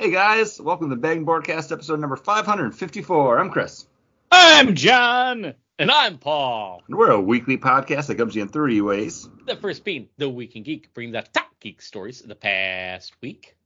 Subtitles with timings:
[0.00, 3.40] Hey guys, welcome to Bang Broadcast episode number 554.
[3.40, 3.84] I'm Chris.
[4.30, 5.54] I'm John.
[5.76, 6.84] And I'm Paul.
[6.86, 9.28] And we're a weekly podcast that comes to you in three ways.
[9.46, 13.16] The first being The Week in Geek, bringing the top geek stories of the past
[13.20, 13.56] week.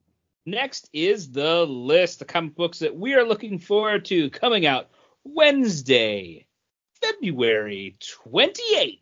[0.46, 4.88] Next is the list of comic books that we are looking forward to coming out
[5.24, 6.46] Wednesday,
[7.02, 9.00] February 28th.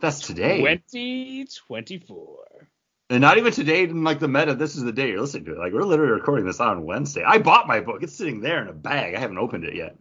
[0.00, 0.58] That's today.
[0.58, 2.68] 2024.
[3.12, 5.52] And not even today in like the meta, this is the day you're listening to
[5.52, 5.58] it.
[5.58, 7.22] Like we're literally recording this on Wednesday.
[7.22, 8.02] I bought my book.
[8.02, 9.14] It's sitting there in a bag.
[9.14, 9.98] I haven't opened it yet.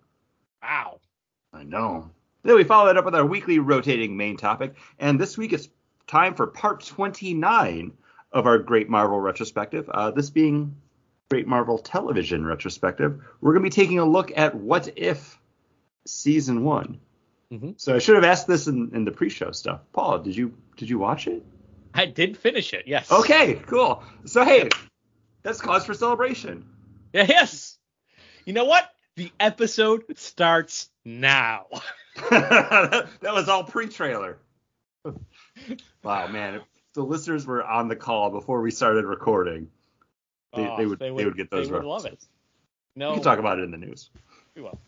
[0.63, 1.01] Wow.
[1.51, 2.09] I know.
[2.43, 4.75] Then we follow that up with our weekly rotating main topic.
[4.97, 5.67] And this week it's
[6.07, 7.91] time for part 29
[8.31, 9.89] of our Great Marvel retrospective.
[9.89, 10.77] Uh, this being
[11.29, 13.21] Great Marvel Television retrospective.
[13.41, 15.37] We're going to be taking a look at What If
[16.05, 17.01] season one.
[17.51, 17.71] Mm-hmm.
[17.75, 19.81] So I should have asked this in, in the pre-show stuff.
[19.91, 21.43] Paul, did you did you watch it?
[21.93, 23.11] I did finish it, yes.
[23.11, 24.03] Okay, cool.
[24.25, 24.69] So hey,
[25.43, 26.65] that's cause for celebration.
[27.13, 27.77] Yeah, yes.
[28.45, 28.89] You know what?
[29.15, 31.65] The episode starts now.
[32.29, 34.37] that was all pre-trailer.
[36.03, 36.55] Wow, man!
[36.55, 36.61] If
[36.93, 39.69] the listeners were on the call before we started recording,
[40.55, 42.25] they, Oh, they would they would, get those They would love it.
[42.95, 44.09] No, We can talk about it in the news.
[44.55, 44.79] we will.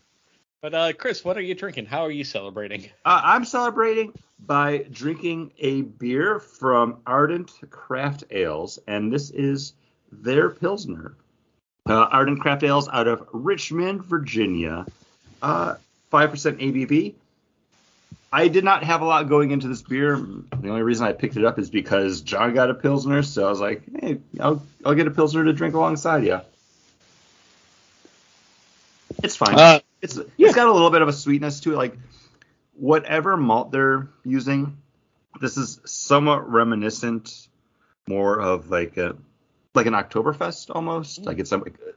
[0.64, 1.84] But uh, Chris, what are you drinking?
[1.84, 2.88] How are you celebrating?
[3.04, 4.14] Uh, I'm celebrating
[4.46, 9.74] by drinking a beer from Ardent Craft Ales, and this is
[10.10, 11.16] their Pilsner.
[11.86, 14.86] Uh, Ardent Craft Ales out of Richmond, Virginia.
[15.42, 15.74] Uh,
[16.10, 17.12] 5% ABV.
[18.32, 20.16] I did not have a lot going into this beer.
[20.16, 23.50] The only reason I picked it up is because John got a Pilsner, so I
[23.50, 26.40] was like, hey, I'll, I'll get a Pilsner to drink alongside you.
[29.22, 29.82] It's fine.
[30.04, 30.48] It's Yeah.
[30.48, 31.76] it's got a little bit of a sweetness to it.
[31.76, 31.96] Like
[32.74, 34.76] whatever malt they're using,
[35.40, 37.48] this is somewhat reminiscent,
[38.06, 39.16] more of like a
[39.74, 41.22] like an Oktoberfest almost.
[41.22, 41.26] Mm.
[41.26, 41.52] Like it's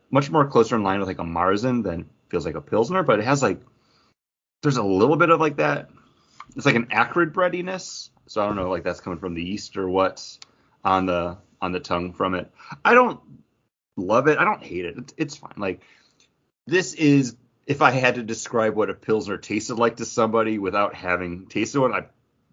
[0.09, 3.19] much more closer in line with like a Marzen than feels like a Pilsner, but
[3.19, 3.59] it has like
[4.63, 5.89] there's a little bit of like that.
[6.55, 8.09] It's like an acrid breadiness.
[8.27, 10.39] So I don't know like that's coming from the yeast or what's
[10.83, 12.49] on the on the tongue from it.
[12.85, 13.19] I don't
[13.97, 14.37] love it.
[14.37, 14.95] I don't hate it.
[14.97, 15.53] It's, it's fine.
[15.57, 15.81] Like
[16.67, 17.35] this is
[17.67, 21.81] if I had to describe what a pilsner tasted like to somebody without having tasted
[21.81, 22.05] one, I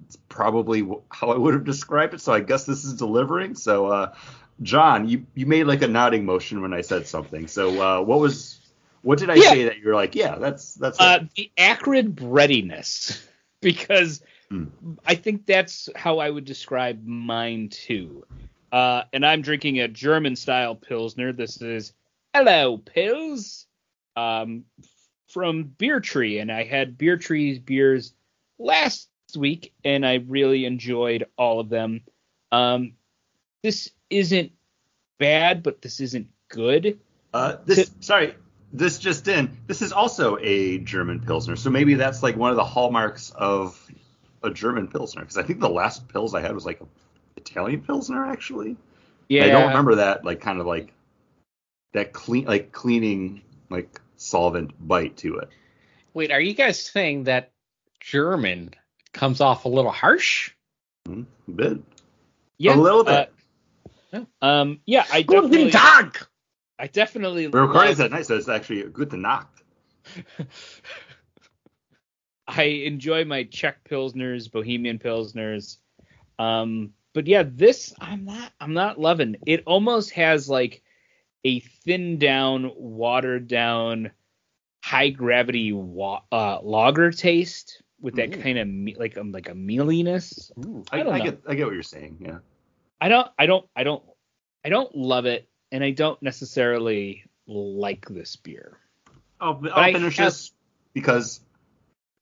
[0.07, 2.21] it's probably how I would have described it.
[2.21, 3.55] So I guess this is delivering.
[3.55, 4.15] So uh,
[4.61, 7.47] John, you you made like a nodding motion when I said something.
[7.47, 8.61] So uh, what was
[9.03, 9.51] what did I Yeah.
[9.51, 13.27] say that you're like, yeah, that's that's uh, the acrid breadiness,
[13.63, 14.21] because
[14.51, 14.65] Hmm.
[15.07, 18.25] I think that's how I would describe mine too.
[18.73, 21.33] Uh, and I'm drinking a German style Pilsner.
[21.33, 21.95] This is
[22.35, 23.67] Hello Pils
[24.17, 24.65] um,
[25.35, 26.39] from Beer Tree.
[26.39, 28.15] And I had Beer Tree's beers
[28.59, 32.03] last week, and I really enjoyed all of them.
[32.53, 32.93] Um,
[33.63, 34.53] this isn't
[35.19, 37.01] bad, but this isn't good.
[37.35, 38.37] Uh, this sorry,
[38.73, 39.59] this just in.
[39.67, 43.77] This is also a German pilsner, so maybe that's like one of the hallmarks of
[44.45, 45.23] a German pilsner.
[45.23, 46.89] Because I think the last pills I had was like an
[47.37, 48.77] Italian pilsner actually.
[49.29, 50.93] Yeah, I don't remember that like kind of like
[51.93, 55.49] that clean like cleaning like solvent bite to it.
[56.13, 57.53] Wait, are you guys saying that
[58.01, 58.71] German
[59.13, 60.53] comes off a little harsh?
[61.09, 61.79] Mm, a bit.
[62.59, 63.33] Yeah, a little bit.
[64.13, 66.19] uh, um, yeah, I Guten definitely, Tag!
[66.79, 67.49] I definitely.
[67.49, 69.51] We're recording love- this at night, so it's actually good to knock.
[72.47, 75.79] I enjoy my Czech pilsners, Bohemian pilsners.
[76.39, 79.37] Um, but yeah, this I'm not I'm not loving.
[79.47, 80.83] It almost has like
[81.45, 84.11] a thinned down, watered down,
[84.83, 88.41] high gravity wa- uh, lager taste with that Ooh.
[88.43, 90.51] kind of me- like um, like a mealiness.
[90.91, 92.19] I, I don't I get I get what you're saying.
[92.21, 92.39] Yeah.
[93.01, 94.03] I don't I don't I don't
[94.65, 98.79] I don't love it, and I don't necessarily like this beer.
[99.41, 100.53] I'll, I I'll finish have- this
[100.95, 101.41] because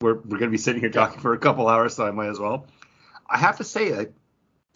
[0.01, 2.41] we're we're gonna be sitting here talking for a couple hours, so I might as
[2.41, 2.67] well.
[3.29, 3.91] I have to say,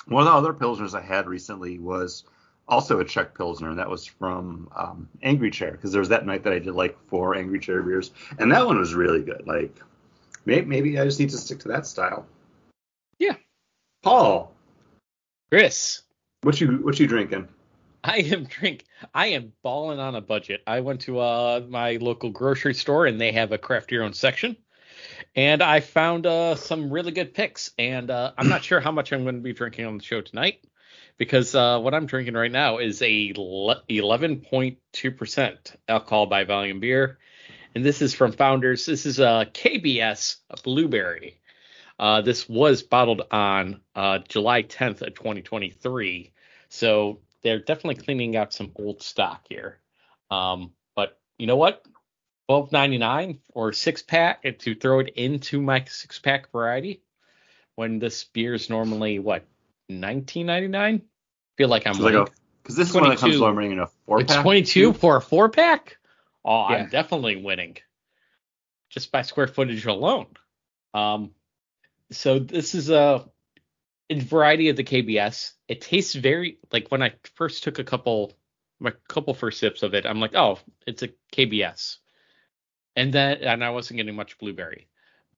[0.07, 2.25] one of the other pilsners I had recently was
[2.69, 6.27] also a Czech pilsner, and that was from um, Angry Chair because there was that
[6.27, 9.47] night that I did like four Angry Chair beers, and that one was really good.
[9.47, 9.79] Like,
[10.45, 12.27] maybe, maybe I just need to stick to that style.
[13.19, 13.37] Yeah.
[14.03, 14.53] Paul,
[15.51, 16.03] Chris,
[16.43, 17.49] what you what you drinking?
[18.05, 18.85] I am drink.
[19.15, 20.63] I am balling on a budget.
[20.67, 24.13] I went to uh, my local grocery store and they have a craft your own
[24.13, 24.57] section,
[25.35, 27.71] and I found uh, some really good picks.
[27.79, 30.21] And uh, I'm not sure how much I'm going to be drinking on the show
[30.21, 30.65] tonight
[31.19, 37.19] because uh, what I'm drinking right now is a 11.2% alcohol by volume beer,
[37.75, 38.87] and this is from Founders.
[38.87, 41.41] This is a KBS Blueberry.
[41.99, 46.33] Uh, this was bottled on uh, July 10th of 2023,
[46.69, 49.79] so they're definitely cleaning out some old stock here.
[50.31, 51.83] Um, but you know what?
[52.49, 57.03] Twelve ninety nine or six pack to throw it into my six pack variety
[57.75, 59.45] when this beer is normally what
[59.89, 61.03] nineteen ninety nine.
[61.57, 62.29] Feel like I'm It's like winning.
[62.63, 63.41] because this is one that comes 22.
[63.41, 64.43] normally in a four It's pack.
[64.43, 65.97] 22 for a four pack.
[66.45, 66.77] Oh, Yeah.
[66.77, 67.79] I'm definitely winning
[68.91, 70.27] just by square footage alone.
[70.95, 71.31] Um,
[72.11, 73.25] so this is a,
[74.11, 75.53] a variety of the KBS.
[75.67, 78.33] It tastes very like when I first took a couple,
[78.79, 81.97] my couple first sips of it, I'm like, oh, it's a KBS,
[82.95, 84.89] and then and I wasn't getting much blueberry,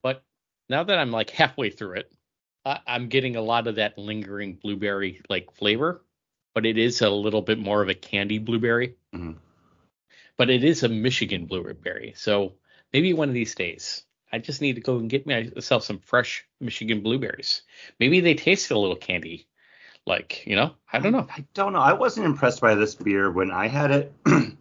[0.03, 0.23] but
[0.69, 2.13] now that I'm like halfway through it,
[2.65, 6.03] I, I'm getting a lot of that lingering blueberry like flavor,
[6.55, 9.37] but it is a little bit more of a candied blueberry Mhm.
[10.37, 12.15] but it is a Michigan blueberry.
[12.17, 12.55] So
[12.93, 16.47] maybe one of these days, I just need to go and get myself some fresh
[16.61, 17.63] Michigan blueberries.
[17.99, 19.49] Maybe they taste a little candy,
[20.07, 20.75] like you know.
[20.93, 21.27] I don't know.
[21.35, 21.81] I don't know.
[21.81, 24.13] I wasn't impressed by this beer when I had it.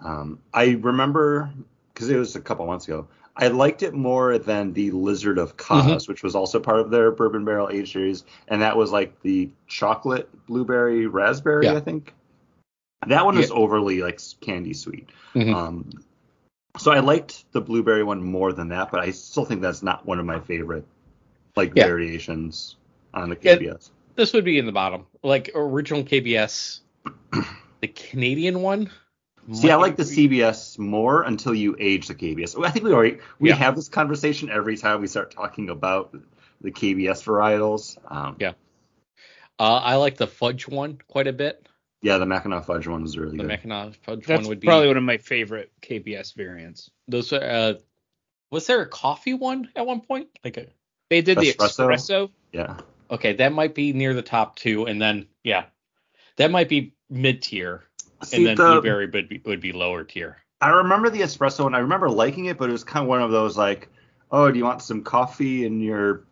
[0.00, 1.50] um, I remember
[1.92, 3.06] because it was a couple months ago.
[3.36, 6.10] I liked it more than the Lizard of Koz, Mm-hmm.
[6.12, 9.50] which was also part of their Bourbon Barrel Age series, and that was like the
[9.66, 11.74] chocolate blueberry raspberry, Yeah.
[11.74, 12.12] I think.
[13.06, 15.08] That one was overly like candy sweet.
[15.34, 15.54] Mhm.
[15.54, 15.90] Um,
[16.78, 20.06] so I liked the blueberry one more than that, but I still think that's not
[20.06, 20.86] one of my favorite
[21.56, 21.86] like Yeah.
[21.86, 22.76] variations
[23.12, 23.56] on the Yeah.
[23.56, 23.90] KBS.
[24.14, 26.80] This would be in the bottom, like original KBS.
[27.80, 28.90] the Canadian one.
[29.52, 32.62] See, I like the CBS more until you age the KBS.
[32.64, 33.56] I think we already we Yeah.
[33.56, 36.14] have this conversation every time we start talking about
[36.60, 37.98] the KBS varietals.
[38.10, 38.52] Um, Yeah.
[39.58, 41.66] Uh, I like the fudge one quite a bit.
[42.02, 43.44] yeah, the Mackinac Fudge one was really The good.
[43.44, 46.90] The Mackinac fudge That's one would be probably one of my favorite KBS variants.
[47.06, 47.32] those.
[47.32, 47.74] Uh,
[48.50, 50.28] was there a coffee one at one point?
[50.42, 50.66] Like a
[51.10, 51.88] They did the Espresso?
[51.88, 52.30] espresso.
[52.52, 52.78] yeah,
[53.10, 55.66] Okay, that might be near the top two, and then yeah,
[56.36, 57.84] that might be mid tier,
[58.22, 60.38] See, and then the- blueberry would be would be lower tier.
[60.60, 61.74] I remember the espresso one.
[61.74, 63.88] I remember liking it, but it was kind of one of those like,
[64.30, 66.24] oh, do you want some coffee in your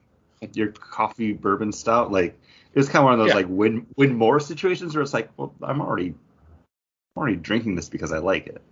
[0.55, 2.11] your coffee bourbon stout?
[2.11, 2.38] Like
[2.73, 3.34] it was kind of one of those Yeah.
[3.34, 7.88] like win win more situations where it's like, well, I'm already I'm already drinking this
[7.90, 8.62] because I like it.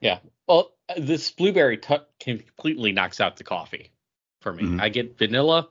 [0.00, 3.90] Yeah, well, this blueberry t- completely knocks out the coffee
[4.42, 4.64] for me.
[4.64, 4.80] Mhm.
[4.82, 5.70] I get vanilla,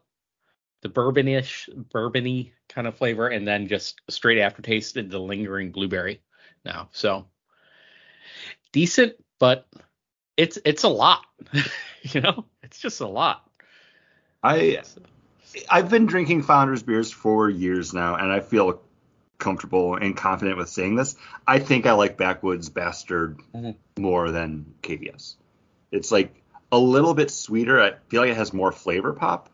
[0.81, 6.21] the bourbonish, bourbony kind of flavor, and then just straight aftertaste the lingering blueberry.
[6.65, 7.27] Now, so
[8.71, 9.67] decent, but
[10.35, 11.25] it's it's a lot.
[12.01, 13.49] you know, it's just a lot.
[14.43, 14.81] I
[15.69, 18.81] I've been drinking Founders beers for years now, and I feel
[19.37, 21.15] comfortable and confident with saying this.
[21.47, 23.75] I think I like Backwoods Bastard Mhm.
[23.97, 25.35] more than KBS.
[25.91, 26.33] It's like
[26.71, 27.81] a little bit sweeter.
[27.81, 29.49] I feel like it has more flavor pop.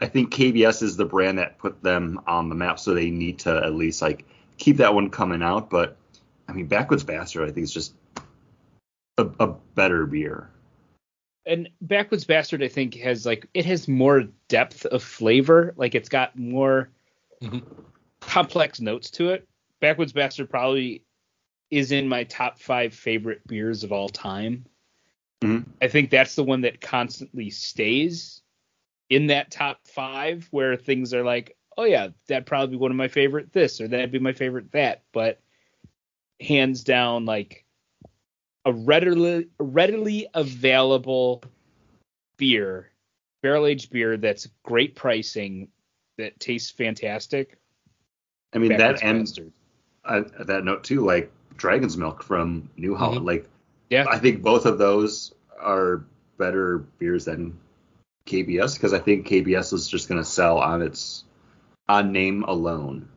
[0.00, 3.40] I think KBS is the brand that put them on the map, so they need
[3.40, 4.24] to at least like
[4.58, 5.70] keep that one coming out.
[5.70, 5.96] But
[6.48, 7.94] I mean, Backwoods Bastard, I think is just
[9.18, 10.50] a, a better beer.
[11.44, 15.74] And Backwoods Bastard, I think, has like it has more depth of flavor.
[15.76, 16.90] Like it's got more
[17.40, 17.62] Mhm.
[18.20, 19.46] complex notes to it.
[19.80, 21.04] Backwoods Bastard probably
[21.70, 24.64] is in my top five favorite beers of all time.
[25.42, 25.66] Mhm.
[25.82, 28.42] I think that's the one that constantly stays
[29.10, 32.96] in that top five where things are like, oh yeah, that'd probably be one of
[32.96, 35.02] my favorite this or that'd be my favorite that.
[35.12, 35.40] But
[36.40, 37.64] hands down, like
[38.64, 41.42] a readily readily available
[42.36, 42.90] beer,
[43.42, 45.68] barrel aged beer that's great pricing,
[46.18, 47.58] that tastes fantastic.
[48.54, 49.52] I mean, that and Bastard.
[50.04, 53.24] uh, that note too, like Dragon's Milk from New Holland.
[53.26, 53.48] Like,
[53.90, 54.06] Yeah.
[54.08, 56.04] I think both of those are
[56.38, 57.58] better beers than
[58.26, 61.24] KBS because I think KBS is just going to sell on its
[61.88, 63.08] on name alone.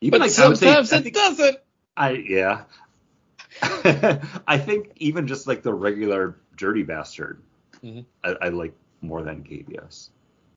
[0.00, 1.56] Even But like I would say- sometimes I it think- doesn't.
[1.96, 2.64] I yeah.
[3.62, 7.42] I think even just like the regular Dirty Bastard,
[7.82, 8.04] Mhm.
[8.24, 8.72] I, I like
[9.02, 10.08] more than KBS.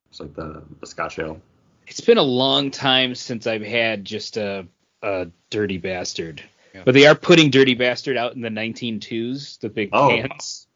[0.09, 1.41] It's like the the Scotch Ale.
[1.87, 4.65] It's been a long time since I've had just a
[5.01, 6.41] a dirty bastard.
[6.73, 6.83] Yeah.
[6.85, 10.09] But they are putting Dirty Bastard out in the 19.2s, the big Oh.
[10.09, 10.67] cans.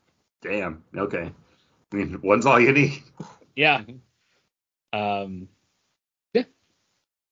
[0.42, 0.82] Damn.
[0.96, 1.30] Okay.
[1.92, 3.04] I mean, one's all you need.
[3.56, 3.82] Yeah.
[4.94, 5.50] Um.
[6.34, 6.44] Yeah.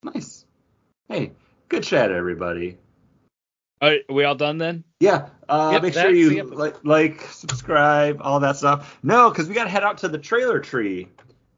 [0.04, 0.44] Nice.
[1.08, 1.32] Hey,
[1.70, 2.78] good chat, everybody.
[3.82, 4.84] Are, are we all done then?
[5.00, 8.98] Yeah, uh, Yep, make sure you like, like, subscribe, all that stuff.
[9.04, 11.08] No, because we got to head out to the trailer tree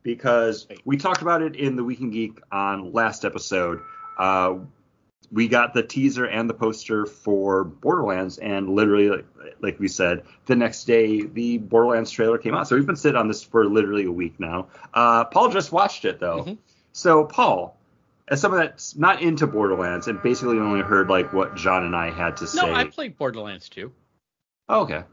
[0.04, 3.82] because we talked about it in the Week in Geek on last episode.
[4.18, 4.56] Uh,
[5.32, 9.26] we got the teaser and the poster for Borderlands, and literally, like,
[9.62, 12.68] like we said, the next day the Borderlands trailer came out.
[12.68, 14.68] So we've been sitting on this for literally a week now.
[14.94, 16.44] Uh, Paul just watched it though.
[16.44, 16.58] Mhm.
[16.92, 17.79] So Paul,
[18.30, 22.12] as someone that's not into Borderlands and basically only heard like what John and I
[22.12, 22.62] had to say.
[22.62, 23.92] No, I played Borderlands too.
[24.70, 25.04] oh, okay.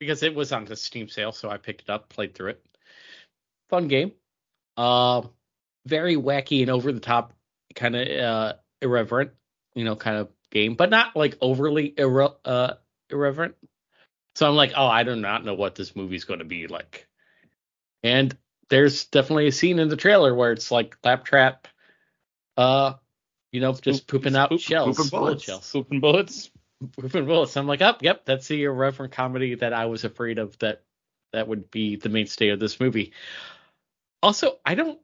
[0.00, 2.64] because it was on the Steam sale, so I picked it up, played through it.
[3.70, 4.12] Fun game.
[4.76, 5.22] Uh,
[5.86, 7.32] very wacky and over the top,
[7.74, 9.30] kind of uh, irreverent,
[9.74, 12.74] you know, kind of game, but not like overly irre- uh,
[13.10, 13.54] irreverent.
[14.34, 17.06] So I'm like, oh, I do not know what this movie's going to be like.
[18.02, 18.36] And
[18.70, 21.68] there's definitely a scene in the trailer where it's like Claptrap,
[22.56, 22.94] uh,
[23.52, 25.44] you know, just Poop- pooping out poop- shells, pooping bullet bullets.
[25.44, 26.50] shells, Swooping bullets.
[27.00, 27.56] pooping bullets.
[27.56, 30.82] I'm like, oh, yep, that's the irreverent comedy that I was afraid of that
[31.32, 33.12] that would be the mainstay of this movie.
[34.22, 34.98] Also, I don't,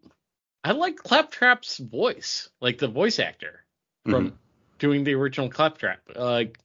[0.62, 3.64] I like Claptrap's voice, like the voice actor
[4.04, 4.34] from Mhm.
[4.78, 6.00] doing the original Claptrap.
[6.14, 6.58] Like,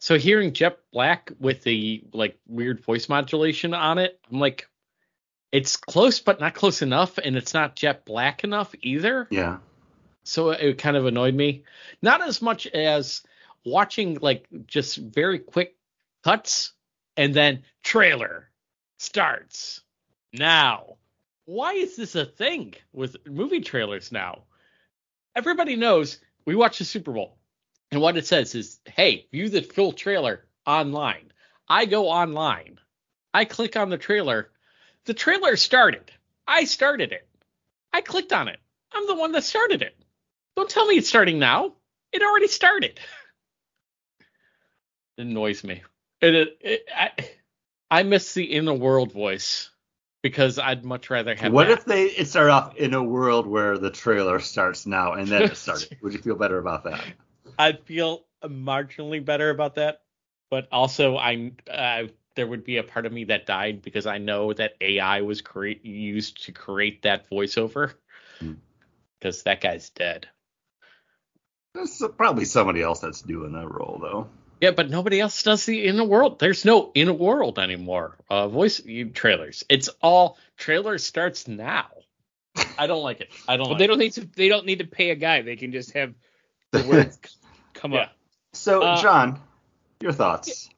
[0.00, 4.68] so hearing Jet Black with the like weird voice modulation on it, I'm like,
[5.52, 9.28] it's close but not close enough, and it's not Jet Black enough either.
[9.30, 9.58] Yeah.
[10.24, 11.64] So it kind of annoyed me.
[12.00, 13.22] Not as much as
[13.64, 15.76] watching like just very quick
[16.22, 16.72] cuts
[17.16, 18.50] and then trailer
[18.98, 19.82] starts
[20.32, 20.96] now.
[21.44, 24.44] Why is this a thing with movie trailers now?
[25.34, 27.38] Everybody knows we watch the Super Bowl,
[27.90, 31.32] and what it says is, "Hey, view the full trailer online."
[31.68, 32.78] I go online,
[33.34, 34.50] I click on the trailer.
[35.04, 36.12] The trailer started.
[36.46, 37.26] I started it.
[37.92, 38.60] I clicked on it.
[38.92, 39.96] I'm the one that started it.
[40.56, 41.72] Don't tell me it's starting now.
[42.12, 43.00] It already started.
[45.16, 45.82] It annoys me.
[46.20, 47.10] It, it, it I,
[47.90, 49.70] I miss the in the world voice
[50.22, 51.52] because I'd much rather have.
[51.52, 51.78] What that.
[51.78, 55.42] if they it started off in a world where the trailer starts now and then
[55.42, 55.96] it started?
[56.02, 57.02] Would you feel better about that?
[57.58, 60.02] I'd feel marginally better about that,
[60.50, 62.04] but also I'm uh,
[62.34, 65.40] there would be a part of me that died because I know that AI was
[65.40, 67.94] create used to create that voiceover
[68.38, 68.54] Hmm.
[69.18, 70.28] because that guy's dead.
[71.74, 74.28] There's probably somebody else that's doing that role though.
[74.60, 76.38] Yeah, but nobody else does the inner world.
[76.38, 78.16] There's no inner world anymore.
[78.30, 79.64] Uh, voice you- trailers.
[79.68, 81.86] It's all trailer starts now.
[82.78, 83.30] I don't like it.
[83.48, 83.64] I don't.
[83.64, 84.24] Well, like they don't need to.
[84.36, 85.40] They don't need to pay a guy.
[85.42, 86.14] They can just have
[86.72, 87.18] the words
[87.74, 88.00] come Yeah.
[88.02, 88.12] up.
[88.52, 89.40] So Uh, John,
[90.00, 90.68] your thoughts?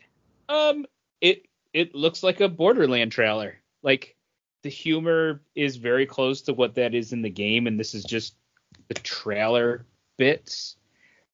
[0.49, 0.87] Um,
[1.21, 3.59] it it looks like a Borderland trailer.
[3.83, 4.17] Like
[4.63, 8.05] the humor is very close to what that is in the game, and this is
[8.05, 8.37] just
[8.89, 9.85] the trailer
[10.17, 10.77] bits.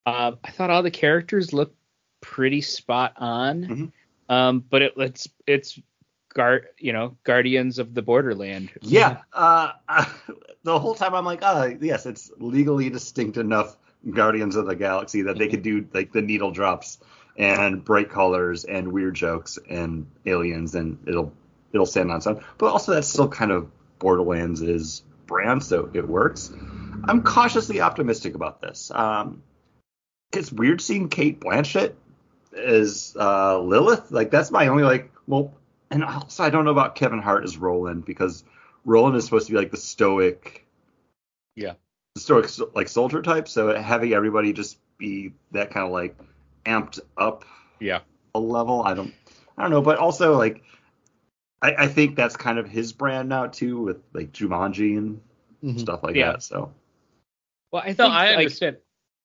[0.06, 1.76] Um, I thought all the characters looked
[2.20, 3.64] pretty spot on.
[3.64, 3.92] Mhm.
[4.28, 5.80] Um, but it, it's it's
[6.32, 8.70] guard you know Guardians of the Borderland.
[8.82, 9.22] Yeah.
[9.32, 9.72] Uh,
[10.62, 13.76] the whole time I'm like, oh yes, it's legally distinct enough
[14.08, 16.98] Guardians of the Galaxy that they could do like the needle drops
[17.36, 21.32] and bright colors and weird jokes and aliens and it'll
[21.72, 22.42] it'll stand on its own.
[22.58, 26.52] But also that's still kind of Borderlands' is brand, so it works.
[27.04, 28.90] I'm cautiously optimistic about this.
[28.94, 29.42] Um,
[30.32, 31.94] it's weird seeing Cate Blanchett
[32.56, 34.10] as uh, Lilith.
[34.10, 35.52] Like that's my only like well,
[35.90, 38.44] and also I don't know about Kevin Hart as Roland because
[38.84, 40.66] Roland is supposed to be like the stoic,
[41.56, 41.74] Yeah.
[42.14, 43.48] the stoic like soldier type.
[43.48, 46.16] So having everybody just be that kind of like
[46.66, 47.44] amped up
[47.80, 48.00] Yeah.
[48.34, 49.14] a level, I don't,
[49.56, 49.82] I don't know.
[49.82, 50.62] But also like,
[51.62, 55.20] I, I think that's kind of his brand now too with like Jumanji and
[55.62, 55.78] Mhm.
[55.78, 56.32] stuff like Yeah.
[56.32, 56.42] that.
[56.42, 56.72] So
[57.70, 58.78] Well, I think No, I like, understand.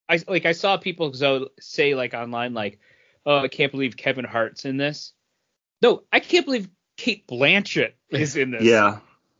[0.07, 2.79] I like I saw people so say like online like,
[3.25, 5.13] oh, I can't believe Kevin Hart's in this.
[5.81, 8.63] No, I can't believe Cate Blanchett is in this.
[8.63, 8.99] yeah,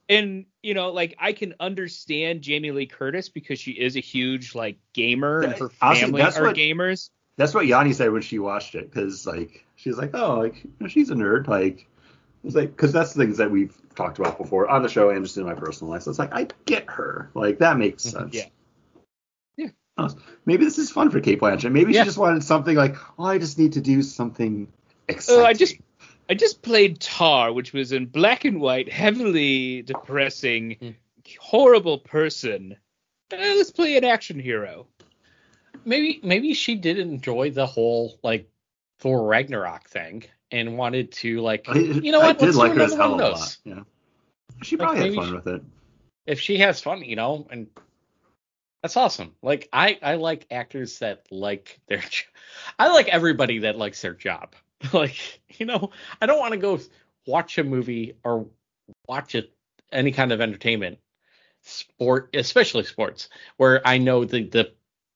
[0.09, 4.55] And you know, like I can understand Jamie Lee Curtis because she is a huge
[4.55, 7.09] like gamer and her Honestly, family that's are what- gamers.
[7.37, 10.71] that's what Yanni said when she watched it because like she's like, oh, like you
[10.79, 11.87] know, she's a nerd, like.
[12.43, 15.25] It's like because that's the things that we've talked about before on the show and
[15.25, 16.03] just in my personal life.
[16.03, 18.19] So it's like I get her, like that makes mm-hmm.
[18.19, 18.35] sense.
[18.35, 18.45] Yeah.
[19.97, 20.07] Yeah.
[20.11, 21.71] Oh, Maybe this is fun for Cate Blanchett.
[21.71, 22.01] Maybe Yeah.
[22.01, 24.67] she just wanted something like, oh, I just need to do something
[25.07, 25.41] exciting.
[25.41, 25.75] Oh, I just
[26.29, 30.89] I just played Tar, which was in black and white, heavily depressing, Hmm.
[31.39, 32.75] horrible person.
[33.31, 34.87] Uh, let's play an action hero.
[35.83, 38.49] maybe maybe she did enjoy the whole like
[38.99, 42.71] Thor Ragnarok thing and wanted to like I, you know I what did let's like
[42.73, 43.57] do her as another hell one a lot.
[43.65, 43.79] Yeah.
[44.63, 45.63] She Like, probably had fun she- with it.
[46.25, 47.67] If she has fun, you know, and
[48.85, 49.33] that's awesome.
[49.41, 52.27] Like I I like actors that like their jo-
[52.77, 54.53] I like everybody that likes their job.
[54.93, 55.89] like, you know,
[56.21, 56.79] I don't want to go
[57.25, 58.45] watch a movie or
[59.07, 59.51] watch it
[59.91, 60.99] any kind of entertainment
[61.63, 64.71] sport, especially sports, where I know the the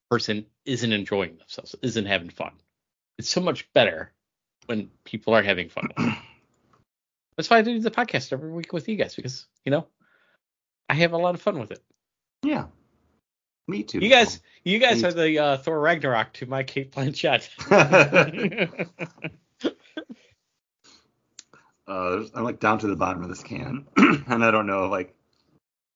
[0.09, 2.53] person isn't enjoying themselves, isn't having fun.
[3.19, 4.11] It's so much better
[4.65, 5.89] when people are having fun.
[7.37, 9.85] That's why I do the podcast every week with you guys because you know
[10.89, 11.83] I have a lot of fun with it.
[12.41, 12.65] Yeah.
[13.69, 13.99] Me too.
[13.99, 17.47] You guys, you guys Me are the uh, Thor Ragnarok to my Cate Blanchett.
[21.87, 25.15] uh, I'm like down to the bottom of this can, and I don't know like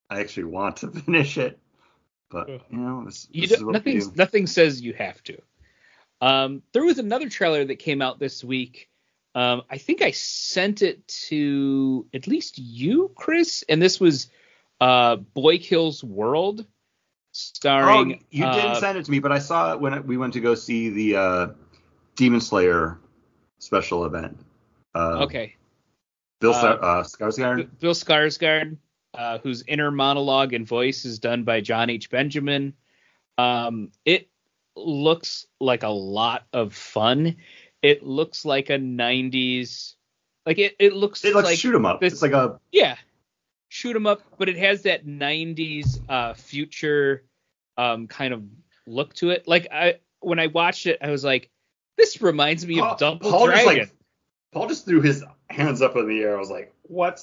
[0.08, 1.60] I actually want to finish it,
[2.30, 5.42] but you know, this, You this is what nothing nothing says you have to.
[6.22, 8.90] Um, there was another trailer that came out this week.
[9.34, 14.30] Um, I think I sent it to at least you, Chris, and this was
[14.80, 16.68] uh, Boy Kills World,
[17.34, 18.14] starring.
[18.22, 20.34] oh, you uh, didn't send it to me, but I saw it when we went
[20.34, 21.48] to go see the uh,
[22.16, 23.00] Demon Slayer
[23.60, 24.38] special event.
[24.96, 25.56] Uh, Okay,
[26.40, 27.70] Bill Uh, uh, Skarsgård.
[27.80, 28.78] Bill Skarsgård,
[29.16, 32.10] uh, whose inner monologue and voice is done by John H.
[32.10, 32.74] Benjamin.
[33.38, 34.30] Um, it
[34.76, 37.36] looks like a lot of fun.
[37.82, 39.96] It looks like a 90s,
[40.46, 42.00] like it, it looks It looks like shoot 'em up.
[42.00, 42.96] this- It's like a yeah,
[43.74, 47.24] shoot 'em up, but it has that 90s uh, future
[47.76, 48.44] um, kind of
[48.86, 49.48] look to it.
[49.48, 51.50] Like I when I watched it, I was like,
[51.98, 53.80] this reminds me Paul, of Double Paul just Dragon.
[53.86, 53.90] like
[54.52, 56.36] Paul just threw his hands up in the air.
[56.38, 57.20] I was like, what?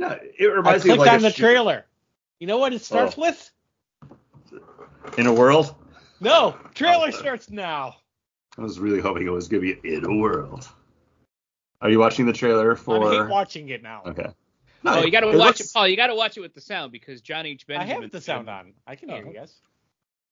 [0.00, 1.86] No, it I reminds me of clicked like on a the shoot- trailer.
[2.40, 3.20] You know what it starts Oh.
[3.22, 3.50] with?
[5.16, 5.74] in a world.
[6.20, 7.10] No, trailer Oh.
[7.12, 7.96] starts now.
[8.58, 10.68] I was really hoping it was gonna be in a world.
[11.80, 12.96] Are you watching the trailer for?
[12.96, 13.22] I for?
[13.24, 14.02] hate watching it now.
[14.04, 14.26] Okay.
[14.84, 15.88] Oh, you got to it watch looks- it, Paul.
[15.88, 17.64] You got to watch it with the sound because John H.
[17.68, 18.02] I Benjamin.
[18.02, 18.72] have the sound on.
[18.86, 19.30] I can hear Oh.
[19.30, 19.54] you guys.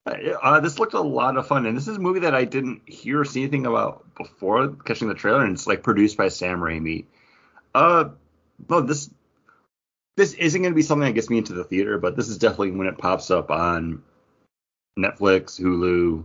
[0.07, 2.83] Uh, this looked a lot of fun, and this is a movie that I didn't
[2.89, 6.61] hear or see anything about before catching the trailer, and it's like produced by Sam
[6.61, 7.07] Raimi.
[7.75, 8.11] Uh,
[8.69, 9.11] no, this
[10.17, 12.39] this isn't going to be something that gets me into the theater, but this is
[12.39, 14.01] definitely when it pops up on
[14.97, 16.25] Netflix, Hulu,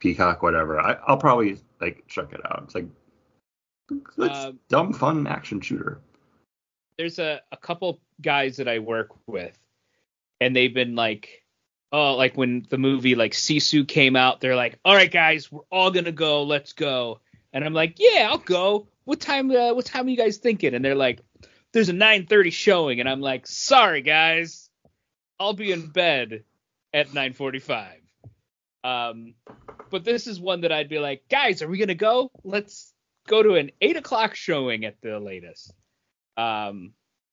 [0.00, 0.80] Peacock, whatever.
[0.80, 2.64] I, I'll probably like check it out.
[2.64, 2.86] It's like
[3.92, 6.00] it's Uh, dumb fun action shooter.
[7.00, 9.58] There's a, a couple guys that I work with,
[10.38, 11.42] and they've been like,
[11.90, 15.62] oh, like when the movie like Sisu came out, they're like, all right, guys, we're
[15.72, 17.20] all gonna go, let's go.
[17.54, 18.86] And I'm like, yeah, I'll go.
[19.04, 19.50] What time?
[19.50, 20.74] Uh, what time are you guys thinking?
[20.74, 21.20] And they're like,
[21.72, 24.68] there's a 9:30 showing, and I'm like, sorry, guys,
[25.38, 26.44] I'll be in bed
[26.92, 27.92] at 9:45.
[28.84, 29.32] Um,
[29.88, 32.30] but this is one that I'd be like, guys, are we gonna go?
[32.44, 32.92] Let's
[33.26, 35.72] go to an eight o'clock showing at the latest.
[36.36, 36.92] Um,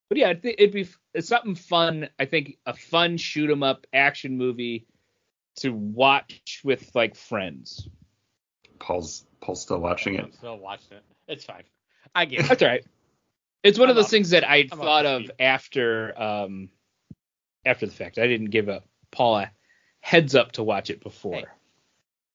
[0.09, 2.09] but yeah, I think it'd be it's something fun.
[2.19, 4.85] I think a fun shoot 'em up action movie
[5.57, 7.89] to watch with like friends.
[8.79, 10.33] Paul's Paul's still watching I'm it.
[10.35, 11.03] still watching it.
[11.27, 11.63] It's fine.
[12.15, 12.47] I get it.
[12.49, 12.85] That's all right.
[13.63, 14.11] It's one of I'm those up.
[14.11, 15.31] things that I'd I'm thought of speed.
[15.39, 16.69] after um
[17.65, 18.17] after the fact.
[18.17, 19.51] I didn't give a Paul a
[19.99, 21.35] heads up to watch it before.
[21.35, 21.45] Hey.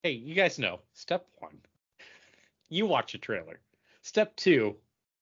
[0.03, 0.81] Hey, you guys know.
[0.95, 1.59] Step one,
[2.69, 3.61] you watch a trailer.
[4.03, 4.77] Step two,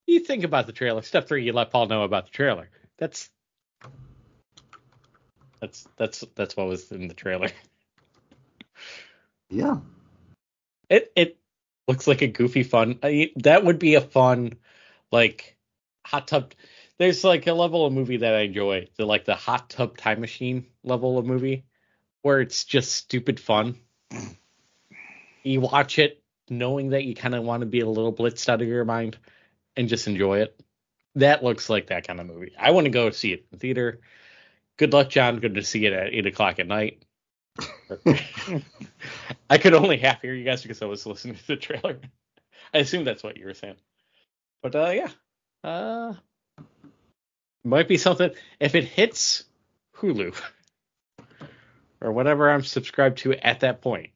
[0.07, 1.03] you think about the trailer.
[1.03, 2.69] Step three, you let Paul know about the trailer.
[2.99, 3.31] That's
[5.61, 7.51] that's that's that's what was in the trailer.
[9.51, 9.79] Yeah.
[10.89, 11.39] It it
[11.87, 12.99] looks like a goofy fun.
[13.03, 14.55] Uh, I, that would be a fun
[15.11, 15.57] like
[16.07, 16.53] hot tub.
[16.99, 20.21] There's like a level of movie that I enjoy, the like the hot tub time
[20.21, 21.65] machine level of movie,
[22.23, 23.77] where it's just stupid fun.
[25.43, 28.61] You watch it knowing that you kind of want to be a little blitzed out
[28.61, 29.17] of your mind
[29.77, 30.61] and just enjoy it.
[31.17, 32.53] That looks like that kind of movie.
[32.59, 34.01] I want to go see it in the theater.
[34.79, 35.41] Good luck, John.
[35.41, 37.05] Good to see it at eight o'clock at night.
[39.51, 41.99] I could only half hear you guys because I was listening to the trailer.
[42.73, 43.77] I assume that's what you were saying.
[44.63, 45.09] But uh yeah.
[45.65, 46.15] Uh
[47.65, 49.45] might be something if it hits
[49.97, 50.35] Hulu
[52.01, 54.11] or whatever I'm subscribed to at that point.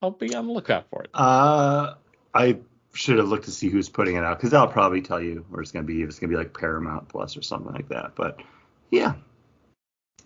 [0.00, 1.10] I'll be on the lookout for it.
[1.14, 1.94] Uh,
[2.34, 2.58] I
[2.92, 5.62] should have looked to see who's putting it out because that'll probably tell you where
[5.62, 6.02] it's gonna be.
[6.02, 8.12] If it's gonna be like Paramount Plus or something like that.
[8.14, 8.40] But
[8.90, 9.14] yeah.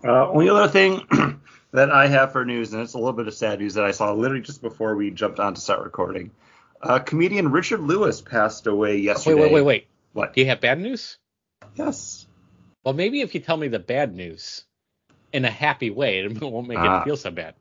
[0.05, 1.01] Uh, only other thing
[1.73, 3.93] that I have for news, and it's a little bit of sad news that I
[3.93, 6.31] saw literally just before we jumped on to start recording.
[6.83, 9.35] Uh, comedian Richard Lewis passed away yesterday.
[9.41, 9.63] wait, wait, wait.
[9.65, 9.87] wait.
[10.13, 10.35] What?
[10.35, 11.19] Do you have bad news?
[11.75, 12.27] Yes.
[12.85, 14.65] Well, maybe if you tell me the bad news
[15.33, 17.01] in a happy way, it won't make Ah.
[17.01, 17.55] it feel so bad.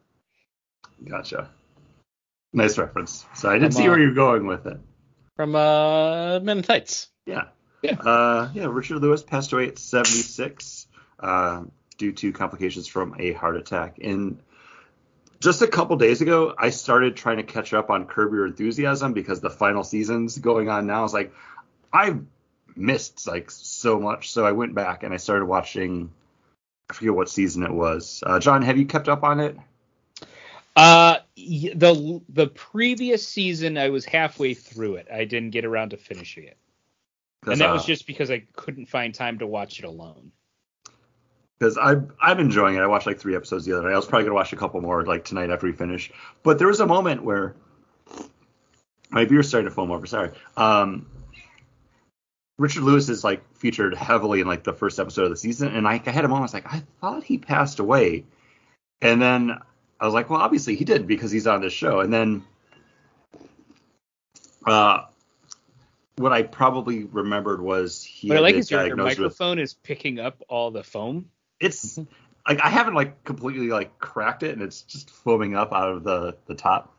[1.07, 1.49] Gotcha.
[2.53, 3.25] Nice reference.
[3.35, 4.77] So I didn't From, see uh, where you're going with it.
[5.35, 7.09] From uh Men in Tights.
[7.25, 7.45] Yeah.
[7.81, 7.99] Yeah.
[7.99, 10.87] Uh, yeah, Richard Lewis passed away at 76
[11.19, 11.63] uh,
[11.97, 13.99] due to complications from a heart attack.
[14.01, 14.39] And
[15.39, 19.13] just a couple days ago, I started trying to catch up on Curb Your Enthusiasm
[19.13, 20.99] because the final season's going on now.
[20.99, 21.33] I was like,
[21.93, 22.25] I've
[22.75, 24.31] missed like so much.
[24.31, 26.11] So I went back and I started watching,
[26.89, 28.23] I forget what season it was.
[28.25, 29.57] Uh, John, have you kept up on it?
[30.75, 35.07] Uh, the the previous season I was halfway through it.
[35.13, 36.57] I didn't get around to finishing it,
[37.45, 40.31] and that uh, was just because I couldn't find time to watch it alone.
[41.59, 42.79] because I'm I'm enjoying it.
[42.79, 43.93] I watched like three episodes the other night.
[43.93, 46.11] I was probably gonna watch a couple more like tonight after we finish.
[46.43, 47.55] But there was a moment where
[49.11, 50.05] my beer's starting to foam over.
[50.05, 50.31] Sorry.
[50.57, 51.07] Um,
[52.57, 55.87] Richard Lewis is like featured heavily in like the first episode of the season, and
[55.87, 56.41] I, I had a moment.
[56.41, 58.25] I was like, I thought he passed away,
[59.01, 59.59] and then
[59.99, 62.01] I was like, well, obviously he did because he's on this show.
[62.01, 62.43] And then,
[64.65, 65.05] uh,
[66.17, 68.29] what I probably remembered was he.
[68.29, 71.29] What I like is your, diagnosed with- microphone is picking up all the foam.
[71.59, 71.97] it's
[72.47, 76.03] like I haven't like completely like cracked it, and it's just foaming up out of
[76.03, 76.93] the the top.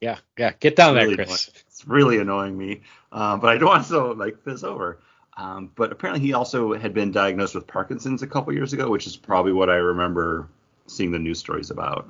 [0.00, 0.52] Yeah, yeah.
[0.60, 1.48] Get down really there, Chris.
[1.48, 1.64] annoying.
[1.66, 5.00] It's really annoying me, um, but I don't want to like fizz over.
[5.36, 9.06] Um, but apparently, he also had been diagnosed with Parkinson's a couple years ago, which
[9.06, 10.48] is probably what I remember
[10.88, 12.08] seeing the news stories about.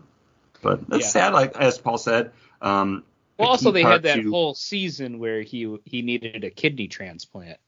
[0.62, 1.08] But that's Yeah.
[1.08, 2.32] sad, like as Paul said.
[2.62, 3.04] Um,
[3.38, 7.58] Well, also they had that to- whole season where he he needed a kidney transplant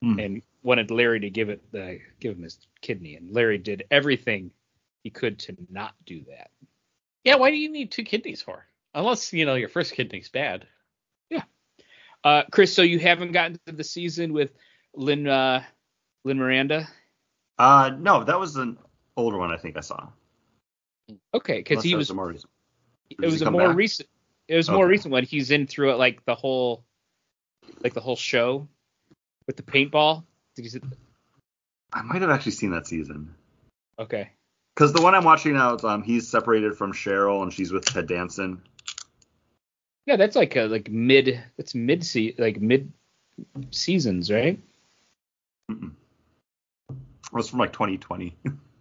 [0.00, 0.18] Hmm.
[0.18, 4.50] and wanted Larry to give it the give him his kidney, and Larry did everything
[5.04, 6.50] he could to not do that.
[7.24, 8.66] Yeah, why do you need two kidneys for?
[8.94, 10.66] Unless you know your first kidney's bad.
[11.30, 11.44] Yeah.
[12.24, 14.52] Uh, Chris, so you haven't gotten to the season with
[14.94, 15.62] Lin uh,
[16.24, 16.88] Lin Miranda?
[17.58, 18.78] Uh, no, that was an
[19.16, 20.08] older one I think I saw.
[21.34, 23.76] Okay, because he was a more it was a more back?
[23.76, 24.08] recent
[24.48, 25.24] it was a more recent one.
[25.24, 26.84] He's in through it like the whole
[27.80, 28.68] like the whole show
[29.46, 30.24] with the paintball.
[30.56, 30.80] Did you see?
[31.92, 33.34] I might have actually seen that season.
[33.98, 34.30] Okay.
[34.74, 37.84] Because the one I'm watching now, is, um, he's separated from Cheryl and she's with
[37.84, 38.62] Ted Danson.
[40.06, 42.92] Yeah, that's like a like mid that's mid se- like mid
[43.70, 44.58] seasons, right?
[45.70, 45.92] Mm-mm.
[46.90, 48.36] It was from like 2020.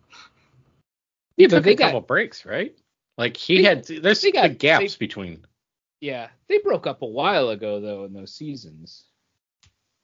[1.41, 2.75] Yeah, Took a couple got breaks, right?
[3.17, 5.45] Like he They- had there's they got- gaps they- between.
[5.99, 9.05] yeah, they broke up a while ago though in those seasons.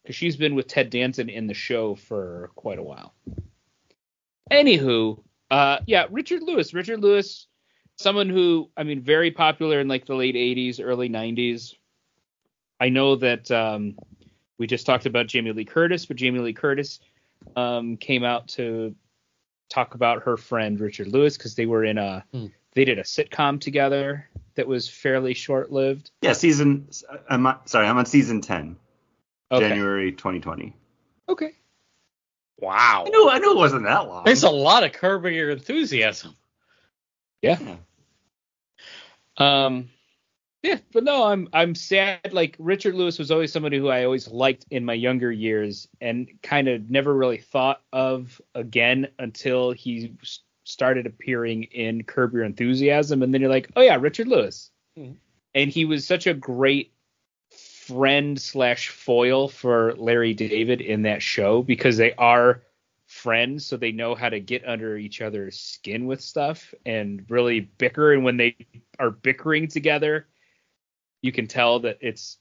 [0.06, 3.14] Cuz she's been with Ted Danson in the show for quite a while.
[4.52, 5.22] Anywho,
[5.52, 7.48] uh yeah, Richard Lewis, Richard Lewis
[7.98, 11.74] someone who I mean very popular in like the late 80s, early 90s.
[12.80, 13.98] I know that um
[14.60, 17.00] we just talked about Jamie Lee Curtis, but Jamie Lee Curtis
[17.56, 18.96] um came out to
[19.70, 22.48] talk about her friend Richard Lewis because they were in a Hmm.
[22.74, 26.12] they did a sitcom together that was fairly short lived.
[26.22, 26.88] yeah, season.
[27.30, 28.76] I'm on, sorry, I'm on season 10,
[29.52, 29.70] Okay.
[29.70, 30.74] January 2020.
[31.30, 31.52] Okay.
[32.60, 33.04] Wow.
[33.06, 34.24] I knew I knew it wasn't that long.
[34.24, 36.36] There's a lot of curbing your enthusiasm.
[37.42, 37.58] Yeah.
[37.60, 37.76] Yeah.
[39.38, 39.90] Um
[40.64, 42.34] yeah, but no, I'm I'm sad.
[42.34, 46.30] Like Richard Lewis was always somebody who I always liked in my younger years, and
[46.42, 50.14] kind of never really thought of again until he
[50.64, 55.16] started appearing in Curb Your Enthusiasm, and then you're like, oh yeah, Richard Lewis, Mhm.
[55.56, 56.92] and he was such a great
[57.52, 62.64] friend slash foil for Larry David in that show because they are
[63.06, 67.62] friends, so they know how to get under each other's skin with stuff and really
[67.62, 68.12] bicker.
[68.12, 68.58] And when they
[69.00, 70.28] are bickering together,
[71.22, 72.38] you can tell that it's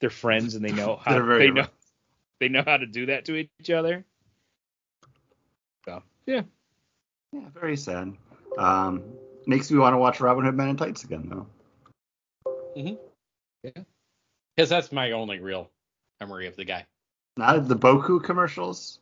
[0.00, 1.66] they're friends and they know how they know
[2.40, 4.04] they know how to do that to each other.
[5.84, 6.42] So yeah,
[7.32, 8.16] Yeah, very sad.
[8.56, 9.02] Um,
[9.46, 11.46] makes me want to watch Robin Hood Men in Tights again, though.
[12.76, 12.98] Mhm.
[13.62, 13.82] Yeah.
[14.54, 15.70] Because that's my only real
[16.20, 16.86] memory of the guy.
[17.36, 18.98] Not the Boku commercials.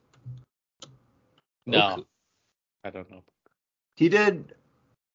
[1.66, 1.80] No.
[1.80, 2.04] Boku.
[2.84, 3.22] I don't know.
[3.96, 4.54] He did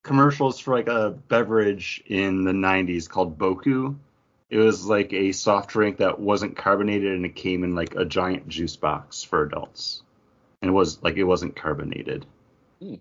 [0.06, 3.96] commercials for like a beverage in the 90s called Boku.
[4.50, 8.06] It was like a soft drink that wasn't carbonated and it came in like a
[8.06, 10.04] giant juice box for adults.
[10.62, 12.26] And it was like it wasn't carbonated.
[12.80, 12.96] Hmm.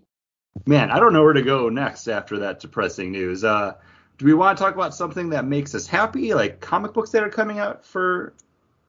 [0.65, 3.43] Man, I don't know where to go next after that depressing news.
[3.43, 3.75] Uh,
[4.17, 7.23] do we want to talk about something that makes us happy, like comic books that
[7.23, 8.33] are coming out for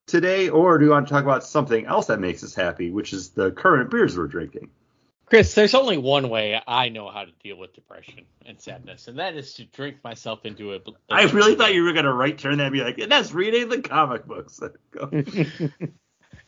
[0.06, 3.12] today, or do we want to talk about something else that makes us happy, which
[3.12, 4.70] is the current beers we're drinking?
[5.26, 9.18] Chris, there's only one way I know how to deal with depression and sadness, and
[9.18, 10.80] that is to drink myself into a.
[11.10, 13.68] I really thought you were gonna right turn that and be like, and that's reading
[13.68, 14.60] the comic books.
[14.92, 15.10] Go.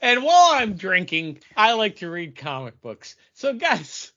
[0.01, 3.17] And while I'm drinking, I like to read comic books.
[3.35, 4.12] So, guys,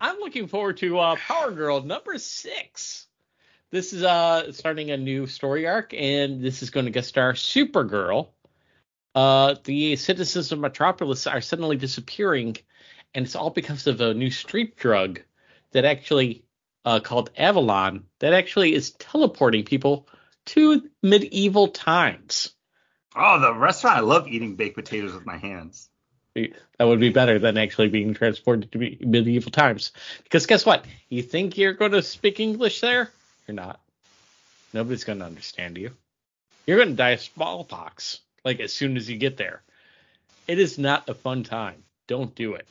[0.00, 3.06] I'm looking forward to uh, Power Girl number six.
[3.70, 7.32] This is uh starting a new story arc, and this is going to guest star
[7.32, 8.28] Supergirl.
[9.14, 12.56] Uh, the citizens of Metropolis are suddenly disappearing,
[13.14, 15.20] and it's all because of a new street drug
[15.72, 16.44] that actually
[16.84, 20.08] uh, called Avalon that actually is teleporting people
[20.46, 22.52] to medieval times.
[23.16, 23.96] Oh, the restaurant!
[23.96, 25.88] I love eating baked potatoes with my hands.
[26.34, 29.92] That would be better than actually being transported to me- medieval times.
[30.24, 30.84] Because guess what?
[31.08, 33.10] You think you're going to speak English there?
[33.46, 33.80] You're not.
[34.72, 35.92] Nobody's going to understand you.
[36.66, 39.62] You're going to die of smallpox like as soon as you get there.
[40.46, 41.84] It is not a fun time.
[42.06, 42.66] Don't do it.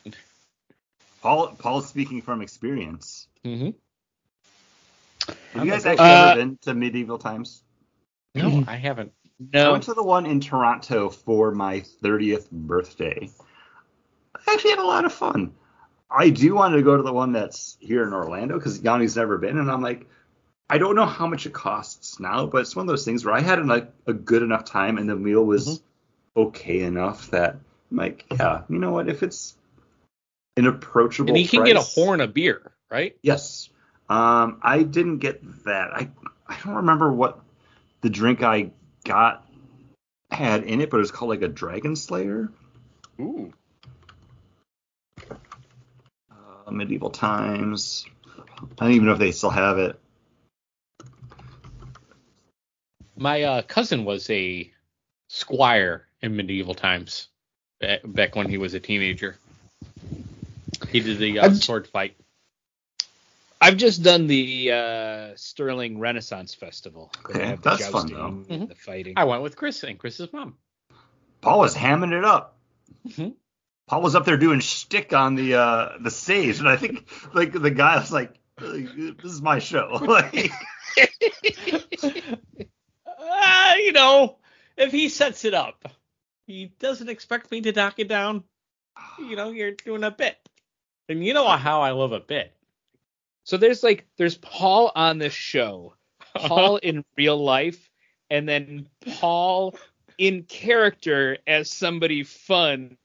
[1.24, 3.28] Paul Paul's speaking from experience.
[3.46, 3.70] Mm-hmm.
[5.56, 7.64] Have you guys Uh, actually uh, ever been to medieval times?
[8.36, 9.14] No, I haven't.
[9.54, 13.30] I went to the one in Toronto for my 30th birthday.
[14.36, 15.54] I actually had a lot of fun.
[16.12, 19.38] I do want to go to the one that's here in Orlando because Yanni's never
[19.38, 20.06] been, and I'm like,
[20.70, 23.34] I don't know how much it costs now, but it's one of those things where
[23.34, 26.42] I had a, a good enough time and the meal was Mm-hmm.
[26.42, 27.56] okay enough that
[27.92, 29.08] I'm like, yeah, you know what?
[29.08, 29.56] If it's
[30.58, 33.18] an approachable, And you can get a horn of beer, right?
[33.22, 33.70] Yes.
[34.10, 35.92] Um, I didn't get that.
[35.94, 36.10] I
[36.48, 37.40] I don't remember what
[38.02, 38.72] the drink I
[39.04, 39.48] got
[40.30, 42.50] had in it, but it was called like a Dragon Slayer.
[43.20, 43.54] Ooh.
[45.30, 48.06] Uh, medieval times.
[48.80, 50.00] I don't even know if they still have it.
[53.16, 54.72] My uh, cousin was a
[55.28, 57.28] squire in medieval times,
[58.06, 59.38] back when he was a teenager.
[60.94, 62.16] He did the uh, sword fight.
[63.60, 67.12] I've just done the uh, Sterling Renaissance Festival.
[67.26, 68.54] Okay, the that's fun, jousting though.
[68.56, 69.14] and The fighting.
[69.18, 70.58] I went with Chris and Chris's mom.
[71.42, 72.58] Paul was hamming it up.
[73.08, 73.34] Mhm.
[73.88, 77.52] Paul was up there doing shtick on the uh, the stage, and I think like
[77.54, 80.52] the guy was like, "This is my show." like,
[83.26, 84.38] Uh, you know,
[84.78, 85.88] if he sets it up,
[86.48, 88.44] he doesn't expect me to knock it down.
[89.18, 90.38] You know, you're doing a bit.
[91.10, 92.54] And you know how I love a bit.
[93.44, 95.96] So there's like there's Paul on this show,
[96.36, 97.90] Paul in real life,
[98.30, 98.88] and then
[99.20, 99.76] Paul
[100.18, 102.98] in character as somebody fun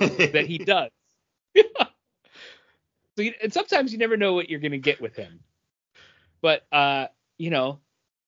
[0.00, 0.90] that he does.
[1.56, 5.40] so you, and sometimes you never know what you're gonna get with him.
[6.40, 7.80] But uh, you know,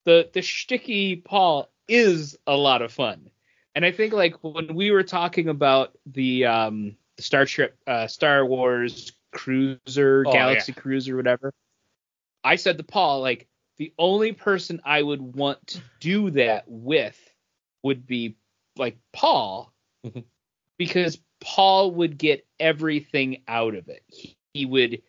[0.04, 3.30] the the shticky Paul is a lot of fun.
[3.74, 8.06] And I think like when we were talking about the um the Star Trek uh,
[8.06, 11.52] Star Wars cruiser, Oh, Galaxy cruiser, whatever,
[12.42, 17.18] I said to Paul, like, the only person I would want to do that with
[17.82, 18.36] would be
[18.76, 19.72] like Paul
[20.06, 20.24] Mhm.
[20.78, 24.02] because Paul would get everything out of it.
[24.08, 25.02] He, he would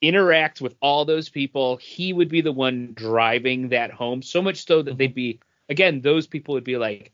[0.00, 1.76] interact with all those people.
[1.76, 6.00] He would be the one driving that home, so much so that they'd be again,
[6.00, 7.12] those people would be like,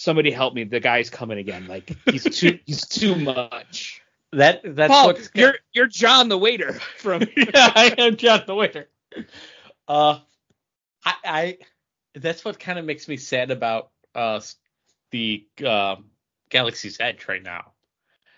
[0.00, 1.66] somebody help me, the guy's coming again.
[1.66, 4.02] Like he's too he's too much.
[4.32, 8.54] That that's Paul, what's you're you're John the waiter from yeah, I am John the
[8.54, 8.88] waiter.
[9.86, 10.20] Uh,
[11.04, 11.58] I, I
[12.14, 14.40] that's what kind of makes me sad about uh
[15.10, 16.06] the um
[16.48, 17.72] Galaxy's Edge right now.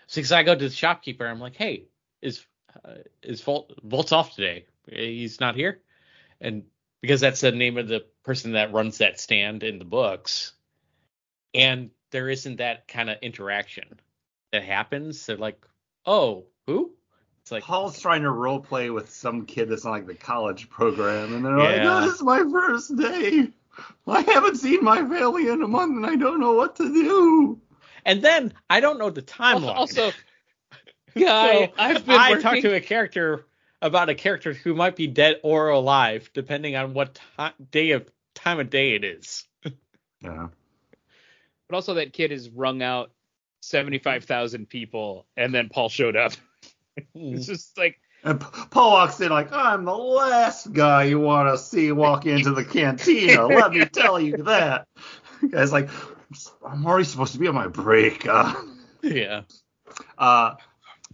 [0.07, 1.85] So because I go to the shopkeeper, I'm like, hey,
[2.21, 2.45] is
[2.83, 4.65] uh, is Volt Volt's off today?
[4.87, 5.79] He's not here,
[6.41, 6.63] and
[7.01, 10.53] because that's the name of the person that runs that stand in the books,
[11.53, 13.99] and there isn't that kind of interaction
[14.51, 15.25] that happens.
[15.25, 15.63] They're like,
[16.05, 16.91] oh, who?
[17.41, 20.69] It's like Paul's trying to role play with some kid that's on like the college
[20.69, 21.97] program, and they're like, Yeah.
[21.97, 23.49] "Oh, this is my first day.
[24.07, 27.59] I haven't seen my family in a month, and I don't know what to do."
[28.05, 29.75] And then I don't know the timeline.
[29.75, 30.11] Also,
[31.15, 32.43] yeah, I, So I've been I working.
[32.43, 33.45] talked to a character
[33.81, 38.09] about a character who might be dead or alive, depending on what ti day of
[38.35, 39.45] time of day it is.
[40.21, 40.47] Yeah.
[41.73, 43.09] But also that kid has rung out
[43.61, 46.33] seventy five thousand people, and then Paul showed up.
[47.15, 51.57] It's just like And Paul walks in like, "I'm the last guy you want to
[51.57, 53.47] see walk into the cantina.
[53.47, 54.87] Let me tell you that."
[55.51, 55.89] Guy's like,
[56.63, 58.53] "I'm already supposed to be on my break." Uh,
[59.01, 59.41] yeah.
[60.15, 60.53] Uh,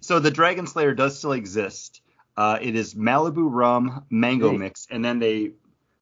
[0.01, 2.01] so the Dragon Slayer does still exist.
[2.35, 5.51] Uh, it is Malibu rum mango mix, and then they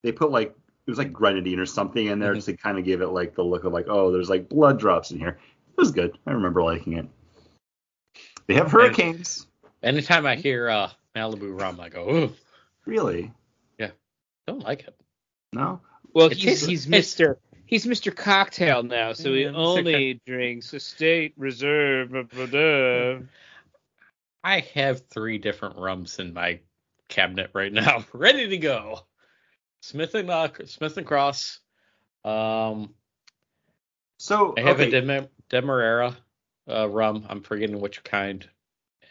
[0.02, 0.56] they put like
[0.88, 2.45] it was like grenadine or something in there Mhm.
[2.45, 5.12] to kind of give it like the look of like oh there's like blood drops
[5.12, 5.38] in here.
[5.78, 6.17] It was good.
[6.26, 7.08] I remember liking it.
[8.47, 9.45] They have hurricanes.
[9.84, 12.34] Anytime I hear uh, Malibu rum, I go, ooh,
[12.86, 13.32] Really?
[13.78, 13.91] Yeah.
[14.47, 14.95] Don't like it.
[15.54, 15.82] No.
[16.13, 19.56] well, It he's he's Mister he's Mister Cocktail now, so he Yeah, Mr.
[19.56, 22.12] only drinks Estate Reserve.
[22.12, 23.19] blah, blah, blah.
[24.43, 26.60] I have three different rums in my
[27.10, 29.02] cabinet right now, ready to go.
[29.88, 31.62] Smith and uh, Smith and Cross.
[32.26, 32.93] Um,
[34.19, 34.89] So I have okay.
[34.93, 36.17] a Dem- Demerara
[36.69, 37.26] uh, rum.
[37.30, 38.47] I'm forgetting which kind.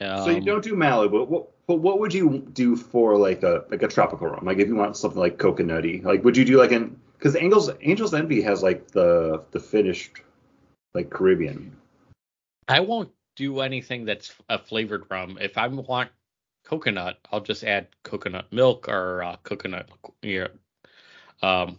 [0.01, 1.27] Um, so you don't do Malibu.
[1.27, 4.45] What, but what would you do for like a like a tropical rum?
[4.45, 7.71] Like if you want something like coconutty, like would you do like an because Angels
[7.81, 10.21] Angels Envy has like the the finished
[10.95, 11.75] like Caribbean.
[12.69, 15.39] I won't do anything that's a flavored rum.
[15.41, 16.11] If I want
[16.65, 19.89] coconut, I'll just add coconut milk or uh, coconut.
[20.21, 20.49] Yeah.
[21.43, 21.79] Um,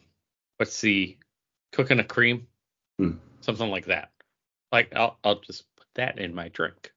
[0.57, 1.17] what's the
[1.77, 2.47] a cream?
[2.97, 3.11] Hmm.
[3.41, 4.11] Something like that.
[4.71, 6.91] Like I'll I'll just put that in my drink.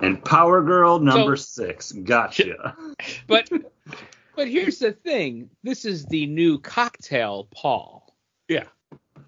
[0.00, 1.92] And Power Girl number six.
[1.92, 2.76] Gotcha.
[3.26, 3.50] But
[4.34, 5.50] but here's the thing.
[5.62, 8.14] This is the new cocktail Paul.
[8.48, 8.64] Yeah.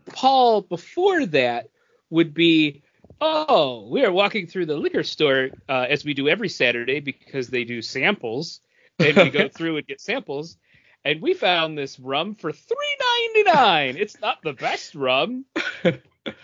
[0.07, 1.69] Paul before that
[2.09, 2.83] would be
[3.21, 7.49] oh, we are walking through the liquor store uh, as we do every Saturday because
[7.49, 8.61] they do samples
[8.99, 10.57] and we go through and get samples
[11.05, 13.97] and we found this rum for 3.99.
[13.97, 15.45] It's not the best rum.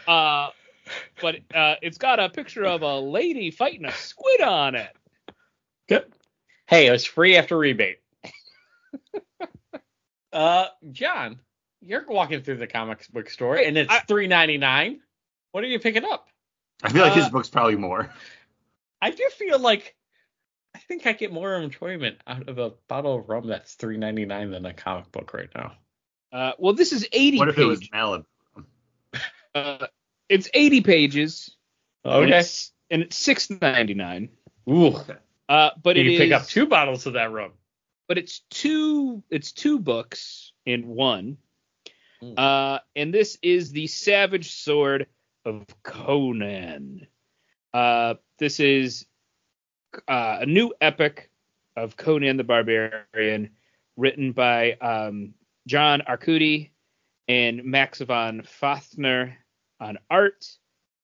[0.08, 0.48] Uh
[1.20, 4.90] but uh, it's got a picture of a lady fighting a squid on it.
[5.88, 6.04] Good.
[6.68, 7.98] Hey, it was free after rebate.
[10.32, 11.40] uh, John,
[11.80, 15.00] you're walking through the comics book store and it's I- three ninety nine.
[15.52, 16.28] What are you picking up?
[16.82, 18.08] I feel like his Uh, book's probably more.
[19.02, 19.96] I do feel like
[20.76, 24.26] I think I get more enjoyment out of a bottle of rum that's three ninety
[24.26, 25.72] nine than a comic book right now.
[26.30, 27.90] Uh, well, this is 80 What if it was pages.
[27.94, 28.24] Malibu?
[29.54, 29.86] Uh,
[30.28, 31.56] it's 80 pages.
[32.04, 32.38] And Okay.
[32.40, 34.28] it's, and it's 6.99.
[34.68, 34.94] Ooh.
[35.48, 37.52] Uh, but you it pick is- up two bottles of that rum.
[38.06, 41.38] but it's two it's two books in one.
[42.22, 42.38] Mm.
[42.38, 45.06] Uh, and this is the Savage Sword
[45.46, 47.06] of Conan.
[47.72, 49.06] Uh, this is
[50.08, 51.30] uh, a new epic
[51.76, 53.50] of Conan the Barbarian,
[53.96, 55.34] written by um,
[55.66, 56.70] John Arcudi
[57.28, 59.34] and Max von Fafner
[59.80, 60.46] on art,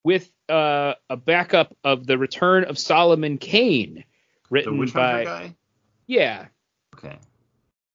[0.03, 4.03] with uh, a backup of the Return of Solomon Kane,
[4.49, 5.55] written by guy?
[6.07, 6.47] yeah,
[6.95, 7.17] Okay.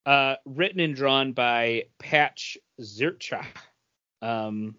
[0.06, 3.44] uh, written and drawn by Patch Zircher.
[4.22, 4.76] Um,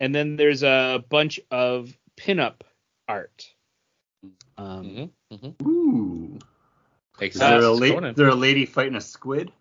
[0.00, 2.60] and then there's a bunch of pinup
[3.08, 3.52] art.
[4.58, 5.46] Um, Mm-hmm.
[5.46, 5.68] Mm-hmm.
[5.68, 6.38] Ooh.
[7.20, 8.14] Is there, a la- Conan.
[8.14, 9.52] there a lady fighting a squid?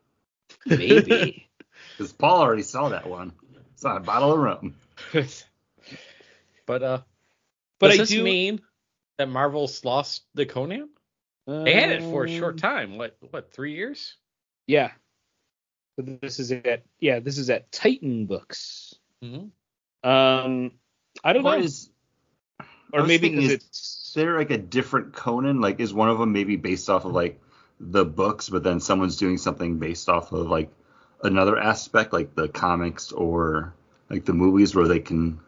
[0.65, 1.43] maybe.
[1.97, 3.31] Because Paul already saw that one.
[3.73, 4.75] It's not a bottle of rum.
[6.65, 7.01] but uh,
[7.79, 8.23] but does I this do.
[8.23, 8.61] mean
[9.17, 10.89] that Marvel's lost the Conan?
[11.47, 12.97] They had it for a short Um, time.
[12.97, 13.15] What?
[13.31, 13.51] What?
[13.53, 14.15] Three years?
[14.67, 14.91] Yeah.
[15.95, 17.19] But This is at yeah.
[17.19, 18.95] This is at Titan Books.
[19.23, 20.07] Mm-hmm.
[20.09, 20.71] Um,
[21.23, 21.93] I don't Or know, is, I
[22.93, 25.61] or maybe thinking, because is it's there like a different Conan?
[25.61, 27.39] Like, is one of them maybe based off of like
[27.79, 30.71] the books, but then someone's doing something based off of like
[31.23, 33.73] another aspect, like the comics or
[34.09, 35.39] like the movies, where they can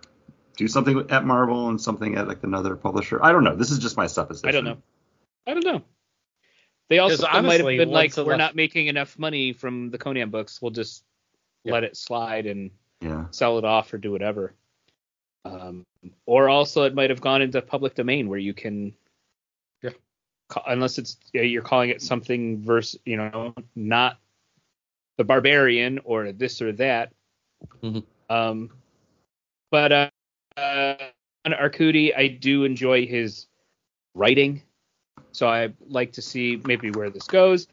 [0.57, 3.23] do something at Marvel and something at like another publisher?
[3.23, 3.55] I don't know.
[3.55, 4.49] This is just my supposition.
[4.49, 4.77] I don't know.
[5.47, 5.81] I don't know.
[6.89, 9.97] They also 'Cause might have been like, we're left- not making enough money from the
[9.97, 10.61] Conan books.
[10.61, 11.03] We'll just
[11.63, 11.73] Yeah.
[11.73, 13.27] let it slide and Yeah.
[13.31, 14.53] sell it off or do whatever.
[15.45, 15.85] Um,
[16.25, 18.93] or also, it might have gone into public domain where you can,
[19.81, 19.91] Yeah.
[20.49, 24.19] ca- unless it's you're calling it something versus you know not
[25.17, 27.13] the barbarian or this or that.
[27.81, 28.05] Mhm.
[28.29, 28.69] Um,
[29.71, 30.09] but uh,
[30.57, 30.95] uh,
[31.45, 33.47] on Arcudi, I do enjoy his
[34.15, 34.61] writing,
[35.31, 37.67] so I like to see maybe where this goes,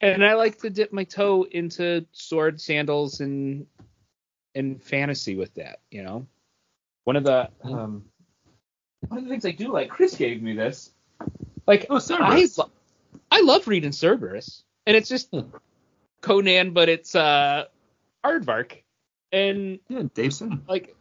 [0.00, 3.66] and I like to dip my toe into sword sandals and
[4.54, 5.80] and fantasy with that.
[5.90, 6.26] You know,
[7.06, 8.04] one of the um,
[9.06, 9.88] one of the things I do like.
[9.88, 10.90] Chris gave me this.
[11.66, 12.58] Like Oh, I, Cerebus.
[12.58, 12.70] lo-
[13.30, 15.48] I love reading Cerebus, and it's just Hmm.
[16.20, 17.66] Conan, but it's uh
[18.24, 18.82] Aardvark,
[19.32, 20.64] and Yeah, Dave Sim.
[20.68, 20.96] like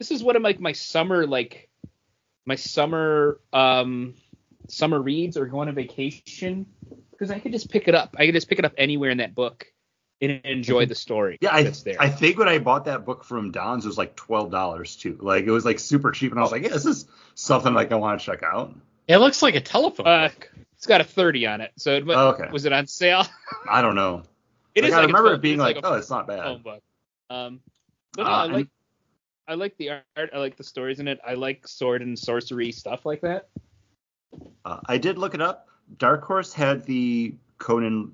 [0.00, 1.68] this is one of like my summer like
[2.44, 4.14] my summer um
[4.68, 6.66] summer reads or going on vacation
[7.12, 8.16] because I could just pick it up.
[8.18, 9.66] I could just pick it up anywhere in that book
[10.20, 11.96] and enjoy the story Yeah, I, that's there.
[12.00, 15.18] I think when I bought that book from Don's, it was like twelve dollars too.
[15.20, 17.92] Like it was like super cheap, and I was like, yeah, this is something like
[17.92, 18.74] I want to check out.
[19.08, 20.50] It looks like a telephone uh, book.
[20.76, 21.72] it's got a thirty on it.
[21.76, 22.48] So it, Oh, okay.
[22.50, 23.26] was it on sale?
[23.70, 24.22] I don't know.
[24.74, 26.42] It like, is I like remember it being it's like, oh, it's not bad.
[26.42, 26.82] phone book.
[27.30, 27.60] Um,
[28.14, 28.68] but no, Uh, I and- like
[29.48, 30.30] I like the art.
[30.34, 31.20] I like the stories in it.
[31.24, 33.48] I like sword and sorcery stuff like that.
[34.64, 35.68] Uh, I did look it up.
[35.98, 38.12] Dark Horse had the Conan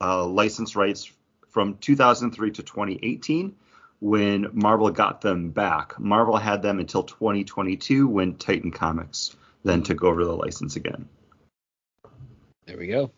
[0.00, 1.12] uh, license rights
[1.50, 3.54] from 2003 to 2018
[4.00, 5.98] when Marvel got them back.
[5.98, 11.08] Marvel had them until 2022 when Titan Comics then took over the license again.
[12.66, 13.10] There we go.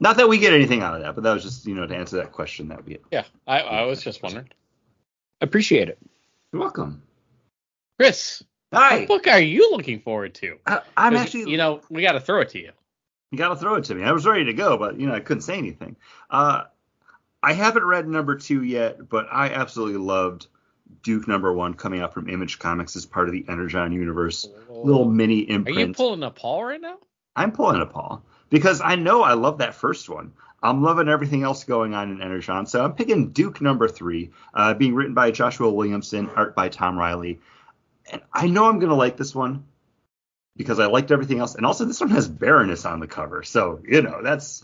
[0.00, 1.94] Not that we get anything out of that, but that was just you know to
[1.94, 2.98] answer that question that we.
[3.10, 4.48] Yeah, I, I was just wondering.
[5.40, 5.98] Appreciate it.
[6.52, 7.02] You're welcome.
[7.98, 9.00] Chris, Hi.
[9.00, 10.58] what book are you looking forward to?
[10.66, 12.72] I, I'm 'Cause, actually you know, we got to throw it to you.
[13.30, 14.02] You gotta throw it to me.
[14.02, 15.96] I was ready to go, but you know I couldn't say anything.
[16.28, 16.64] Uh,
[17.42, 20.48] I haven't read number two yet, but I absolutely loved
[21.02, 24.48] Duke number one coming out from Image Comics as part of the Energon universe.
[24.68, 25.78] Little mini imprint.
[25.78, 26.98] Are you pulling a Paul right now?
[27.36, 30.32] I'm pulling a Paul because I know I love that first one.
[30.62, 34.74] I'm loving everything else going on in Energon, so I'm picking Duke number three, uh,
[34.74, 37.40] being written by Joshua Williamson, art by Tom Reilly,
[38.10, 39.64] and I know I'm gonna like this one
[40.60, 43.80] because I liked everything else, and also this one has Baroness on the cover, so
[43.88, 44.62] you know that's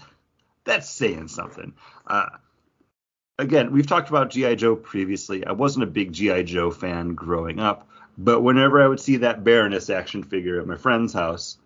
[0.65, 1.73] that's saying something.
[2.07, 2.27] Uh,
[3.39, 5.47] again, we've talked about GI Joe previously.
[5.47, 7.89] I wasn't a big GI Joe fan growing up,
[8.19, 11.57] but whenever I would see that Baroness action figure at my friend's house,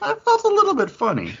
[0.00, 1.34] I felt a little bit funny.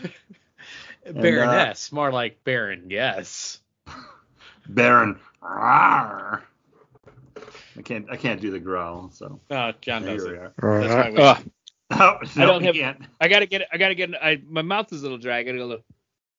[1.10, 3.60] Baroness, more like Baron, yes.
[4.68, 5.18] Baron.
[5.42, 6.42] Rawr.
[7.78, 10.52] I can't I can't do the growl, so Uh, John here does we it.
[10.58, 10.80] are.
[10.80, 11.22] That's my way.
[11.22, 11.44] Ugh,
[11.90, 13.02] Oh, no, don't have- can't.
[13.20, 13.68] I gotta get it.
[13.72, 14.16] I gotta get it.
[14.20, 15.38] I, my mouth is a little dry.
[15.38, 15.80] I gotta go.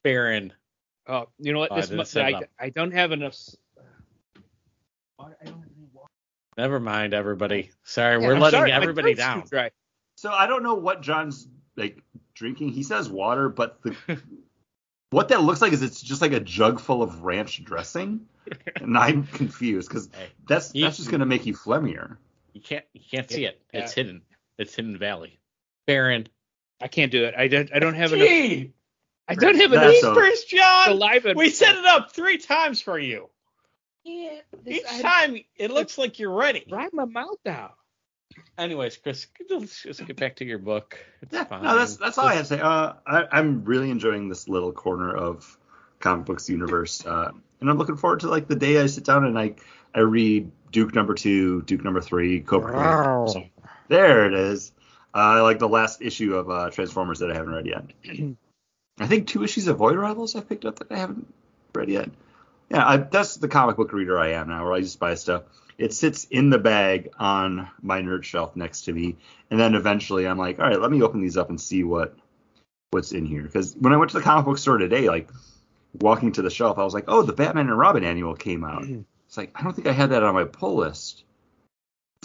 [0.03, 0.53] Baron.
[1.07, 1.71] Oh, you know what?
[1.71, 2.65] Oh, I This didn't mu- I.
[2.65, 3.37] I don't have enough.
[5.17, 6.09] Water- I don't have any water.
[6.57, 7.71] Never mind, everybody.
[7.83, 9.43] Sorry, Yeah, we're I'm letting sorry, everybody down.
[9.49, 9.71] dry.
[10.17, 12.01] So I don't know what John's like
[12.33, 12.69] drinking.
[12.69, 13.95] He says water, but the
[15.11, 18.27] what that looks like is it's just like a jug full of ranch dressing,
[18.75, 22.17] and I'm confused because Hey, that's you- that's just gonna make you phlegmier.
[22.53, 23.61] you can't you can't see it.
[23.73, 23.81] Yeah.
[23.81, 24.21] It's hidden.
[24.57, 25.36] It's hidden valley.
[25.87, 26.27] Baron.
[26.79, 27.33] I can't do it.
[27.35, 27.71] I don't.
[27.73, 28.27] I don't have enough.
[29.29, 30.85] I don't have That's enough so- First John.
[30.85, 31.33] saliva.
[31.35, 33.29] We set it up three times for you.
[34.03, 36.63] Yeah, Each I time it looks like you're ready.
[36.69, 37.73] dry my mouth out.
[38.57, 40.97] Anyways, Chris, let's just get back to your book.
[41.21, 41.63] It's Yeah, fine.
[41.63, 42.59] no, that's that's all I have to say.
[42.61, 45.57] Uh, I, I'm really enjoying this little corner of
[45.99, 49.25] comic books universe, uh, and I'm looking forward to like the day I sit down
[49.25, 49.55] and I
[49.93, 52.71] I read Duke number two, Duke number three, Cobra.
[52.73, 53.25] Kai.
[53.33, 53.43] So,
[53.89, 54.71] there it is.
[55.13, 57.83] Uh, I like the last issue of uh, Transformers that I haven't read yet.
[58.99, 61.31] I think two issues of Void Rivals I picked up that I haven't
[61.73, 62.09] read yet.
[62.69, 65.43] Yeah, I, that's the comic book reader I am now, where I just buy stuff.
[65.77, 69.15] It sits in the bag on my nerd shelf next to me,
[69.51, 72.15] and then eventually I'm like, all right, let me open these up and see what
[72.89, 73.43] what's in here.
[73.43, 75.29] Because when I went to the comic book store today, like
[75.99, 78.83] walking to the shelf, I was like, oh, the Batman and Robin annual came out.
[79.27, 81.23] It's like I don't think I had that on my pull list.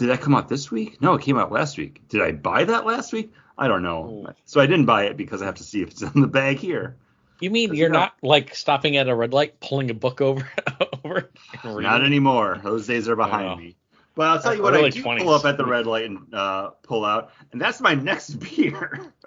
[0.03, 1.01] Did that come out this week?
[1.01, 2.01] No, it came out last week.
[2.09, 3.31] Did I buy that last week?
[3.57, 4.25] I don't know.
[4.27, 4.33] Oh.
[4.43, 6.57] So I didn't buy it because I have to see if it's in the bag
[6.57, 6.97] here.
[7.39, 10.45] You mean you're not- not like stopping at a red light, pulling a book over
[11.05, 11.29] over?
[11.63, 12.59] Not anymore.
[12.61, 13.55] Those days are behind Oh.
[13.55, 13.77] me.
[14.13, 15.19] But I'll tell you what, I do 20s.
[15.21, 18.99] pull up at the red light and uh, pull out, and that's my next beer.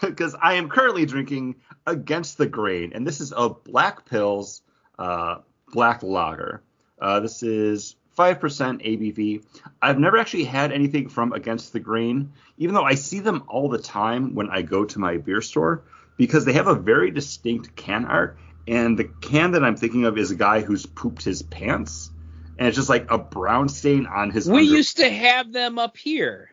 [0.00, 1.54] Because I am currently drinking
[1.86, 4.62] Against the Grain, and this is a Black Pils
[4.98, 5.36] uh,
[5.72, 6.62] Black Lager.
[7.00, 8.40] Uh, this is 5%
[8.84, 9.44] ABV.
[9.80, 13.68] I've never actually had anything from Against the Grain, even though I see them all
[13.68, 15.84] the time when I go to my beer store,
[16.16, 18.36] because they have a very distinct can art.
[18.66, 22.10] And the can that I'm thinking of is a guy who's pooped his pants,
[22.58, 24.50] and it's just like a brown stain on his.
[24.50, 26.50] We under- used to have them up here.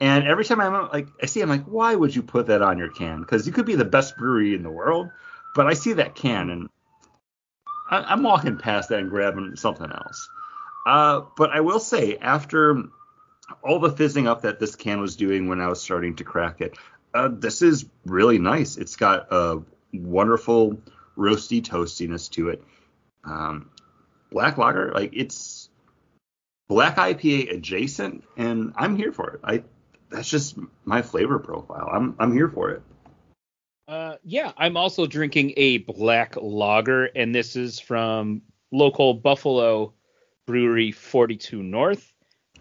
[0.00, 2.76] and every time I'm like, I see, I'm like, why would you put that on
[2.76, 3.20] your can?
[3.20, 5.08] Because you could be the best brewery in the world,
[5.54, 6.68] but I see that can and
[7.88, 10.28] I, I'm walking past that and grabbing something else.
[10.86, 12.82] Uh, but I will say, after
[13.62, 16.60] all the fizzing up that this can was doing when I was starting to crack
[16.60, 16.76] it,
[17.14, 18.76] uh, this is really nice.
[18.76, 19.62] It's got a
[19.92, 20.80] wonderful
[21.16, 22.62] roasty toastiness to it.
[23.24, 23.70] Um,
[24.30, 25.70] black lager, like it's
[26.68, 29.40] black IPA adjacent, and I'm here for it.
[29.44, 29.62] I
[30.10, 31.88] that's just my flavor profile.
[31.92, 32.82] I'm I'm here for it.
[33.86, 39.94] Uh, yeah, I'm also drinking a black lager, and this is from local Buffalo
[40.46, 42.12] brewery 42 North.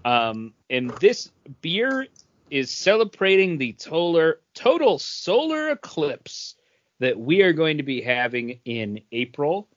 [0.06, 1.32] Um, and this
[1.62, 2.08] beer
[2.50, 6.56] is celebrating the total, total solar eclipse
[7.00, 9.68] that we are going to be having in April.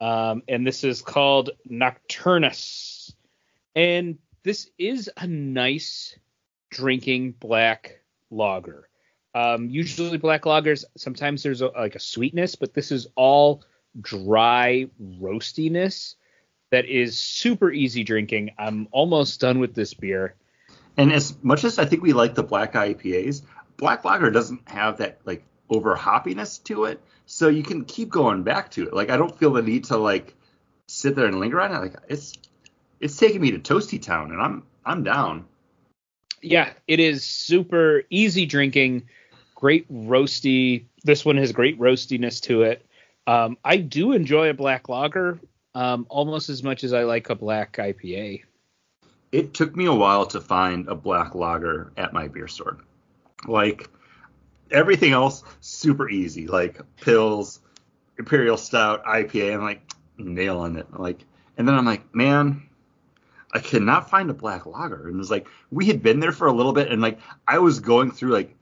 [0.00, 3.12] Um, and this is called Nocturnus.
[3.74, 6.16] And this is a nice
[6.70, 8.00] drinking black
[8.30, 8.88] lager.
[9.34, 13.64] Um, usually black lagers, sometimes there's a, like a sweetness, but this is all
[14.00, 16.14] dry roastiness
[16.74, 18.50] that is super easy drinking.
[18.58, 20.34] I'm almost done with this beer.
[20.96, 23.42] And as much as I think we like the black IPAs,
[23.76, 28.42] black lager doesn't have that like over hoppiness to it, so you can keep going
[28.42, 28.92] back to it.
[28.92, 30.34] Like I don't feel the need to like
[30.88, 31.78] sit there and linger on it.
[31.78, 32.32] Like it's
[32.98, 35.44] it's taking me to Toasty Town, and I'm I'm down.
[36.42, 39.04] Yeah, it is super easy drinking,
[39.54, 40.86] great roasty.
[41.04, 42.84] This one has great roastiness to it.
[43.28, 45.38] Um, I do enjoy a black lager
[45.74, 48.42] um, almost as much as I like a black IPA.
[49.32, 52.78] it took me a while to find a black lager at my beer store.
[53.46, 53.90] Like
[54.70, 56.46] everything else, super easy.
[56.46, 57.58] Like pils,
[58.18, 59.54] imperial stout, IPA.
[59.54, 59.82] I'm like
[60.18, 60.86] nailing it.
[60.98, 61.24] Like,
[61.56, 62.68] and then I'm like, man,
[63.52, 65.08] I cannot find a black lager.
[65.08, 67.80] And it's like we had been there for a little bit, and like I was
[67.80, 68.54] going through like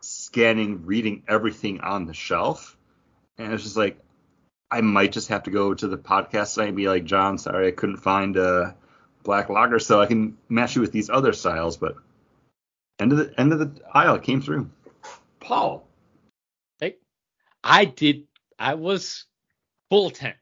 [0.00, 2.76] scanning, reading everything on the shelf,
[3.36, 3.98] and it's just like
[4.70, 7.68] I might just have to go to the podcast site and be like, John, sorry,
[7.68, 8.76] I couldn't find a
[9.22, 11.76] black lager, so I can match you with these other styles.
[11.76, 11.96] But
[12.98, 14.68] End of the end of the aisle came through.
[15.40, 15.86] Paul.
[16.80, 16.96] Hey,
[17.62, 18.26] I did.
[18.58, 19.24] I was
[19.88, 20.36] full intent,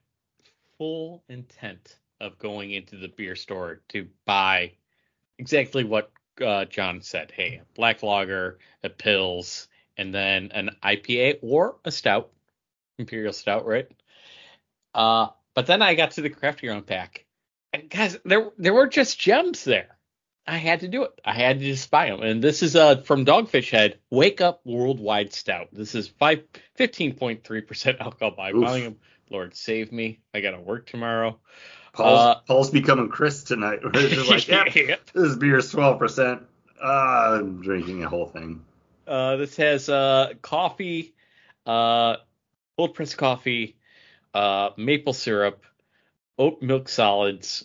[0.78, 4.72] full intent of going into the beer store to buy
[5.38, 6.10] exactly what
[6.44, 7.30] uh, John said.
[7.30, 9.66] Hey, a black lager, a pils,
[9.98, 12.30] and then an IPA or a stout,
[12.98, 13.86] imperial stout, right?
[14.96, 17.24] Uh, but then I got to the craft your own pack,
[17.72, 19.88] and guys, there there were just gems there.
[20.48, 21.10] I had to do it.
[21.24, 22.22] I had to just buy them.
[22.22, 25.68] And this is uh from Dogfish Head, Wake Up Worldwide Stout.
[25.72, 26.42] This is five
[26.76, 28.64] fifteen point three percent alcohol by Oof.
[28.64, 28.96] volume.
[29.30, 30.20] Lord save me.
[30.32, 31.38] I gotta work tomorrow.
[31.92, 33.80] Paul's, Uh, Paul's becoming Chris tonight.
[33.82, 35.10] Where it's just like, yeah, Yep.
[35.14, 36.42] this beer is twelve percent.
[36.82, 38.64] Uh, I'm drinking a whole thing.
[39.06, 41.14] Uh, this has uh, coffee,
[41.66, 42.16] uh,
[42.76, 43.76] cold pressed coffee,
[44.34, 45.62] uh, maple syrup,
[46.38, 47.64] oat milk solids,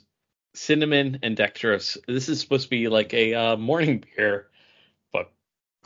[0.54, 1.98] cinnamon, and dextrose.
[2.08, 4.48] This is supposed to be like a uh, morning beer,
[5.12, 5.32] but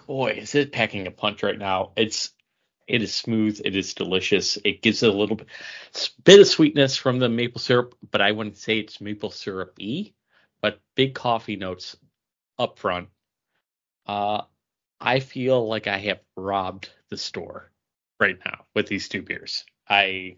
[0.08, 1.92] boy, is it packing a punch right now.
[1.96, 2.32] It's
[2.88, 3.62] it is smooth.
[3.66, 4.58] It is delicious.
[4.64, 5.48] It gives it a little bit,
[6.24, 10.14] bit of sweetness from the maple syrup, but I wouldn't say it's maple syrup y,
[10.62, 11.96] but big coffee notes
[12.60, 13.10] up front.
[14.06, 14.44] Uh,
[15.00, 17.72] I feel like I have robbed the store
[18.20, 19.66] right now with these two beers.
[19.90, 20.38] I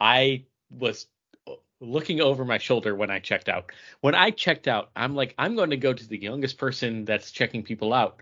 [0.00, 1.06] I was
[1.46, 3.72] uh, looking over my shoulder when I checked out.
[4.00, 7.30] When I checked out, I'm like I'm going to go to the youngest person that's
[7.30, 8.20] checking people out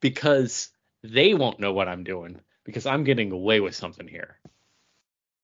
[0.00, 0.70] because
[1.02, 4.38] they won't know what I'm doing because I'm getting away with something here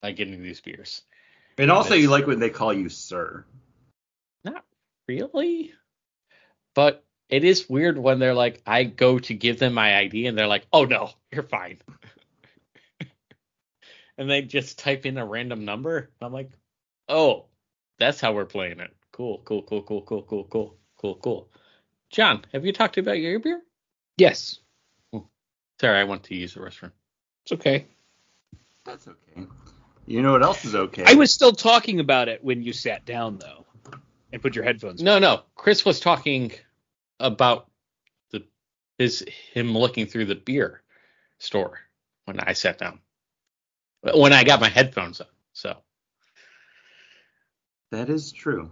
[0.03, 1.03] by getting these beers.
[1.59, 3.45] And also, you like when they call you sir.
[4.45, 4.65] Not
[5.07, 5.73] really.
[6.75, 10.39] But it is weird when they're like, I go to give them my ID and
[10.39, 11.79] they're like, oh no, you're fine.
[14.21, 16.11] And they just type in a random number.
[16.21, 16.51] I'm like,
[17.09, 17.47] oh,
[17.99, 18.95] that's how we're playing it.
[19.13, 21.49] Cool, cool, cool, cool, cool, cool, cool, cool, cool.
[22.11, 23.63] John, have you talked about your beer?
[24.19, 24.59] Yes,
[25.15, 25.27] oh,
[25.81, 26.93] Sorry, I went to use the restroom.
[27.45, 27.87] it's okay.
[28.85, 29.47] That's okay.
[30.07, 31.05] You know what else is okay?
[31.07, 33.65] I was still talking about it when you sat down though,
[34.35, 35.03] and put your headphones.
[35.03, 35.45] No, no.
[35.55, 36.53] Chris was talking
[37.19, 37.71] about
[38.33, 38.45] the
[38.99, 40.83] his him looking through the beer
[41.39, 41.81] store
[42.27, 42.99] when I sat down.
[44.03, 45.27] When I got my headphones on.
[45.53, 45.77] So
[47.91, 48.71] That is true.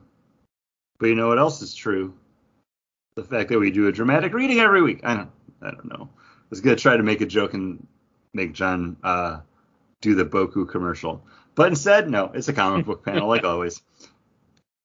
[0.98, 2.14] But you know what else is true?
[3.14, 5.00] The fact that we do a dramatic reading every week.
[5.04, 6.08] I don't I don't know.
[6.18, 7.86] I was gonna try to make a joke and
[8.32, 9.40] make John uh,
[10.00, 11.22] do the Boku commercial.
[11.54, 13.82] But instead, no, it's a comic book panel like always.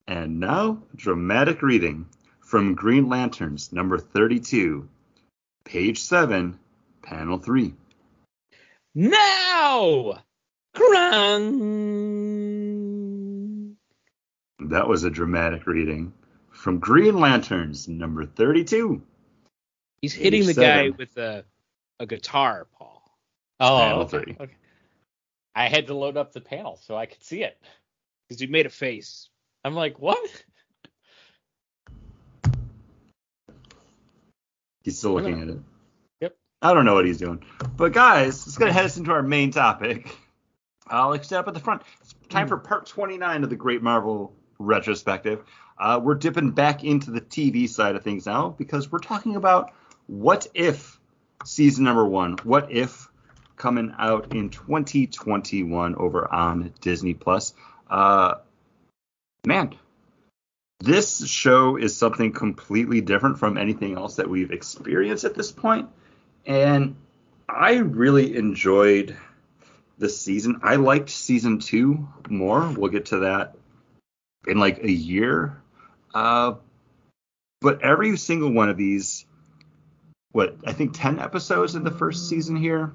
[0.07, 2.07] And now, dramatic reading
[2.41, 4.87] from Green Lanterns, number 32,
[5.63, 6.59] page 7,
[7.01, 7.73] panel 3.
[8.95, 10.21] Now,
[10.73, 12.13] Grun.
[14.59, 16.13] That was a dramatic reading
[16.51, 19.01] from Green Lanterns, number 32.
[20.01, 21.45] He's hitting the guy with a
[21.99, 23.01] a guitar, Paul.
[23.59, 24.23] Oh Panel okay.
[24.23, 24.37] three.
[24.39, 24.53] okay.
[25.55, 27.57] I had to load up the panel so I could see it.
[28.27, 29.29] Because you made a face.
[29.63, 30.17] I'm like, what?
[34.83, 35.59] He's still looking at it.
[36.21, 36.35] Yep.
[36.61, 37.43] I don't know what he's doing.
[37.77, 40.17] But guys, it's gonna head us into our main topic.
[40.91, 43.55] Uh, like I said up at the front, it's time for part 29 of the
[43.55, 45.43] Great Marvel retrospective.
[45.77, 49.71] Uh, we're dipping back into the TV side of things now because we're talking about
[50.07, 50.99] what if
[51.45, 52.37] season number one.
[52.43, 53.07] What if
[53.55, 57.53] coming out in 2021 over on Disney Plus.
[57.89, 58.35] Uh,
[59.45, 59.75] man,
[60.79, 65.87] this show is something completely different from anything else that we've experienced at this point
[66.45, 66.95] and
[67.47, 69.15] i really enjoyed
[69.97, 70.59] this season.
[70.63, 72.69] I liked season two more.
[72.69, 73.55] We'll get to that
[74.47, 75.61] in like a year.
[76.13, 76.55] Uh,
[77.61, 79.25] but every single one of these
[80.33, 82.93] what i think 10 episodes in the first season here?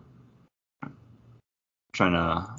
[1.92, 2.54] Trying to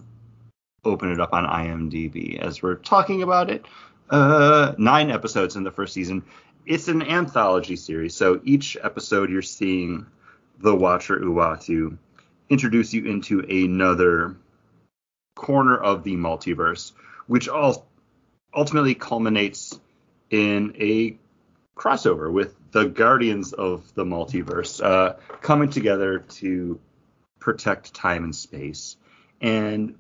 [0.84, 3.66] open it up on imdb as we're talking about it.
[4.10, 6.24] Uh, nine episodes in the first season.
[6.66, 10.06] It's an anthology series, so each episode you're seeing
[10.60, 11.98] the Watcher Uatu
[12.50, 14.36] introduce you into another
[15.36, 16.92] corner of the multiverse,
[17.28, 17.88] which all
[18.54, 19.80] ultimately culminates
[20.30, 21.18] in a
[21.78, 26.80] crossover with the Guardians of the Multiverse uh, coming together to
[27.40, 28.98] protect time and space.
[29.42, 29.96] And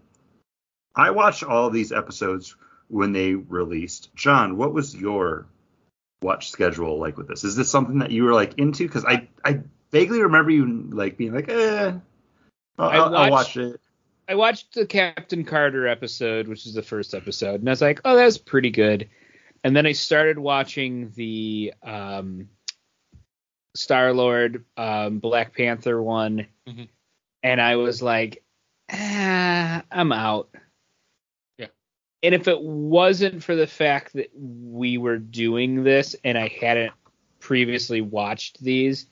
[0.95, 2.56] I watched all these episodes
[2.89, 4.14] when they released.
[4.16, 5.45] John, what was your
[6.22, 7.43] watch schedule like with this?
[7.43, 8.86] Is this something that you were like into?
[8.86, 11.93] Because I I vaguely remember you like being like, eh,
[12.80, 13.82] I I'll, I'll watched- watch it.
[14.27, 17.99] I watched the Captain Carter episode, which is the first episode, and I was like,
[18.05, 19.09] oh, that's pretty good.
[19.63, 22.47] And then I started watching the um,
[23.75, 26.88] Star Lord, um, Black Panther one, Mhm.
[27.41, 28.43] and I was like,
[28.91, 30.49] ah, I'm out.
[31.57, 31.67] Yeah.
[32.21, 36.93] And if it wasn't for the fact that we were doing this and I hadn't
[37.39, 39.07] previously watched these,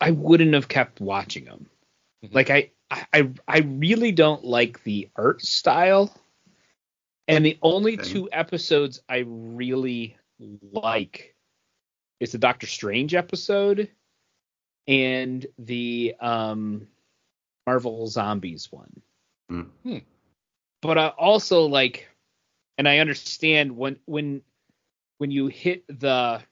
[0.00, 1.66] I wouldn't have kept watching them.
[2.24, 2.34] Mhm.
[2.34, 6.14] Like I, I, I really don't like the art style,
[7.28, 8.02] and the only Okay.
[8.02, 11.34] two episodes I really like
[12.20, 13.90] is the Doctor Strange episode
[14.86, 16.86] and the um
[17.66, 19.02] Marvel Zombies one.
[19.48, 19.62] Hmm.
[19.82, 19.98] Hmm.
[20.80, 22.08] But I also like,
[22.78, 24.42] and I understand when when
[25.18, 26.42] when you hit the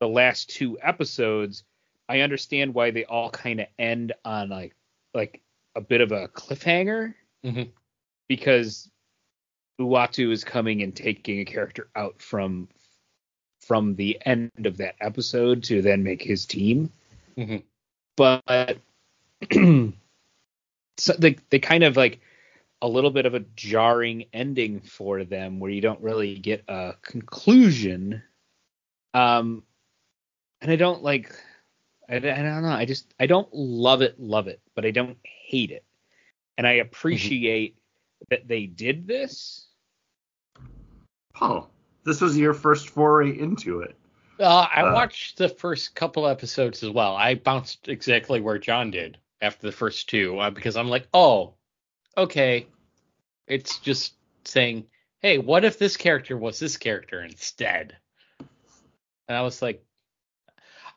[0.00, 1.64] the last two episodes,
[2.08, 4.74] I understand why they all kind of end on like
[5.14, 5.42] like
[5.74, 7.70] a bit of a cliffhanger Mhm.
[8.28, 8.90] because
[9.80, 12.68] Uatu is coming and taking a character out from
[13.60, 16.92] from the end of that episode to then make his team.
[17.36, 17.62] Mhm.
[18.16, 18.78] But
[20.98, 22.20] so they they kind of like
[22.82, 26.94] a little bit of a jarring ending for them where you don't really get a
[27.02, 28.22] conclusion.
[29.12, 29.64] Um,
[30.62, 31.30] and I don't like,
[32.10, 32.68] I, I don't know.
[32.68, 35.84] I just, I don't love it, love it, but I don't hate it.
[36.58, 37.76] And I appreciate
[38.28, 39.68] that they did this.
[41.40, 41.68] Oh,
[42.04, 43.94] this was your first foray into it.
[44.38, 47.14] Uh, I Uh, watched the first couple episodes as well.
[47.14, 51.54] I bounced exactly where John did after the first two uh, because I'm like, oh,
[52.16, 52.66] okay.
[53.46, 54.86] It's just saying,
[55.20, 57.96] hey, what if this character was this character instead?
[59.28, 59.84] And I was like,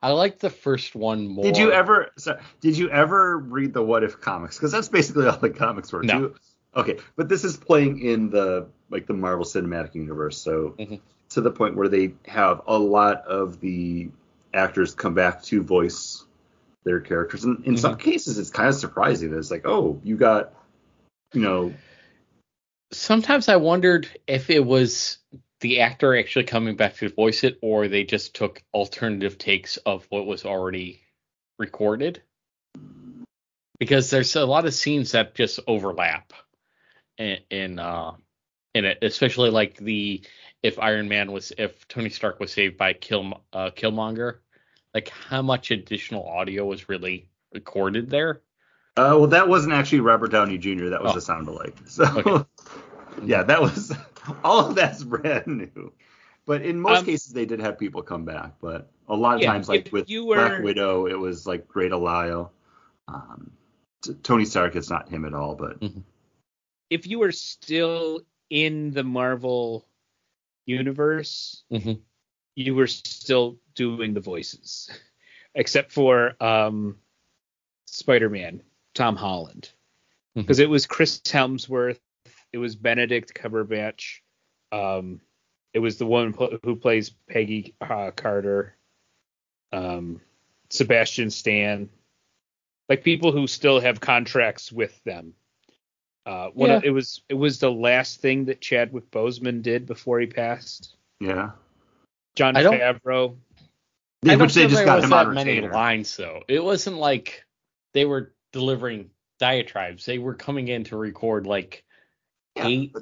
[0.03, 1.45] I like the first one more.
[1.45, 2.11] Did you ever?
[2.17, 4.57] So, did you ever read the What If comics?
[4.57, 6.03] Because that's basically all the comics were.
[6.03, 6.19] No.
[6.19, 6.35] too.
[6.75, 10.99] Okay, but this is playing in the like the Marvel Cinematic Universe, so Mhm.
[11.29, 14.09] to the point where they have a lot of the
[14.53, 16.25] actors come back to voice
[16.83, 19.33] their characters, and in some cases, it's kind of surprising.
[19.33, 20.53] It's like, oh, you got,
[21.33, 21.73] you know,
[22.91, 25.17] Sometimes I wondered if it was
[25.63, 30.05] the actor actually coming back to voice it, or they just took alternative takes of
[30.09, 31.01] what was already
[31.57, 32.21] recorded.
[33.79, 36.33] Because there's a lot of scenes that just overlap
[37.17, 38.11] in in, uh,
[38.75, 40.21] in it, especially like the
[40.61, 44.39] if Iron Man was if Tony Stark was saved by Kill uh, Killmonger,
[44.93, 48.41] like how much additional audio was really recorded there.
[48.97, 50.89] Uh, well, that wasn't actually Robert Downey Jr.
[50.89, 51.17] That was Oh.
[51.17, 51.75] a sound alike.
[51.87, 52.45] So, Okay.
[53.23, 53.91] yeah, that was
[54.43, 55.91] all of that's brand new.
[56.45, 58.53] But in most Um, cases, they did have people come back.
[58.61, 61.67] But a lot of Yeah, times, like with you were- Black Widow, it was like
[61.67, 62.51] Great Alio.
[63.07, 63.51] Um,
[64.01, 65.55] t- Tony Stark, it's not him at all.
[65.55, 65.81] But
[66.89, 69.85] If you were still in the Marvel
[70.65, 71.99] universe, Mhm.
[72.55, 74.89] you were still doing the voices,
[75.55, 76.97] except for um,
[77.87, 78.61] Spider-Man,
[78.93, 79.71] Tom Holland,
[80.35, 81.99] because it was Chris Hemsworth,
[82.53, 84.19] it was Benedict Cumberbatch,
[84.71, 85.19] um,
[85.73, 88.75] it was the one pl- who plays Peggy uh, Carter,
[89.71, 90.21] um,
[90.69, 91.89] Sebastian Stan,
[92.89, 95.33] like people who still have contracts with them.
[96.25, 96.89] Uh, one of- Yeah.
[96.89, 100.95] it was it was the last thing that Chadwick Boseman did before he passed.
[101.19, 101.51] yeah,
[102.35, 103.35] John I don't- Favreau.
[104.25, 105.73] I don't which they just got was him that on many retainer.
[105.73, 106.43] lines though.
[106.47, 107.43] It wasn't like
[107.93, 110.05] they were delivering diatribes.
[110.05, 111.83] They were coming in to record like
[112.55, 112.95] Yeah, eight,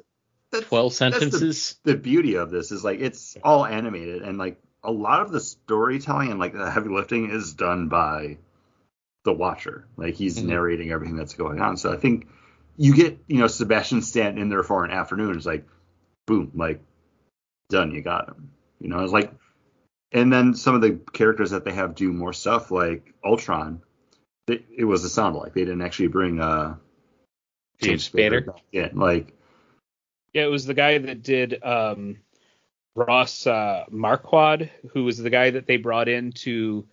[0.50, 1.80] that's, twelve that's the- sentences.
[1.84, 5.40] the beauty of this is like it's all animated and like a lot of the
[5.40, 8.38] storytelling and like the heavy lifting is done by
[9.24, 9.86] the watcher.
[9.96, 10.46] Like he's Mhm.
[10.46, 11.76] narrating everything that's going on.
[11.76, 12.26] So I think
[12.76, 15.36] you get, you know, Sebastian Stan in there for an afternoon.
[15.36, 15.66] It's like,
[16.26, 16.80] boom, like
[17.68, 18.50] done, you got him.
[18.80, 19.32] You know, it's like,
[20.10, 23.82] and then some of the characters that they have do more stuff, like Ultron.
[24.48, 26.74] It, it was a sound like they didn't actually bring uh
[27.80, 28.52] James Spader.
[28.72, 28.96] in.
[28.96, 29.32] Like,
[30.34, 32.16] Yeah, it was the guy that did um,
[32.94, 36.86] Ross uh, Marquand, who was the guy that they brought in to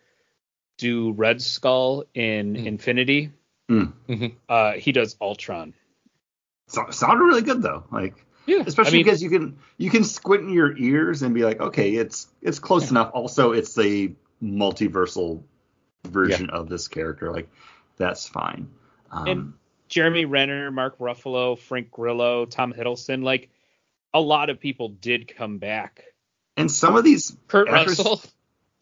[0.77, 2.65] do Red Skull in Mm.
[2.65, 3.31] Infinity.
[3.69, 4.35] mm, Mhm.
[4.47, 5.73] Uh, he does Ultron.
[6.67, 7.83] so, sounded really good though.
[7.91, 8.25] Like.
[8.45, 11.43] Yeah, especially I mean, because you can you can squint in your ears and be
[11.43, 12.89] like, okay, it's it's close Yeah.
[12.91, 13.11] enough.
[13.13, 14.11] Also, it's a
[14.41, 15.43] multiversal
[16.07, 17.31] version of this character.
[17.31, 17.47] Like
[17.97, 18.69] that's fine.
[19.11, 19.53] Um, And-
[19.89, 23.49] Jeremy Renner, Mark Ruffalo, Frank Grillo, Tom Hiddleston, like
[24.13, 26.03] a lot of people did come back.
[26.55, 28.21] and some of these, Kurt Actors- Russell,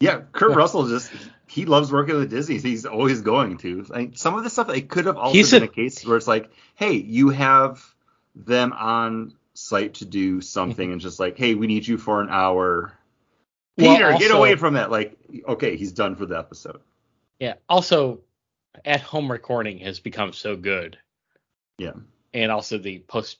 [0.00, 1.10] yeah, Kurt Russell just
[1.48, 2.58] he loves working with Disney.
[2.58, 3.82] He's always going to.
[3.88, 6.16] Like some of the stuff, it could have also He's been a- a case where
[6.16, 7.82] it's like, hey, you have
[8.36, 12.28] them on site to do something, and just like, hey, we need you for an
[12.30, 12.92] hour.
[13.76, 14.90] Well, Peter, get away from that.
[14.90, 15.16] Like,
[15.48, 16.80] okay, he's done for the episode.
[17.40, 17.54] Yeah.
[17.68, 18.20] Also,
[18.84, 20.98] at home recording has become so good.
[21.78, 21.92] Yeah.
[22.34, 23.38] And also the post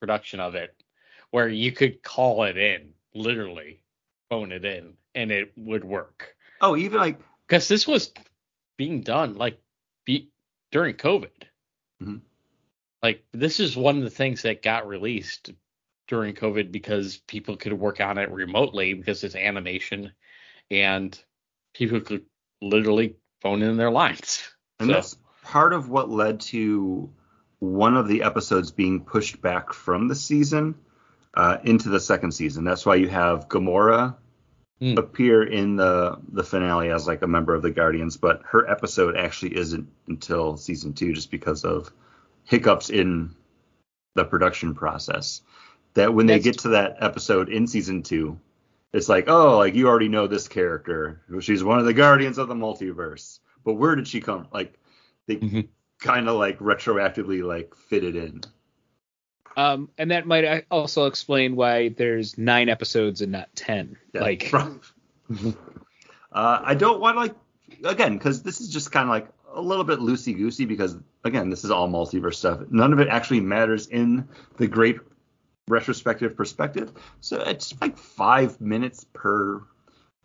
[0.00, 0.74] production of it,
[1.30, 3.82] where you could call it in, literally
[4.28, 6.36] phone it in, and it would work.
[6.60, 8.12] Oh, even like, Because this was
[8.76, 9.60] being done like
[10.04, 10.30] be,
[10.70, 11.42] during COVID.
[12.02, 12.20] Mhm.
[13.02, 15.50] Like this is one of the things that got released
[16.06, 20.12] during COVID because people could work on it remotely because it's animation,
[20.70, 21.18] and
[21.74, 22.26] people could
[22.60, 24.42] literally phone in their lines.
[24.80, 27.08] And So- that's part of what led to
[27.60, 30.74] one of the episodes being pushed back from the season
[31.34, 32.64] uh, into the second season.
[32.64, 34.16] That's why you have Gamora
[34.80, 34.96] Hmm.
[34.96, 39.14] appear in the the finale as like a member of the Guardians, but her episode
[39.14, 41.92] actually isn't until season two, just because of
[42.44, 43.30] hiccups in
[44.14, 45.42] the production process.
[45.94, 48.38] That when they That's- get to that episode in season two,
[48.94, 51.20] it's like, oh, like you already know this character.
[51.40, 53.38] She's one of the Guardians of the multiverse.
[53.64, 54.48] But where did she come?
[54.52, 54.74] Like
[55.26, 55.68] they Mhm.
[55.98, 58.42] kind of like retroactively like fit it in.
[59.56, 63.96] Um, and that might uh, also explain why there's nine episodes and not ten.
[64.14, 64.22] Yeah.
[64.22, 65.52] Like, uh,
[66.32, 67.34] I don't want like
[67.84, 71.50] again because this is just kind of like a little bit loosey goosey because again
[71.50, 72.60] this is all multiverse stuff.
[72.70, 74.98] None of it actually matters in the great
[75.68, 76.92] retrospective perspective.
[77.20, 79.62] So it's like five minutes per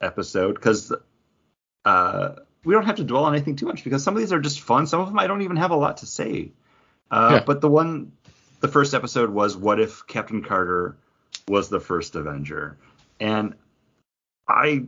[0.02, 0.94] episode because
[1.84, 4.39] uh, we don't have to dwell on anything too much because some of these are
[4.39, 4.88] just fun.
[4.88, 6.51] Some of them I don't even have a lot to say.
[7.11, 7.43] Uh, Yeah.
[7.45, 8.11] But the one,
[8.59, 10.97] the first episode was what if Captain Carter
[11.47, 12.78] was the first Avenger,
[13.20, 13.53] and
[14.47, 14.88] I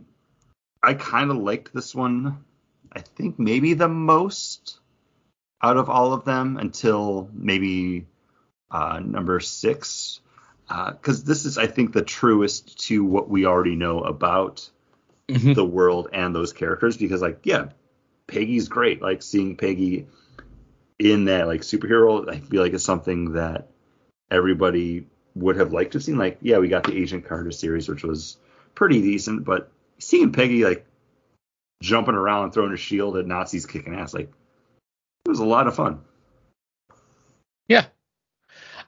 [0.82, 2.44] I kind of liked this one.
[2.92, 4.78] I think maybe the most
[5.62, 8.06] out of all of them until maybe
[8.70, 10.20] uh, number six,
[10.68, 14.68] because this is I think the truest to what we already know about
[15.28, 15.54] Mhm.
[15.54, 16.96] the world and those characters.
[16.96, 17.68] Because like yeah,
[18.26, 19.02] Peggy's great.
[19.02, 20.06] Like seeing Peggy
[20.98, 23.68] in that like superhero, I feel like is something that
[24.30, 26.16] everybody would have liked to have seen.
[26.18, 28.36] Like yeah, we got the Agent Carter series, which was
[28.74, 30.86] pretty decent, but seeing Peggy like
[31.82, 34.30] jumping around and throwing a shield at Nazis kicking ass, like
[35.24, 36.00] it was a lot of fun.
[37.68, 37.86] Yeah.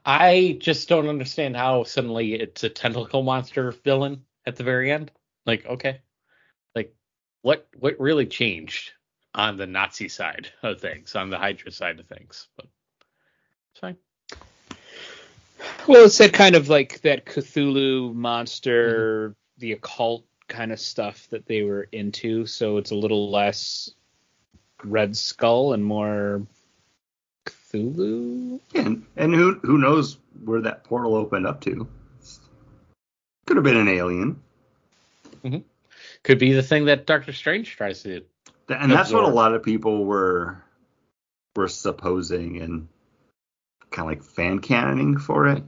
[0.05, 5.11] I just don't understand how suddenly it's a tentacle monster villain at the very end.
[5.45, 6.01] Like, okay.
[7.43, 8.93] Like what what really changed
[9.35, 12.49] on the Nazi side of things, on the Hydra side of things?
[12.57, 12.67] But
[13.73, 13.97] it's fine.
[15.87, 19.61] well, it's that kind of like that Cthulhu monster, mm-hmm.
[19.61, 22.47] the occult kind of stuff that they were into.
[22.47, 23.91] So it's a little less
[24.85, 26.43] Red Skull and more
[27.47, 28.61] Cthulhu.
[28.75, 31.89] And and who who knows where that portal opened up to?
[33.47, 34.41] Could have been an alien.
[35.45, 35.59] Mm-hmm.
[36.25, 38.27] Could be the thing that Doctor Strange tries to do.
[38.69, 40.63] Th- And that's what a lot of people were
[41.57, 42.89] were supposing and
[43.91, 45.63] kind of like fan canoning for it.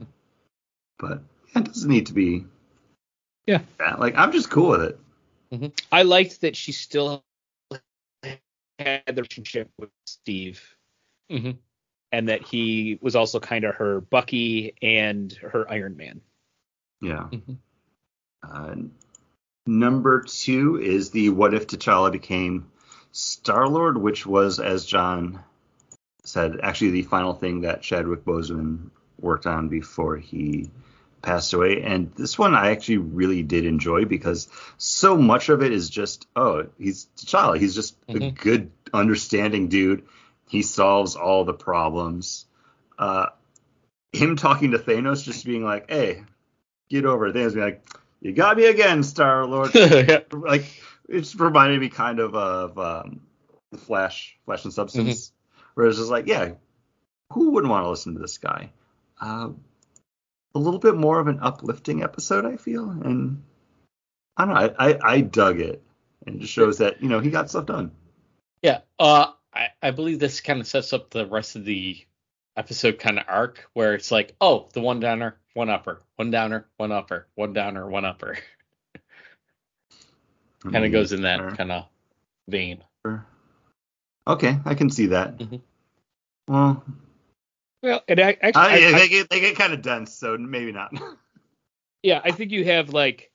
[0.99, 1.21] But
[1.55, 2.45] it doesn't need to be.
[3.45, 3.61] Yeah.
[3.79, 3.99] that.
[3.99, 4.99] Like I'm just cool with it.
[5.91, 7.23] I liked that she still
[8.79, 10.75] had the relationship with Steve,
[11.29, 11.51] hmm
[12.11, 16.21] and that he was also kind of her Bucky and her Iron Man.
[17.01, 17.27] Yeah.
[17.31, 17.57] Mhm.
[18.43, 18.75] Uh,
[19.65, 22.71] number two is the What If T'Challa became
[23.11, 25.43] Star Lord, which was, as John
[26.23, 28.89] said, actually the final thing that Chadwick Boseman
[29.19, 30.69] worked on before he
[31.21, 31.81] passed away.
[31.83, 34.47] And this one I actually really did enjoy because
[34.77, 37.57] so much of it is just, oh, he's T'Challa.
[37.57, 38.35] He's just a Mhm.
[38.35, 40.03] good, understanding dude.
[40.47, 42.45] He solves all the problems.
[42.99, 43.27] Uh,
[44.11, 46.23] him talking to Thanos, just being like, hey,
[46.89, 47.35] get over it.
[47.35, 47.85] Thanos being like,
[48.23, 49.75] you got me again, Star Lord.
[50.31, 50.65] like
[51.09, 53.21] it's reminded me kind of of um,
[53.71, 55.33] the Flash, Flash and Substance,
[55.73, 56.51] where it's just like, yeah,
[57.33, 58.71] who wouldn't want to listen to this guy?
[59.21, 59.49] Uh,
[60.55, 63.43] a little bit more of an uplifting episode, I feel, and
[64.37, 65.83] I don't know, I, I, I dug it,
[66.25, 67.91] and it just shows that you know he got stuff done.
[68.61, 68.79] Yeah.
[68.97, 72.05] Uh, I, I believe this kind of sets up the rest of the
[72.55, 76.67] episode kind of arc where it's like, oh, the one downer, one upper, one downer,
[76.77, 78.37] one upper, one downer, one upper.
[80.65, 81.51] I Kind of mean, goes in that sure.
[81.51, 81.85] kind of
[82.47, 82.83] vein.
[83.05, 83.25] Sure.
[84.27, 85.37] Okay, I can see that.
[85.37, 85.61] Mhm.
[86.47, 86.83] Well,
[87.81, 90.37] Well, and I, actually, I, I- I- they get they get kind of dense, so
[90.37, 90.93] maybe not.
[92.03, 93.31] yeah, I think you have like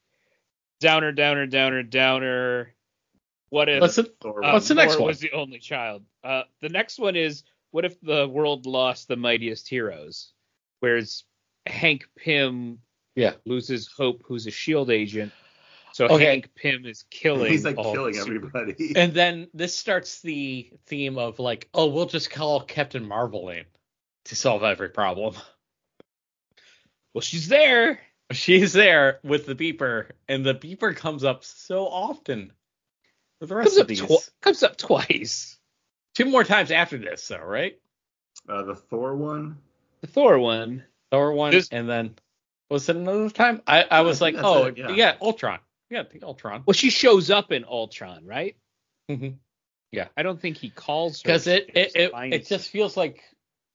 [0.80, 2.74] downer, downer, downer, downer.
[3.50, 5.06] What if What's the, Or uh, what's the next one?
[5.08, 6.02] was the only child?
[6.24, 10.32] Uh, the next one is what if the world lost the mightiest heroes?
[10.80, 11.24] Whereas
[11.66, 12.78] Hank Pym
[13.14, 13.34] Yeah.
[13.44, 15.32] loses Hope, who's a Shield agent.
[15.92, 16.24] So Okay.
[16.26, 17.50] Hank Pym is killing.
[17.50, 18.92] He's like all killing everybody.
[18.94, 23.64] And then this starts the theme of like, oh, we'll just call Captain Marvel in
[24.26, 25.34] to solve every problem.
[27.14, 28.00] well, she's there.
[28.30, 32.52] She's there with the beeper, and the beeper comes up so often.
[33.40, 35.57] For the rest Comes of up, these, tw- comes up twice.
[36.18, 37.78] Two more times after this, though, right?
[38.48, 39.58] Uh, the Thor one.
[40.00, 40.84] The Thor one.
[41.12, 42.16] Thor one, This- and then
[42.68, 43.62] was it another time?
[43.66, 44.90] I, I was I like, oh it, yeah.
[44.90, 45.14] yeah.
[45.22, 45.60] Ultron.
[45.90, 46.64] Yeah, the Ultron.
[46.66, 48.56] Well, she shows up in Ultron, right?
[49.10, 49.36] Mm-hmm.
[49.90, 50.08] Yeah.
[50.18, 51.26] I don't think he calls her.
[51.26, 53.22] Because it it it, it just feels like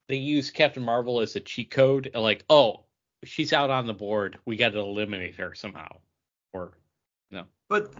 [0.10, 2.12] they use Captain Marvel as a cheat code.
[2.14, 2.82] Like, oh,
[3.24, 4.38] she's out on the board.
[4.46, 5.98] We got to eliminate her somehow.
[6.54, 6.78] Or
[7.32, 7.46] no.
[7.68, 7.91] But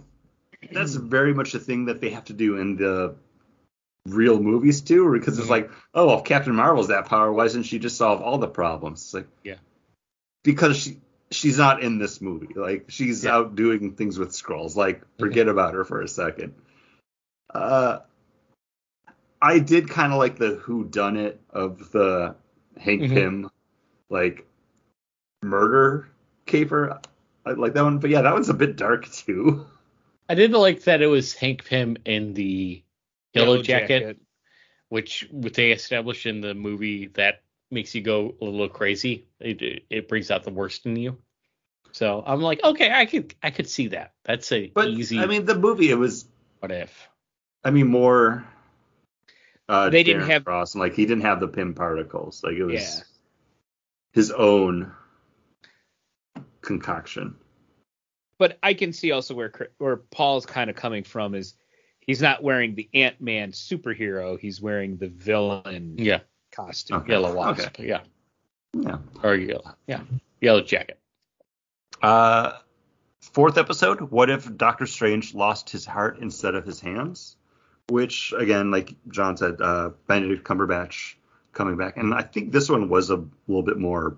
[0.70, 3.16] that's very much a thing that they have to do in the
[4.06, 5.50] real movies too, because it's Mhm.
[5.50, 9.02] like, oh, if Captain Marvel's that power, why doesn't she just solve all the problems?
[9.02, 9.56] It's like, Yeah.
[10.42, 11.00] because she
[11.30, 12.54] she's not in this movie.
[12.54, 13.30] Like she's Yeah.
[13.30, 13.36] Mm-hmm.
[13.40, 14.76] out doing things with scrolls.
[14.76, 16.54] Like forget about her for a second.
[17.52, 18.00] Uh,
[19.42, 22.36] I did kind of like the who done it of the
[22.78, 23.08] Hank Mhm.
[23.10, 23.50] Pym
[24.10, 24.46] like
[25.42, 26.08] murder
[26.46, 27.00] caper.
[27.44, 29.66] I like that one, but yeah, that one's a bit dark too.
[30.28, 32.83] I did like that it was Hank Pym in the
[33.34, 34.18] Yellow, jacket,
[34.88, 39.26] which what they established in the movie that makes you go a little crazy.
[39.40, 41.18] It it brings out the worst in you.
[41.92, 44.12] So I'm like, okay, I could I could see that.
[44.24, 45.18] That's a But easy.
[45.18, 46.26] I mean, the movie it was
[46.60, 47.08] what if?
[47.64, 48.44] I mean, more.
[49.68, 52.42] Uh, They didn't Darren have- Cross, and like he didn't have the Pym particles.
[52.44, 53.02] Like it was Yeah.
[54.12, 54.92] his own
[56.60, 57.36] concoction.
[58.38, 61.54] But I can see also where where Paul's kind of coming from is
[62.06, 64.38] he's not wearing the Ant Man superhero.
[64.38, 66.20] He's wearing the villain Yeah,
[66.52, 66.98] costume.
[66.98, 67.12] Okay.
[67.12, 67.78] yellow wasp.
[67.78, 68.00] Yeah,
[68.72, 68.98] Yeah.
[69.22, 69.74] or yellow.
[69.86, 70.02] Yeah,
[70.40, 70.98] yellow jacket.
[72.02, 72.52] Uh,
[73.20, 74.00] fourth episode.
[74.10, 77.36] What if Doctor Strange lost his heart instead of his hands?
[77.88, 81.14] Which again, like John said, uh, Benedict Cumberbatch
[81.52, 84.16] coming back, and I think this one was a little bit more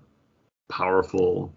[0.69, 1.53] powerful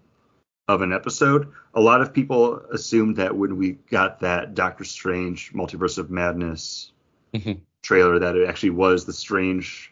[0.67, 1.51] of an episode.
[1.73, 6.91] A lot of people assumed that when we got that Doctor Strange Multiverse of Madness
[7.33, 7.59] Mhm.
[7.81, 9.91] trailer, that it actually was the Strange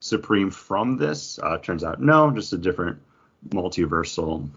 [0.00, 1.38] Supreme from this.
[1.42, 2.98] Uh, turns out, no, just a different
[3.48, 4.48] multiversal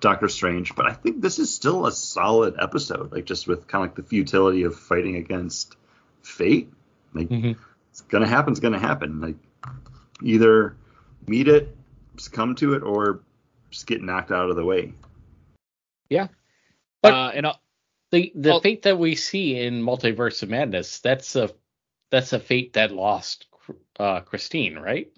[0.00, 0.74] Doctor Strange.
[0.74, 3.96] But I think this is still a solid episode, like just with kind of like
[3.96, 5.76] the futility of fighting against
[6.22, 6.72] fate.
[7.12, 7.56] Like Mhm.
[7.90, 9.20] it's gonna happen, it's gonna happen.
[9.20, 9.36] Like
[10.22, 10.76] either
[11.26, 11.76] meet it,
[12.16, 13.20] succumb to it, or
[13.72, 14.92] just get knocked out of the way.
[16.08, 16.28] Yeah,
[17.02, 17.60] but- uh, and I'll,
[18.12, 21.50] The the Well- fate that we see in Multiverse of Madness, that's a
[22.10, 23.46] that's a fate that lost
[23.98, 25.10] uh, Christine, right?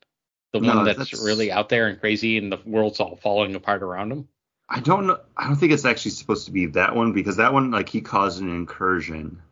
[0.53, 3.55] The No, one that's, that's- really out there and crazy, and the world's all falling
[3.57, 4.29] apart around him.
[4.69, 5.19] I don't know.
[5.37, 8.01] I don't think it's actually supposed to be that one because that one, like, he
[8.01, 9.43] caused an incursion.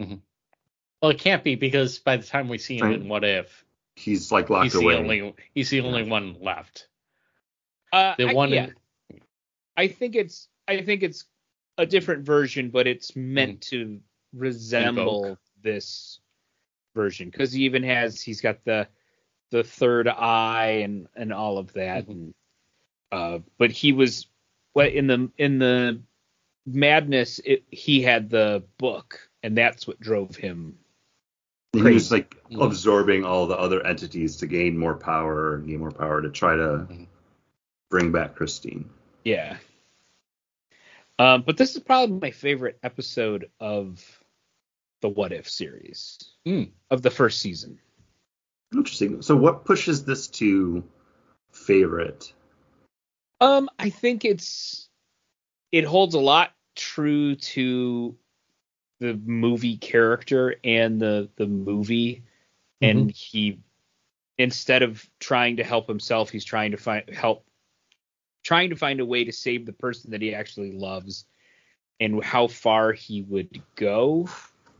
[0.00, 2.94] Well, it can't be because by the time we see him Right.
[3.00, 3.64] in What If,
[3.96, 4.94] He's like locked he's away.
[4.94, 6.88] the only he's the only one left.
[7.92, 8.66] Uh, The I, yeah,
[9.10, 9.20] in,
[9.76, 11.24] I think it's I think it's
[11.78, 14.00] a different version, but it's meant to
[14.32, 15.38] resemble Invoke.
[15.62, 16.20] this
[16.94, 18.88] version because he even has he's got the
[19.50, 22.06] the third eye and and all of that.
[22.06, 22.10] Mhm.
[22.10, 22.34] And,
[23.12, 24.26] uh, but he was
[24.72, 26.00] what in the in the
[26.66, 30.78] madness it, he had the book and that's what drove him.
[31.72, 32.64] he was like Mhm.
[32.64, 36.62] absorbing all the other entities to gain more power, gain more power to try to
[36.90, 37.06] Mhm.
[37.90, 38.90] Bring back Christine.
[39.24, 39.56] Yeah.
[41.18, 44.04] Um, but this is probably my favorite episode of
[45.02, 46.64] the What If series Hmm.
[46.90, 47.78] of the first season.
[48.74, 49.22] Interesting.
[49.22, 50.84] So, what pushes this to
[51.52, 52.32] favorite?
[53.40, 54.88] Um, I think it's
[55.72, 58.16] it holds a lot true to
[59.00, 62.24] the movie character and the the movie,
[62.80, 63.60] and he
[64.38, 67.46] instead of trying to help himself, he's trying to find help,
[68.46, 71.24] trying to find a way to save the person that he actually loves,
[71.98, 74.28] and how far he would go.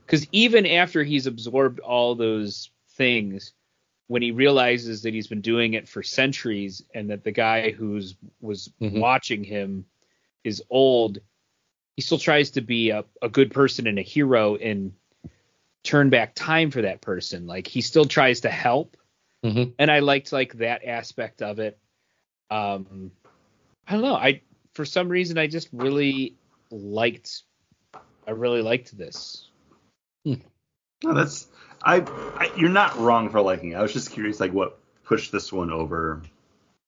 [0.05, 3.55] Because even after he's absorbed all those things,
[4.07, 8.15] when he realizes that he's been doing it for centuries and that the guy who's
[8.41, 9.01] was Mhm.
[9.01, 9.85] watching him
[10.45, 11.19] is old,
[11.97, 14.93] he still tries to be a, a good person and a hero and
[15.83, 17.49] turn back time for that person.
[17.49, 18.97] Like he still tries to help.
[19.43, 19.73] Mhm.
[19.77, 21.81] And I liked like that aspect of it.
[22.49, 23.11] Um
[23.87, 24.17] I don't know.
[24.17, 24.43] I
[24.75, 26.35] for some reason I just really
[26.71, 27.43] liked
[28.27, 29.49] I really liked this.
[30.25, 31.49] No, that's
[31.83, 32.01] I,
[32.37, 32.51] I.
[32.57, 33.73] You're not wrong for liking.
[33.73, 33.75] it.
[33.77, 36.23] I was just curious, like, what pushed this one over,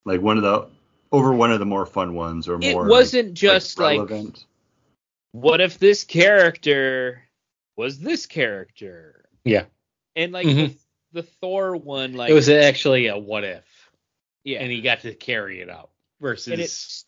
[0.04, 0.66] like one of the
[1.12, 2.86] over one of the more fun ones, or more.
[2.86, 4.44] It wasn't like, just like, relevant.
[5.32, 7.22] what if this character
[7.76, 9.28] was this character?
[9.44, 9.64] Yeah.
[10.16, 10.74] And like Mhm.
[11.12, 13.64] the, the Thor one, like it was actually a what if,
[14.42, 15.90] yeah, and he got to carry it out.
[16.20, 17.04] Versus, and it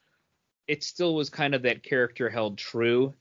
[0.70, 3.14] it still was kind of that character held true.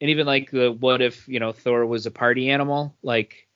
[0.00, 3.48] And even like the what if you know Thor was a party animal, like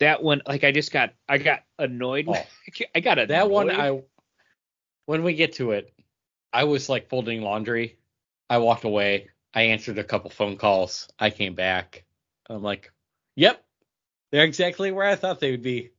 [0.00, 2.26] that one, like I just got I got annoyed.
[2.26, 2.46] with
[2.94, 3.28] I got annoyed.
[3.30, 4.00] that one, I
[5.06, 5.92] when we get to it,
[6.52, 7.98] I was like folding laundry.
[8.48, 9.28] I walked away.
[9.54, 11.08] I answered a couple phone calls.
[11.18, 12.04] I came back.
[12.48, 12.92] I'm like,
[13.34, 13.64] yep,
[14.30, 15.90] they're exactly where I thought they would be.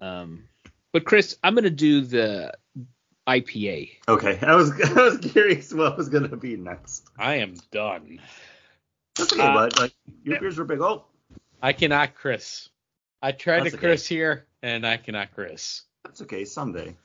[0.00, 0.44] um,
[0.92, 2.54] but Chris, I'm gonna do the
[3.28, 3.90] IPA.
[4.08, 7.06] Okay, I was I was curious what was gonna be next.
[7.18, 8.20] I am done.
[9.16, 9.78] That's okay, Uh, bud.
[9.78, 9.92] Like
[10.24, 10.80] your beers were big.
[10.80, 11.04] Oh,
[11.62, 12.68] I cannot Chris.
[13.22, 13.86] I tried That's to okay.
[13.88, 16.44] Chris here, and I cannot Chris that's okay.
[16.44, 16.96] Someday,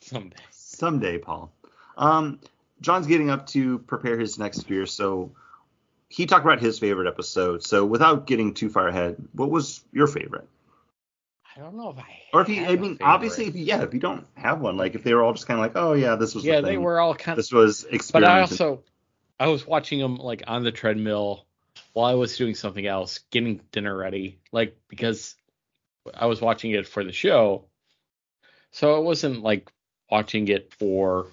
[0.00, 0.36] someday.
[0.50, 1.52] someday, Paul.
[1.96, 2.40] Um,
[2.80, 5.30] John's getting up to prepare his next beer, so
[6.08, 7.62] he talked about his favorite episode.
[7.62, 10.48] So without getting too far ahead, what was your favorite?
[11.56, 12.04] I don't know if I.
[12.34, 14.94] Or if you, I mean, obviously, if you, yeah, if you don't have one, like
[14.94, 16.76] if they were all just kind of like, oh yeah, this was yeah, the they
[16.76, 17.36] were all kind of.
[17.36, 18.10] This was experience.
[18.12, 18.24] But.
[18.24, 18.82] I also,
[19.40, 21.46] I was watching them like on the treadmill
[21.94, 25.34] while I was doing something else, getting dinner ready, like because
[26.14, 27.64] I was watching it for the show.
[28.72, 29.72] So it wasn't like
[30.10, 31.28] watching it for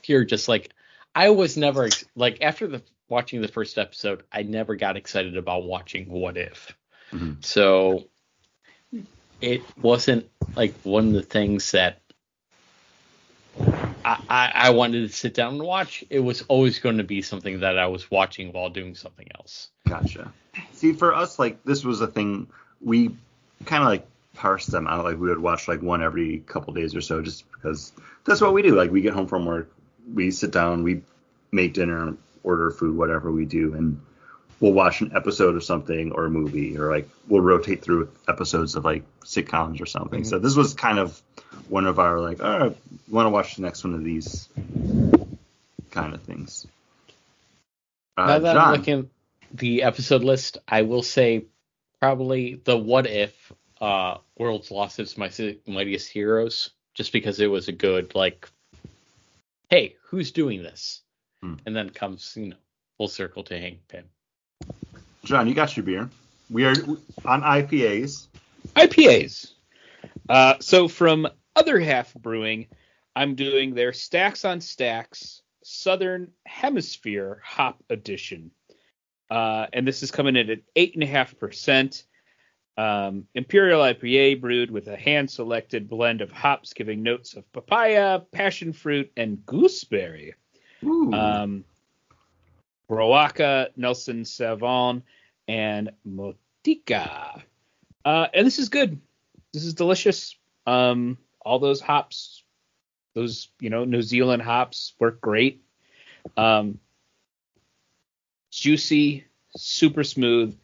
[0.00, 0.70] pure, just like
[1.14, 5.64] I was never like after the watching the first episode, I never got excited about
[5.64, 6.74] watching What If.
[7.12, 7.44] Mhm.
[7.44, 8.08] So
[9.40, 12.00] it wasn't like one of the things that
[14.04, 16.04] I, I, wanted to sit down and watch.
[16.10, 19.68] It was always going to be something that I was watching while doing something else.
[19.88, 20.32] Gotcha.
[20.72, 22.48] See, for us, like this was a thing
[22.80, 23.16] we
[23.64, 25.04] kind of like parsed them out.
[25.04, 27.92] Like we would watch like one every couple days or so, just because
[28.24, 28.74] that's what we do.
[28.74, 29.72] Like we get home from work,
[30.12, 31.02] we sit down, we
[31.50, 32.14] make dinner,
[32.44, 34.00] order food, whatever we do, and
[34.60, 38.74] we'll watch an episode of something or a movie, or like we'll rotate through episodes
[38.74, 40.24] of like sitcoms or something.
[40.24, 41.20] So this was kind of
[41.68, 42.76] one of our like, all right,
[43.08, 44.48] want to watch the next one of these
[45.90, 46.66] kind of things.
[48.16, 49.10] Uh, now that John, I'm looking
[49.52, 51.44] the episode list, I will say
[52.00, 55.30] probably the What If uh, World's Losses My
[55.66, 58.48] Mightiest Heroes, just because it was a good like,
[59.68, 61.02] hey, who's doing this?
[61.42, 61.54] Hmm.
[61.66, 62.56] And then comes you know
[62.96, 64.04] full circle to Hank Pym.
[65.26, 66.08] John, you got your beer.
[66.50, 66.74] We are
[67.24, 68.28] on IPAs.
[68.76, 69.54] IPAs.
[70.28, 72.68] Uh, so from Other Half Brewing,
[73.16, 78.52] I'm doing their Stacks on Stacks Southern Hemisphere Hop Edition.
[79.28, 82.04] Uh, and this is coming in at 8.5%.
[82.78, 88.20] Um, Imperial IPA brewed with a hand selected blend of hops, giving notes of papaya,
[88.30, 90.34] passion fruit, and gooseberry.
[90.84, 91.12] Ooh.
[91.12, 91.64] Um,
[92.88, 95.02] Broaca, Nelson Sauvin,
[95.48, 97.42] and Motueka.
[98.04, 99.00] Uh, and this is good.
[99.52, 100.36] This is delicious.
[100.66, 102.44] Um, all those hops,
[103.14, 105.62] those you know New Zealand hops work great.
[106.36, 106.78] Um,
[108.50, 109.24] juicy,
[109.56, 110.56] super smooth.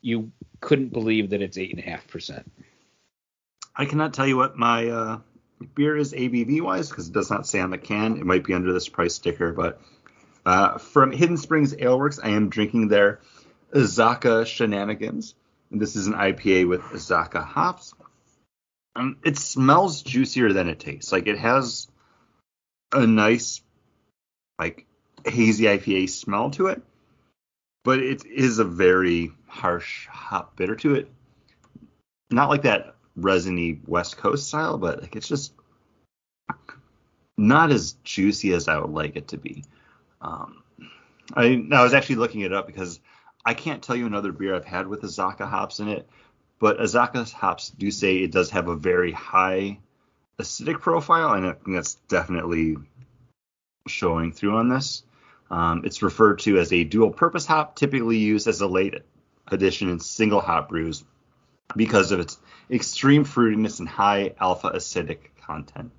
[0.00, 2.50] You couldn't believe that it's eight and a half percent.
[3.74, 5.18] I cannot tell you what my uh,
[5.74, 8.16] beer is ABV wise because it does not say on the can.
[8.16, 9.80] It might be under this price sticker, but
[10.46, 13.20] uh, from Hidden Springs Ale Works, I am drinking their
[13.74, 15.34] Azacca Shenanigans.
[15.70, 17.92] And this is an IPA with Azacca hops.
[18.94, 21.10] Um, it smells juicier than it tastes.
[21.10, 21.88] Like it has
[22.92, 23.60] a nice,
[24.56, 24.86] like
[25.26, 26.80] hazy IPA smell to it,
[27.82, 31.10] but it is a very harsh hop bitter to it.
[32.30, 35.52] Not like that resiny West Coast style, but like it's just
[37.36, 39.64] not as juicy as I would like it to be.
[40.26, 40.62] Um,
[41.34, 43.00] I, I was actually looking it up because
[43.44, 46.08] I can't tell you another beer I've had with Azacca hops in it,
[46.58, 49.78] but Azacca hops do say it does have a very high
[50.38, 52.76] acidic profile, and I think that's definitely
[53.86, 55.04] showing through on this.
[55.48, 58.96] Um, it's referred to as a dual purpose hop, typically used as a late
[59.46, 61.04] addition in single hop brews
[61.76, 65.92] because of its extreme fruitiness and high alpha acidic content.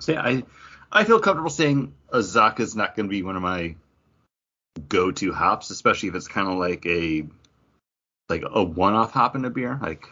[0.00, 0.44] So yeah, I
[0.90, 3.74] I feel comfortable saying Azacca is not going to be one of my
[4.88, 7.26] go-to hops, especially if it's kind of like a
[8.28, 9.78] like a one-off hop in a beer.
[9.80, 10.06] Like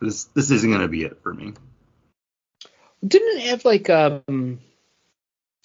[0.00, 1.52] this this isn't going to be it for me.
[3.06, 4.60] Didn't it have like um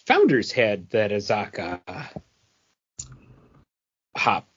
[0.07, 1.79] Founders had that Azacca
[4.17, 4.47] hop.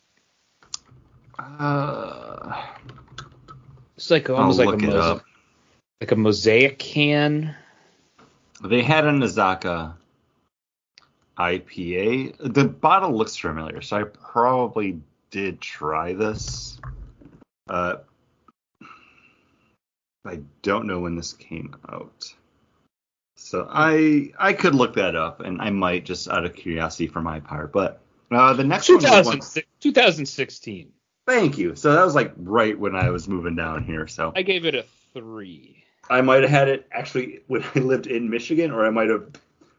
[1.39, 2.63] Uh,
[3.97, 5.25] It's like almost like a look it mos- up.
[6.01, 7.55] like a mosaic can.
[8.65, 9.95] They had an Azacca
[11.39, 12.55] IPA.
[12.55, 15.01] The bottle looks familiar, so I probably
[15.31, 16.81] did try this.
[17.69, 17.97] Uh,
[20.27, 22.33] I don't know when this came out.
[23.37, 27.21] So I I could look that up, and I might just out of curiosity for
[27.21, 27.73] my part.
[27.73, 28.01] But
[28.31, 29.41] uh, the next one, one
[29.81, 30.93] 2016.
[31.27, 31.75] thank you.
[31.75, 34.07] So that was like right when I was moving down here.
[34.07, 35.84] So I gave it a three.
[36.11, 39.29] I might have had it actually when I lived in Michigan, or I might have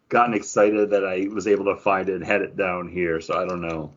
[0.09, 3.21] gotten excited that I was able to find it and had it down here.
[3.21, 3.93] So I don't know.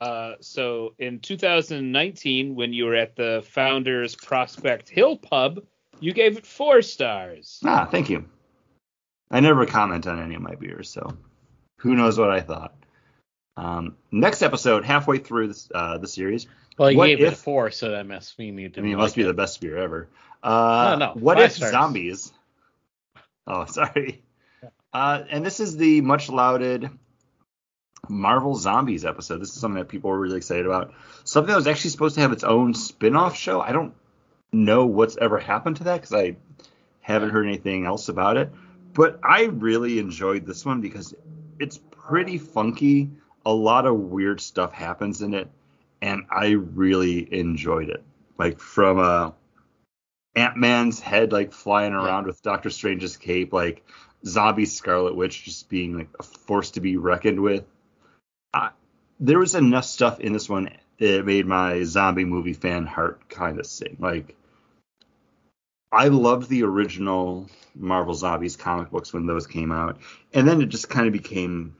[0.00, 5.60] Uh, so in 2019, when you were at the Founders Prospect Hill Pub,
[6.00, 7.58] you gave it four stars.
[7.64, 8.24] Ah, thank you.
[9.30, 11.16] I never comment on any of my beers, so
[11.78, 12.74] who knows what I thought.
[13.56, 16.46] Um, next episode, halfway through this, uh, the series.
[16.78, 18.84] Well, you What gave it a if- four, so that must mean you I didn't.
[18.84, 19.26] mean, it like must be it.
[19.26, 20.08] the best beer ever.
[20.42, 21.72] Uh, No, no, What if stars.
[21.72, 22.32] zombies?
[23.46, 24.22] Oh, sorry.
[24.92, 26.90] Uh, and this is the much lauded
[28.08, 29.38] Marvel Zombies episode.
[29.40, 30.92] This is something that people were really excited about.
[31.24, 33.60] Something that was actually supposed to have its own spin-off show.
[33.60, 33.94] I don't
[34.52, 36.36] know what's ever happened to that because I
[37.00, 38.50] haven't heard anything else about it.
[38.94, 41.14] But I really enjoyed this one because
[41.58, 43.10] it's pretty funky.
[43.44, 45.48] A lot of weird stuff happens in it,
[46.00, 48.02] and I really enjoyed it.
[48.38, 49.30] Like from uh,
[50.34, 53.84] Ant Man's head like flying around with Doctor Strange's cape, like
[54.24, 57.64] zombie Scarlet Witch just being like a force to be reckoned with.
[58.52, 58.70] I,
[59.20, 63.58] there was enough stuff in this one that made my zombie movie fan heart kind
[63.58, 63.96] of sing.
[63.98, 64.36] Like
[65.90, 69.98] I loved the original Marvel Zombies comic books when those came out,
[70.32, 71.76] and then it just kind of became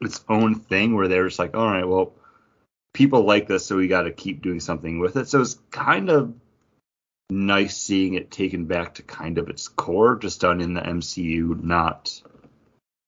[0.00, 2.12] its own thing where they were just like, all right, well,
[2.92, 5.28] people like this, so we got to keep doing something with it.
[5.28, 6.34] So it's kind of
[7.30, 11.62] nice seeing it taken back to kind of its core, just done in the MCU,
[11.62, 12.22] not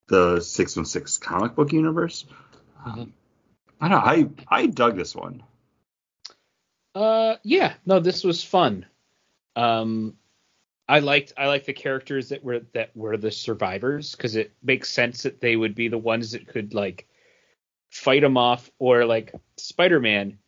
[0.09, 2.27] the 616 comic book universe.
[2.87, 3.13] Mhm.
[3.81, 3.97] I don't know.
[4.51, 5.43] I I dug this one.
[6.95, 8.87] Uh, yeah, no, this was fun.
[9.57, 10.17] Um,
[10.89, 14.91] I liked I liked the characters that were that were the survivors because it makes
[14.91, 17.09] sense that they would be the ones that could like
[17.91, 20.39] fight them off or like Spider-Man,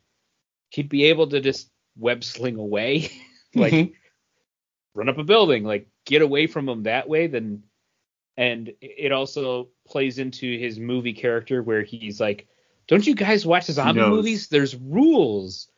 [0.71, 3.11] he'd be able to just web sling away,
[3.55, 3.93] like Mhm.
[4.95, 7.27] run up a building, like get away from them that way.
[7.27, 7.65] Then,
[8.37, 12.49] and it also plays into his movie character where he's like,
[12.89, 14.49] "Don't you guys watch the zombie movies?
[14.49, 15.69] There's rules."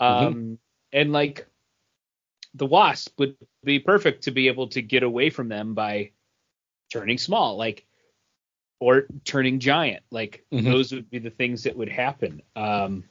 [0.00, 0.58] Um,
[0.92, 1.46] and like
[2.54, 6.12] the wasp would be perfect to be able to get away from them by
[6.90, 7.86] turning small, like
[8.80, 10.02] or turning giant.
[10.10, 10.64] Like Mhm.
[10.64, 12.42] those would be the things that would happen.
[12.56, 13.04] Um,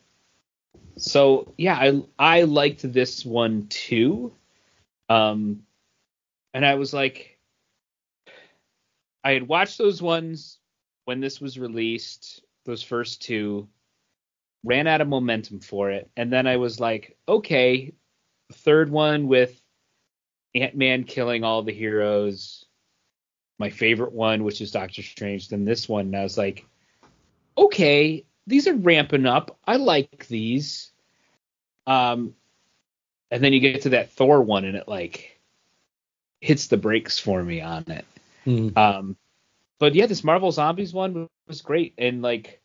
[0.97, 4.33] so yeah, I I liked this one too.
[5.09, 5.63] Um,
[6.53, 7.39] and I was like,
[9.23, 10.59] I had watched those ones
[11.05, 13.67] when this was released, those first two,
[14.63, 17.93] ran out of momentum for it, and then I was like, okay,
[18.51, 19.61] third one with
[20.55, 22.65] Ant Man killing all the heroes,
[23.59, 26.65] my favorite one, which is Doctor Strange, then this one, and I was like,
[27.57, 29.59] okay, these are ramping up.
[29.67, 30.91] I like these.
[31.85, 32.33] Um,
[33.29, 35.39] and then you get to that Thor one, and it like
[36.39, 38.05] hits the brakes for me on it.
[38.45, 38.75] Mhm.
[38.77, 39.17] Um,
[39.79, 42.61] but yeah, this Marvel Zombies one was great, and like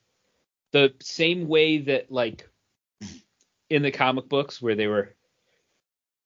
[0.71, 2.49] the same way that like
[3.69, 5.15] in the comic books where they were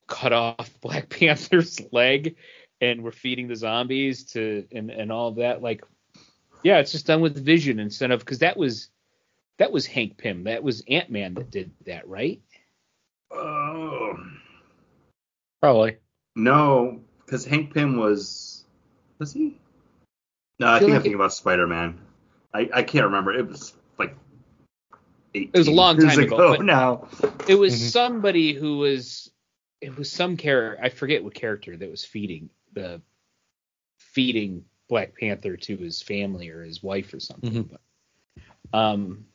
[0.06, 2.36] cut off Black Panther's leg
[2.80, 5.82] and were feeding the zombies to and and all of that, like
[6.62, 8.90] yeah, it's just done with Vision instead of because that was
[9.58, 12.40] that was Hank Pym, that was Ant Man that did that, right?
[13.30, 14.18] Oh
[15.60, 15.96] Probably.
[16.34, 18.64] no, because Hank Pym was
[19.18, 19.58] was he?
[20.58, 21.98] No, I, feel think I'm like thinking about Spider Man.
[22.54, 23.32] I, I can't remember.
[23.32, 24.16] It was like
[25.34, 27.08] it was a long time ago, but- now.
[27.48, 27.90] It was Mhm.
[27.90, 29.30] somebody who was
[29.80, 33.00] it was some character I forget what character that was feeding the
[33.98, 37.64] feeding Black Panther to his family or his wife or something.
[37.64, 37.70] Mhm.
[38.72, 39.26] But um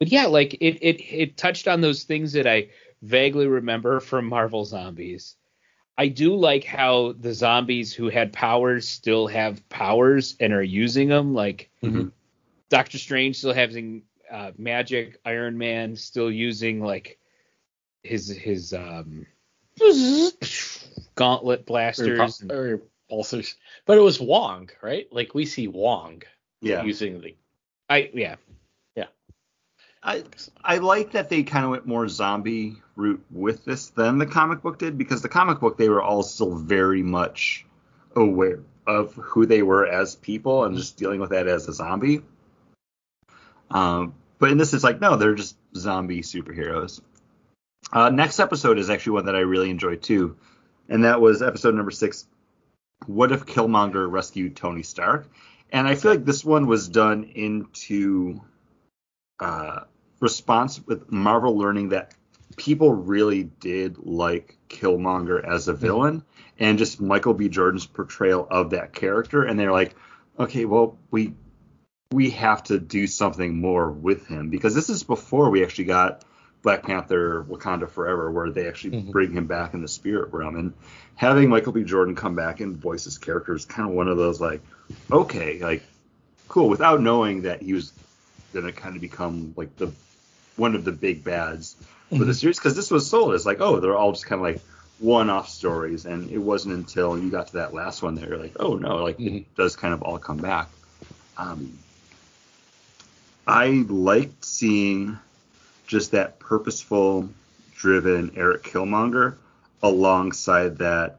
[0.00, 2.70] but yeah, like it it it touched on those things that I
[3.02, 5.36] vaguely remember from Marvel Zombies.
[5.96, 11.08] I do like how the zombies who had powers still have powers and are using
[11.08, 11.34] them.
[11.34, 12.10] Like Mhm.
[12.70, 17.18] Doctor Strange still having uh, magic, Iron Man still using like
[18.02, 19.26] his his um
[21.14, 22.40] gauntlet blasters.
[22.40, 23.54] and- Or pulsars.
[23.86, 25.06] But it was Wong, right?
[25.12, 26.22] Like we see Wong
[26.62, 27.36] Yeah, using the.
[27.88, 28.36] I yeah.
[30.02, 30.24] I
[30.64, 34.62] I like that they kind of went more zombie route with this than the comic
[34.62, 37.66] book did because the comic book they were all still very much
[38.16, 42.22] aware of who they were as people and just dealing with that as a zombie.
[43.70, 47.00] Um, but in this, it's like no, they're just zombie superheroes.
[47.92, 50.36] Uh, next episode is actually one that I really enjoyed too,
[50.88, 52.26] and that was episode number six.
[53.06, 55.28] What if Killmonger rescued Tony Stark?
[55.72, 58.40] And I feel like this one was done into
[59.38, 59.82] uh,
[60.20, 62.14] response with Marvel learning that
[62.56, 66.22] people really did like Killmonger as a villain
[66.58, 67.48] and just Michael B.
[67.48, 69.42] Jordan's portrayal of that character.
[69.44, 69.94] And they're like,
[70.38, 71.34] okay, well, we
[72.12, 76.24] we have to do something more with him because this is before we actually got
[76.62, 79.12] Black Panther Wakanda Forever, where they actually Mhm.
[79.12, 80.56] bring him back in the spirit realm.
[80.56, 80.72] And
[81.14, 81.84] having Michael B.
[81.84, 84.60] Jordan come back and voice his character is kind of one of those like,
[85.10, 85.82] okay, like
[86.48, 87.92] cool, without knowing that he was
[88.52, 89.92] gonna kind of become like the
[90.56, 91.76] one of the big bads
[92.10, 94.54] for the series because this was sold as like, oh, they're all just kind of
[94.54, 94.60] like
[94.98, 98.52] one-off stories, and it wasn't until you got to that last one that you're like,
[98.60, 99.40] oh no, like Mhm.
[99.42, 100.68] it does kind of all come back.
[101.38, 101.78] Um,
[103.46, 105.18] I liked seeing
[105.86, 107.30] just that purposeful,
[107.76, 109.36] driven Eric Killmonger
[109.82, 111.16] alongside that.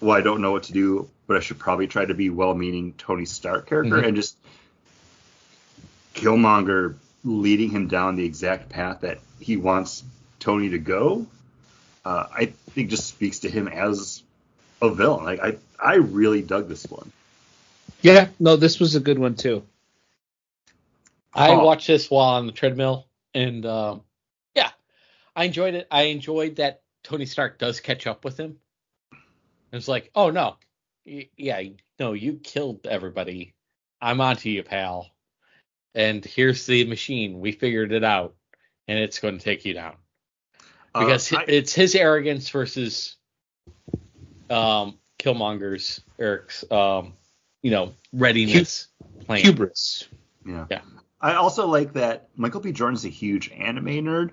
[0.00, 2.94] Well, I don't know what to do, but I should probably try to be well-meaning
[2.98, 4.06] Tony Stark character, Mhm.
[4.08, 4.36] and just
[6.14, 10.02] Killmonger leading him down the exact path that he wants
[10.40, 11.26] Tony to go.
[12.04, 14.22] Uh, I think just speaks to him as
[14.80, 15.24] a villain.
[15.24, 17.12] Like I, I really dug this one.
[18.00, 19.62] Yeah, no, this was a good one too.
[21.34, 21.64] I Oh.
[21.64, 24.02] watched this while on the treadmill, and um,
[24.54, 24.70] yeah,
[25.34, 25.86] I enjoyed it.
[25.90, 28.58] I enjoyed that Tony Stark does catch up with him.
[29.72, 30.56] It's like, oh no,
[31.04, 31.62] yeah,
[31.98, 33.54] no, you killed everybody.
[34.00, 35.08] I'm onto you, pal.
[35.94, 37.40] And here's the machine.
[37.40, 38.34] We figured it out,
[38.88, 39.94] and it's going to take you down
[40.94, 43.16] Uh, because I- it's his arrogance versus
[44.50, 47.14] um Killmonger's Eric's um
[47.62, 48.88] you know readiness
[49.26, 49.40] plan.
[49.42, 50.08] Hubris.
[50.46, 50.66] Yeah.
[50.70, 50.80] Yeah.
[51.20, 52.72] I also like that Michael B.
[52.72, 54.30] Jordan's a huge anime nerd,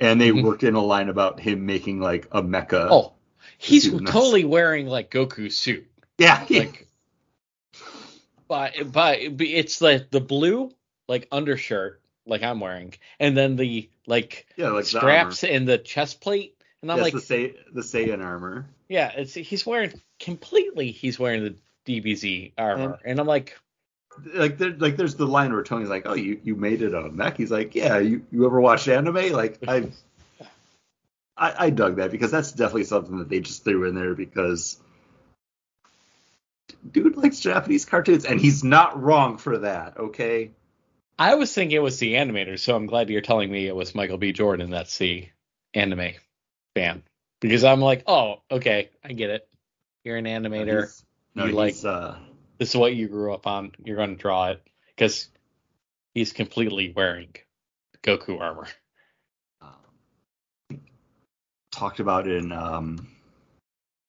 [0.00, 0.42] and they Mhm.
[0.42, 2.88] worked in a line about him making like a mecha.
[2.90, 3.12] Oh,
[3.58, 4.12] he's Dude, nice.
[4.12, 5.86] totally wearing like Goku suit.
[6.18, 6.88] yeah, Like,
[8.48, 10.72] but but it's like the blue
[11.08, 16.20] like undershirt like I'm wearing, and then the like yeah, like straps and the chest
[16.20, 18.66] plate, and I'm like, the Say the Saiyan armor.
[18.88, 20.92] yeah, it's he's wearing completely.
[20.92, 21.56] He's wearing the
[21.86, 23.58] DBZ armor, and I'm like,
[24.34, 27.06] Like there, like there's the line where Tony's like, "Oh, you, you made it on
[27.06, 29.88] a mech." He's like, "Yeah, you, you ever watched anime?" Like I,
[31.36, 34.78] I I dug that because that's definitely something that they just threw in there because
[36.90, 39.96] dude likes Japanese cartoons and he's not wrong for that.
[39.96, 40.50] Okay.
[41.22, 43.94] I was thinking it was the animator, so I'm glad you're telling me it was
[43.94, 44.32] Michael B.
[44.32, 45.28] Jordan that's the
[45.72, 46.14] anime
[46.74, 47.04] fan.
[47.40, 49.48] Because I'm like, oh, okay, I get it.
[50.02, 50.92] You're an animator.
[51.36, 52.18] No, You he's, uh,
[52.58, 53.70] This is what you grew up on.
[53.84, 54.62] You're going to draw it
[54.96, 55.28] because
[56.12, 57.36] he's completely wearing
[58.02, 58.66] Goku armor.
[59.60, 60.80] um,
[61.70, 63.06] talked about in um,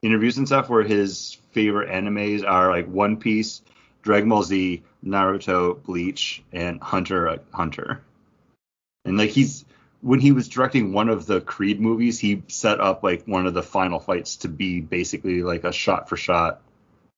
[0.01, 3.61] interviews and stuff where his favorite animes are like One Piece,
[4.01, 8.01] Dragon Ball Z, Naruto, Bleach, and Hunter Hunter.
[9.05, 9.65] And like he's
[10.01, 13.53] when he was directing one of the Creed movies, he set up like one of
[13.53, 16.61] the final fights to be basically like a shot for shot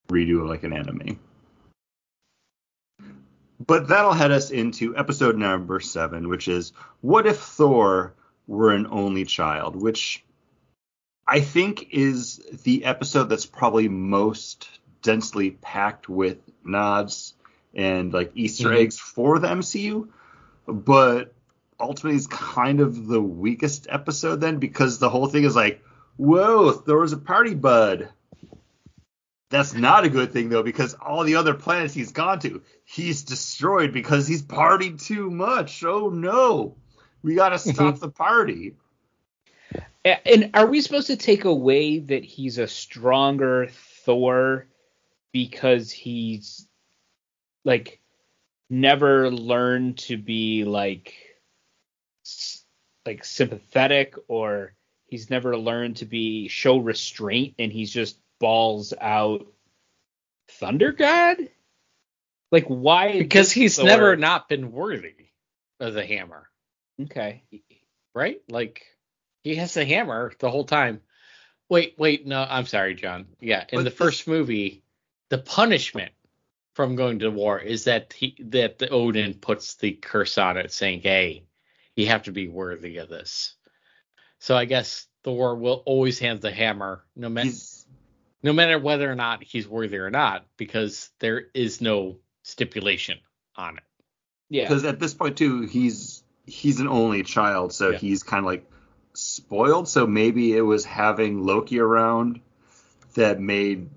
[0.08, 1.20] redo of like an anime.
[3.66, 8.14] But that'll head us into episode number seven, which is what if Thor
[8.48, 10.24] were an only child, which
[11.28, 14.70] I think is the episode that's probably most
[15.02, 17.34] densely packed with nods
[17.76, 18.80] and like Easter Mhm.
[18.80, 20.08] eggs for the MCU,
[20.68, 21.34] but
[21.80, 25.84] ultimately is kind of the weakest episode then because the whole thing is like,
[26.18, 28.10] whoa, Thor's a party bud.
[29.50, 33.24] That's not a good thing though, because all the other planets he's gone to, he's
[33.24, 35.84] destroyed because he's partied too much.
[35.84, 36.76] Oh no.
[37.22, 38.76] We gotta stop the party.
[40.04, 43.70] And are we supposed to take away that he's a stronger
[44.06, 44.68] Thor
[45.32, 46.68] because he's
[47.66, 48.00] like
[48.70, 51.14] never learned to be like
[53.06, 54.74] like sympathetic or
[55.08, 59.46] he's never learned to be show restraint and he's just balls out
[60.50, 61.38] thunder god
[62.52, 65.14] like why Because he's Thor- never not been worthy
[65.80, 66.50] of the hammer,
[67.02, 67.44] okay
[68.14, 68.42] right?
[68.50, 68.86] Like
[69.44, 71.02] he has the hammer the whole time.
[71.70, 73.26] Wait, wait, no, I'm sorry, John.
[73.42, 74.84] Yeah, in But the this- first movie,
[75.30, 76.14] the punishment
[76.76, 80.72] from going to war is that he that the Odin puts the curse on it,
[80.72, 81.46] saying, "Hey,
[81.96, 83.56] you have to be worthy of this."
[84.40, 87.50] So I guess Thor will always have the hammer, no matter
[88.44, 93.18] no matter whether or not he's worthy or not, because there is no stipulation
[93.56, 93.84] on it.
[94.50, 94.64] Yeah.
[94.66, 97.98] Because at this point too, he's he's an only child, so Yeah.
[97.98, 98.70] he's kind of like
[99.14, 99.88] spoiled.
[99.88, 102.42] So maybe it was having Loki around
[103.16, 103.90] that made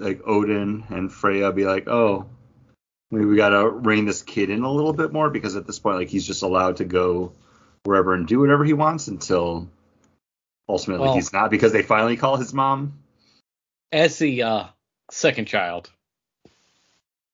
[0.00, 2.26] like Odin and Freya be like, oh,
[3.10, 5.96] maybe we gotta rein this kid in a little bit more because at this point,
[5.96, 7.32] like he's just allowed to go
[7.84, 9.68] wherever and do whatever he wants until
[10.68, 12.94] ultimately Well- he's not because they finally call his mom.
[13.92, 14.64] As the uh,
[15.10, 15.90] second child,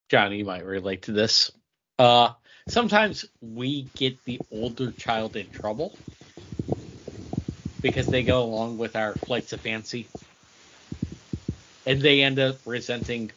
[0.08, 1.50] Johnny, you might relate to this.
[1.98, 2.30] Uh,
[2.68, 5.94] sometimes we get the older child in trouble
[7.82, 10.08] because they go along with our flights of fancy,
[11.86, 13.30] and they end up resenting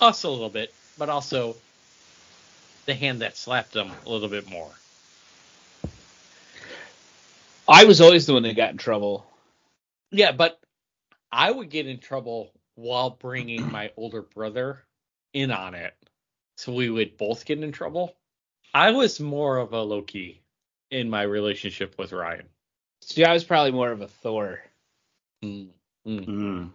[0.00, 1.56] us a little bit, but also
[2.84, 4.70] the hand that slapped them a little bit more.
[7.68, 9.26] I was always the one that got in trouble.
[10.10, 10.60] Yeah, but
[11.32, 14.82] I would get in trouble while bringing my older brother
[15.32, 15.94] in on it.
[16.56, 18.14] So we would both get in trouble.
[18.72, 20.42] I was more of a Loki
[20.90, 22.46] in my relationship with Ryan.
[23.02, 24.60] See, I was probably more of a Thor.
[25.44, 25.68] Mm,
[26.06, 26.26] mm.
[26.26, 26.70] Mm.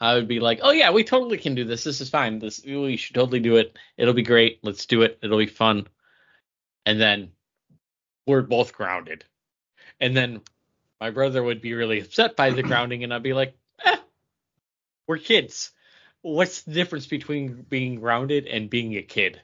[0.00, 1.84] I would be like, "Oh yeah, we totally can do this.
[1.84, 2.38] This is fine.
[2.38, 3.76] This we should totally do it.
[3.96, 4.58] It'll be great.
[4.62, 5.18] Let's do it.
[5.22, 5.86] It'll be fun."
[6.84, 7.32] And then
[8.26, 9.24] we're both grounded.
[10.00, 10.42] And then
[11.00, 13.96] my brother would be really upset by the grounding, and I'd be like, eh,
[15.06, 15.72] "We're kids.
[16.20, 19.40] What's the difference between being grounded and being a kid?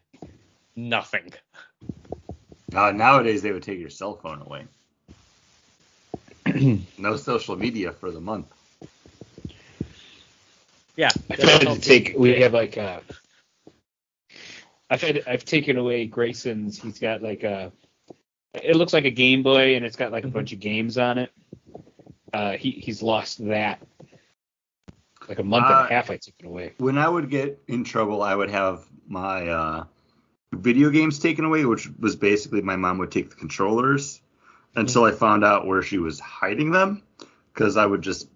[0.76, 1.32] Nothing."
[2.74, 4.66] Uh, nowadays they would take your cell phone away.
[6.98, 8.46] no social media for the month.
[10.96, 12.14] Yeah, I've had to take.
[12.16, 13.00] We have like uh
[14.90, 15.22] I've had.
[15.26, 16.80] I've taken away Grayson's.
[16.80, 17.72] He's got like a.
[18.52, 21.16] It looks like a Game Boy, and it's got like a bunch of games on
[21.16, 21.32] it.
[22.32, 23.80] Uh, he he's lost that.
[25.28, 26.72] Like a month and Uh, a half, I took it away.
[26.78, 29.84] when I would get in trouble, I would have my uh,
[30.52, 34.20] video games taken away, which was basically my mom would take the controllers
[34.74, 37.02] until I found out where she was hiding them,
[37.54, 38.28] because I would just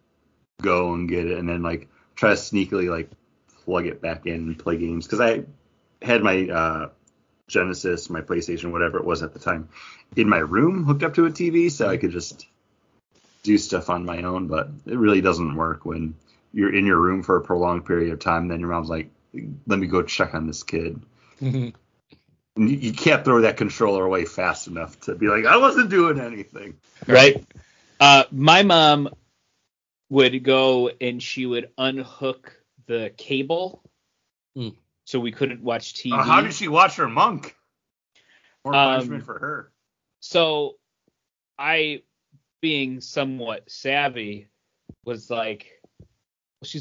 [0.62, 3.10] go and get it and then like try to sneakily like
[3.64, 5.44] plug it back in and play games because I
[6.04, 6.88] had my uh,
[7.48, 9.68] Genesis, my PlayStation, whatever it was at the time,
[10.16, 12.46] in my room hooked up to a TV, so I could just
[13.42, 14.48] do stuff on my own.
[14.48, 16.16] But it really doesn't work when
[16.52, 18.48] you're in your room for a prolonged period of time.
[18.48, 19.10] Then your mom's like,
[19.66, 21.00] "Let me go check on this kid."
[22.56, 25.90] And you, you can't throw that controller away fast enough to be like, "I wasn't
[25.90, 27.44] doing anything." right?
[28.00, 29.10] Uh, my mom
[30.08, 32.56] would go and she would unhook
[32.86, 33.82] the cable,
[34.54, 34.68] Hmm.
[35.04, 36.12] so we couldn't watch TV.
[36.18, 37.56] Uh, how did she watch her monk?
[38.64, 39.72] More Um, punishment for her.
[40.20, 40.78] so
[41.58, 42.02] I,
[42.60, 44.48] being somewhat savvy,
[45.04, 45.80] was like,
[46.62, 46.80] she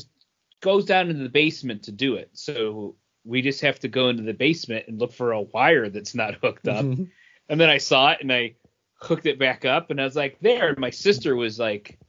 [0.61, 2.29] goes down into the basement to do it.
[2.33, 6.15] So we just have to go into the basement and look for a wire that's
[6.15, 6.85] not hooked up.
[6.85, 7.03] Mm-hmm.
[7.47, 8.55] And then I saw it and I
[8.99, 10.69] hooked it back up and I was like, there.
[10.69, 11.99] And my sister was like,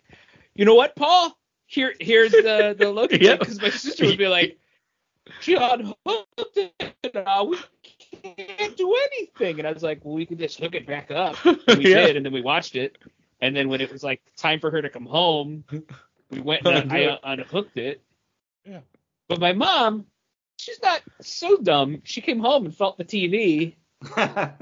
[0.56, 1.36] you know what, Paul?
[1.66, 3.12] Here, here's the the look.
[3.12, 3.40] Yep.
[3.40, 4.58] Because my sister would be like,
[5.40, 7.16] she unhooked it.
[7.16, 7.58] Uh, we
[8.32, 9.58] can't do anything.
[9.58, 11.36] And I was like, well, we can just hook it back up.
[11.44, 12.06] And we Yeah.
[12.06, 12.98] did, and then we watched it.
[13.40, 15.64] And then when it was like time for her to come home,
[16.30, 18.02] we went and I uh, unhooked it.
[18.64, 18.80] Yeah.
[19.28, 20.06] But my mom,
[20.58, 22.00] she's not so dumb.
[22.04, 23.74] She came home and felt the TV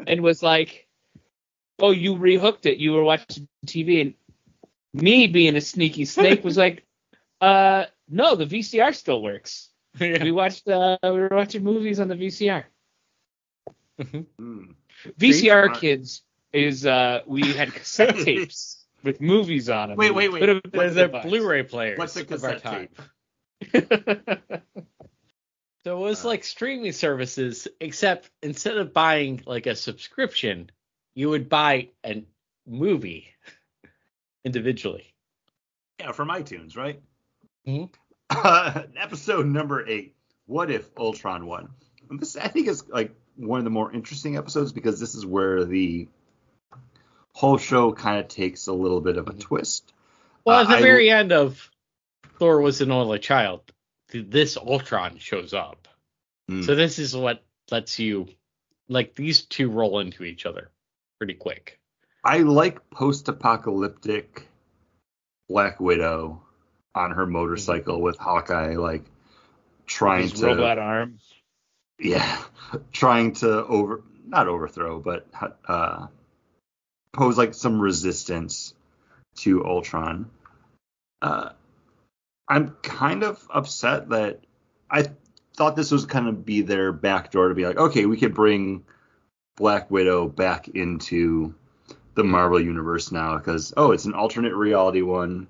[0.07, 0.89] and was like,
[1.79, 2.79] "Oh, you rehooked it.
[2.79, 4.15] You were watching TV." And
[4.95, 6.85] me, being a sneaky snake, was like,
[7.41, 9.69] "Uh, no, the VCR still works.
[10.01, 10.66] We watched.
[10.66, 12.65] Uh, we were watching movies on the VCR.
[14.01, 14.73] Hmm.
[15.21, 15.81] VCR Smart.
[15.81, 16.23] kids
[16.53, 19.99] is uh, we had cassette tapes with movies on them.
[19.99, 20.41] Wait, wait, wait.
[20.41, 21.23] Could have been There's the a.
[21.23, 21.97] Blu-ray player.
[21.97, 22.91] What's a of our cassette
[23.62, 24.62] tape?
[25.85, 30.71] So it was Uh, like streaming services, except instead of buying like a subscription,
[31.15, 32.25] you would buy a
[32.66, 33.29] movie
[34.45, 35.15] individually.
[36.01, 37.01] Yeah, from iTunes, right?
[37.66, 37.93] Mhm.
[38.31, 40.15] Uh, episode number eight.
[40.47, 41.71] What if Ultron won?
[42.11, 45.25] And this, I think, is like one of the more interesting episodes because this is
[45.25, 46.09] where the
[47.33, 49.93] whole show kind of takes a little bit of a twist.
[50.45, 51.71] Well, Uh, at the I- very end of
[52.39, 53.73] Thor was an only child,
[54.11, 55.89] th- this Ultron shows up.
[56.49, 56.62] Hmm.
[56.62, 58.29] So this is what lets you
[58.89, 60.71] like these two roll into each other
[61.19, 61.81] pretty quick.
[62.25, 64.49] I like post-apocalyptic
[65.49, 66.43] Black Widow
[66.95, 69.05] on her motorcycle with Hawkeye, like
[69.87, 71.19] trying His to robot arm.
[71.99, 72.43] yeah,
[72.93, 75.27] trying to over not overthrow, but
[75.69, 76.07] uh,
[77.13, 78.73] pose like some resistance
[79.37, 80.31] to Ultron.
[81.21, 81.51] Uh,
[82.49, 84.41] I'm kind of upset that
[84.91, 85.07] I
[85.57, 88.85] thought this was kind of be their backdoor to be like, okay, we could bring
[89.57, 91.55] Black Widow back into
[92.15, 95.49] the Marvel universe now because oh, it's an alternate reality one.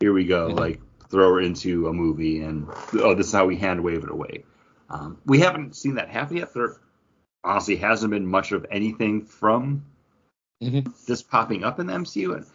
[0.00, 0.58] Here we go, Mhm.
[0.58, 4.10] like throw her into a movie, and oh, this is how we hand wave it
[4.10, 4.44] away.
[4.90, 6.52] Um, we haven't seen that happen yet.
[6.52, 6.76] There
[7.42, 9.84] honestly hasn't been much of anything from
[10.62, 10.92] Mhm.
[11.06, 12.46] this popping up in the MCU, and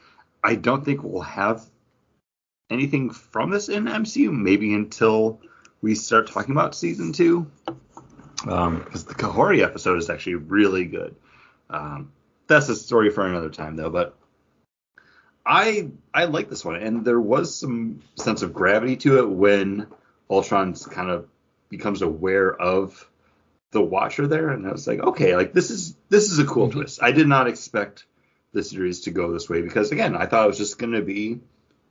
[0.43, 1.63] I don't think we'll have
[2.69, 4.31] anything from this in MCU.
[4.31, 5.39] Maybe until
[5.81, 7.47] we start talking about season two,
[8.43, 11.15] because the Kahori episode is actually really good.
[11.69, 12.11] Um,
[12.49, 13.89] that's a story for another time, though.
[13.89, 14.15] But
[15.45, 19.87] I I like this one, and there was some sense of gravity to it when
[20.29, 21.27] Ultron's kind of
[21.69, 23.09] becomes aware of
[23.71, 26.67] the Watcher there, and I was like, okay, like this is this is a cool
[26.67, 26.73] Mhm.
[26.73, 27.01] twist.
[27.01, 28.05] I did not expect
[28.51, 31.01] the series to go this way because again, I thought it was just going to
[31.01, 31.39] be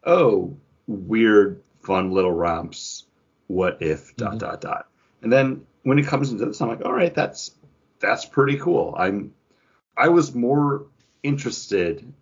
[0.04, 0.56] oh
[0.86, 3.04] weird, fun little romps.
[3.46, 4.38] What if dot Mhm.
[4.38, 4.88] dot dot,
[5.22, 7.52] and then when it comes into this, I'm like, all right, that's
[7.98, 8.94] that's pretty cool.
[8.96, 9.32] I'm
[9.98, 10.86] I was more
[11.22, 12.12] interested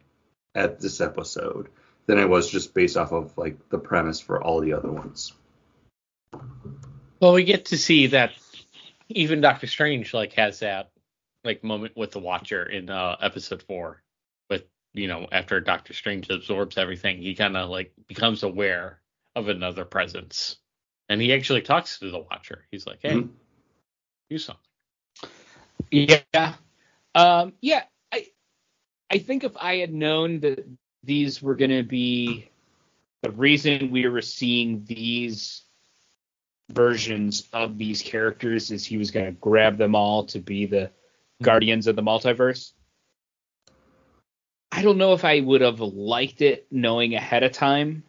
[0.55, 1.69] at this episode
[2.07, 5.33] than I was just based off of like the premise for all the other ones.
[7.21, 8.33] Well, we get to see that
[9.09, 10.91] even Doctor Strange like has that
[11.45, 14.03] like moment with the Watcher in uh, episode four.
[14.49, 19.01] With you know after Doctor Strange absorbs everything, he kind of like becomes aware
[19.35, 20.57] of another presence,
[21.09, 22.65] and he actually talks to the Watcher.
[22.71, 23.31] He's like, "Hey, Mhm.
[24.31, 24.63] do something."
[25.91, 26.55] Yeah.
[27.17, 27.85] Um, yeah.
[28.13, 28.27] I
[29.11, 30.67] I think if I had known that
[31.03, 32.49] these were going to be
[33.23, 35.63] the reason we were seeing these
[36.71, 40.91] versions of these characters is he was going to grab them all to be the
[41.43, 42.73] guardians of the multiverse.
[44.73, 48.03] I don't know if I would have liked it knowing ahead of time.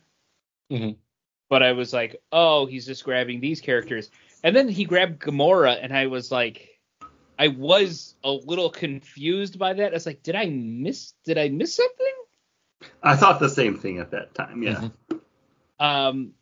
[0.71, 0.97] Mhm.
[1.49, 4.09] But I was like, oh, he's just grabbing these characters.
[4.43, 6.76] And then he grabbed Gamora, and I was like,
[7.39, 9.91] I was a little confused by that.
[9.91, 11.13] I was like, did I miss?
[11.23, 12.13] Did I miss something?
[13.03, 14.63] I thought the same thing at that time.
[14.63, 14.89] Yeah.
[15.09, 15.19] Mhm.
[15.79, 16.33] Um,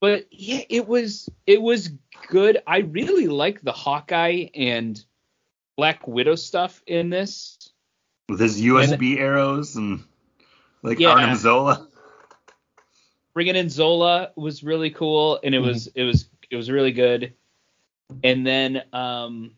[0.00, 1.90] but yeah, it was it was
[2.28, 2.58] good.
[2.66, 5.02] I really like the Hawkeye and
[5.76, 7.72] Black Widow stuff in this.
[8.28, 10.02] With his USB arrows and
[10.82, 11.10] like Yeah.
[11.10, 11.88] Arnim Zola.
[13.34, 17.34] Bringing in Zola was really cool, and it was it was it was really good.
[18.22, 19.52] And then um,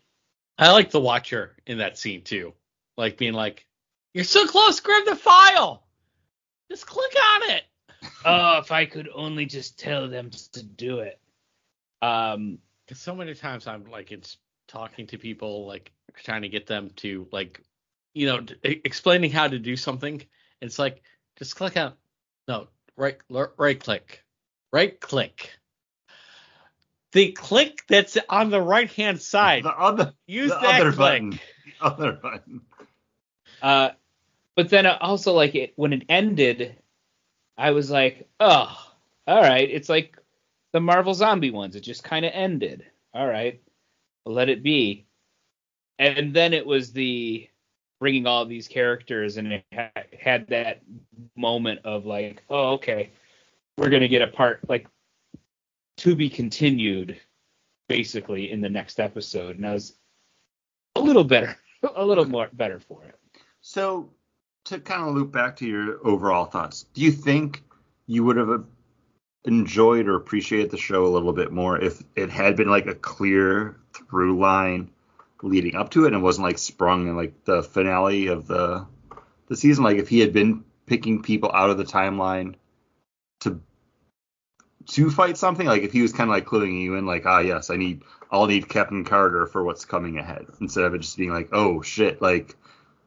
[0.58, 2.54] I like the Watcher in that scene too,
[2.96, 3.66] like being like,
[4.14, 5.86] "You're so close, grab the file,
[6.70, 7.64] just click on it."
[8.24, 11.20] oh, if I could only just tell them to do it.
[12.02, 16.66] Um, Because so many times I'm like it's talking to people, like trying to get
[16.66, 17.62] them to like,
[18.14, 20.22] you know, d- explaining how to do something.
[20.62, 21.02] It's like
[21.38, 21.94] just click on,
[22.48, 24.24] no, right, l- right click,
[24.72, 25.57] right click.
[27.12, 29.64] The click that's on the right hand side.
[29.64, 30.96] The other, Use the that other click.
[30.96, 31.30] button.
[31.30, 32.60] The other button.
[33.62, 33.90] Uh,
[34.54, 36.76] but then also like it when it ended,
[37.56, 38.76] I was like, oh,
[39.26, 39.68] all right.
[39.70, 40.16] It's like
[40.72, 41.76] the Marvel Zombie ones.
[41.76, 42.84] It just kind of ended.
[43.14, 43.60] All right,
[44.26, 45.06] let it be.
[45.98, 47.48] And then it was the
[47.98, 49.90] bringing all these characters, and it ha-
[50.20, 50.82] had that
[51.34, 53.10] moment of like, oh, okay,
[53.76, 54.86] we're gonna get a part like
[55.98, 57.20] to be continued,
[57.88, 59.94] basically in the next episode, and I was
[60.96, 61.56] a little better,
[61.96, 63.14] a little more better for it.
[63.60, 64.10] So
[64.66, 67.62] to kind of loop back to your overall thoughts, do you think
[68.06, 68.64] you would have
[69.44, 72.94] enjoyed or appreciated the show a little bit more if it had been like a
[72.94, 74.90] clear through line
[75.42, 78.86] leading up to it and wasn't like sprung in like the finale of the
[79.46, 79.84] the season?
[79.84, 82.54] Like if he had been picking people out of the timeline
[83.40, 83.60] to
[84.88, 87.40] to fight something, like if he was kind of like cluing you in, like ah
[87.40, 91.16] yes, I need I'll need Captain Carter for what's coming ahead, instead of it just
[91.16, 92.56] being like oh shit, like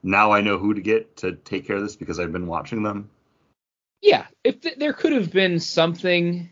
[0.03, 2.83] now I know who to get to take care of this because I've been watching
[2.83, 3.09] them.
[4.01, 6.49] yeah, if th- there could have been something,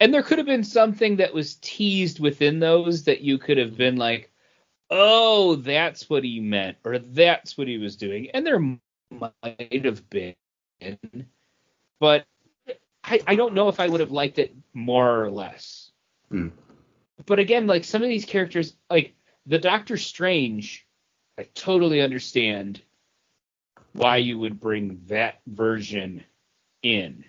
[0.00, 3.76] and there could have been something that was teased within those that you could have
[3.76, 4.30] been like,
[4.90, 10.08] oh, that's what he meant, or that's what he was doing, and there might have
[10.10, 10.34] been,
[12.00, 12.26] but
[13.10, 15.90] I, I don't know if I would have liked it more or less.
[16.30, 16.48] Hmm.
[17.26, 19.14] But again, like some of these characters, like
[19.46, 20.86] the Doctor Strange,
[21.38, 22.80] I totally understand
[23.92, 26.24] why you would bring that version
[26.82, 27.24] in.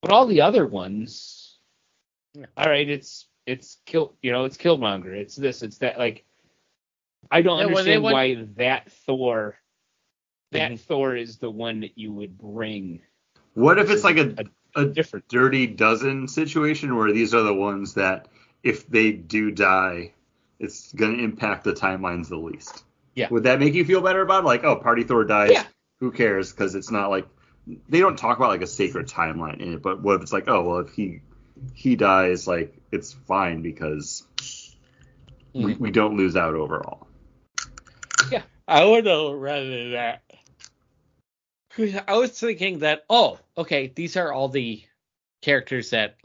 [0.00, 1.58] But all the other ones,
[2.34, 2.46] Yeah.
[2.56, 5.98] all right, it's it's kill, you know, it's Killmonger, it's this, it's that.
[5.98, 6.24] Like,
[7.30, 9.58] I don't Yeah, understand went- why that Thor,
[10.52, 10.80] that Mhm.
[10.80, 13.00] Thor is the one that you would bring.
[13.54, 15.28] What if it's like a, a a different.
[15.28, 18.28] dirty dozen situation where these are the ones that
[18.62, 20.12] if they do die,
[20.58, 22.84] it's going to impact the timelines the least.
[23.14, 23.28] Yeah.
[23.30, 24.46] Would that make you feel better about it?
[24.46, 25.50] Like, oh, Party Thor dies.
[25.52, 25.64] Yeah.
[26.00, 26.52] Who cares?
[26.52, 27.26] Because it's not like
[27.88, 29.82] they don't talk about like a sacred timeline in it.
[29.82, 31.20] But what if it's like, oh, well, if he
[31.74, 34.24] he dies, like it's fine because
[35.52, 35.78] we, Mhm.
[35.80, 37.08] we don't lose out overall.
[38.30, 40.22] Yeah, I would have rather that.
[41.78, 44.82] I was thinking that, oh, okay, these are all the
[45.42, 46.16] characters that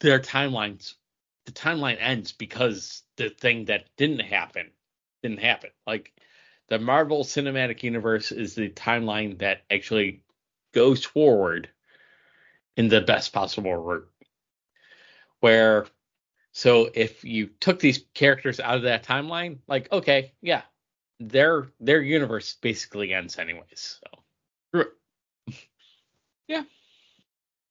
[0.00, 0.94] their timelines,
[1.44, 4.70] the timeline ends because the thing that didn't happen
[5.22, 5.70] didn't happen.
[5.86, 6.12] Like
[6.68, 10.22] the Marvel Cinematic Universe is the timeline that actually
[10.72, 11.68] goes forward
[12.76, 14.08] in the best possible route.
[15.40, 15.86] Where,
[16.52, 20.62] so if you took these characters out of that timeline, like, okay, yeah,
[21.20, 24.00] their their universe basically ends anyways.
[24.02, 24.22] So.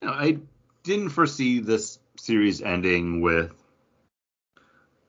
[0.02, 0.38] You know, I
[0.84, 3.54] didn't foresee this series ending with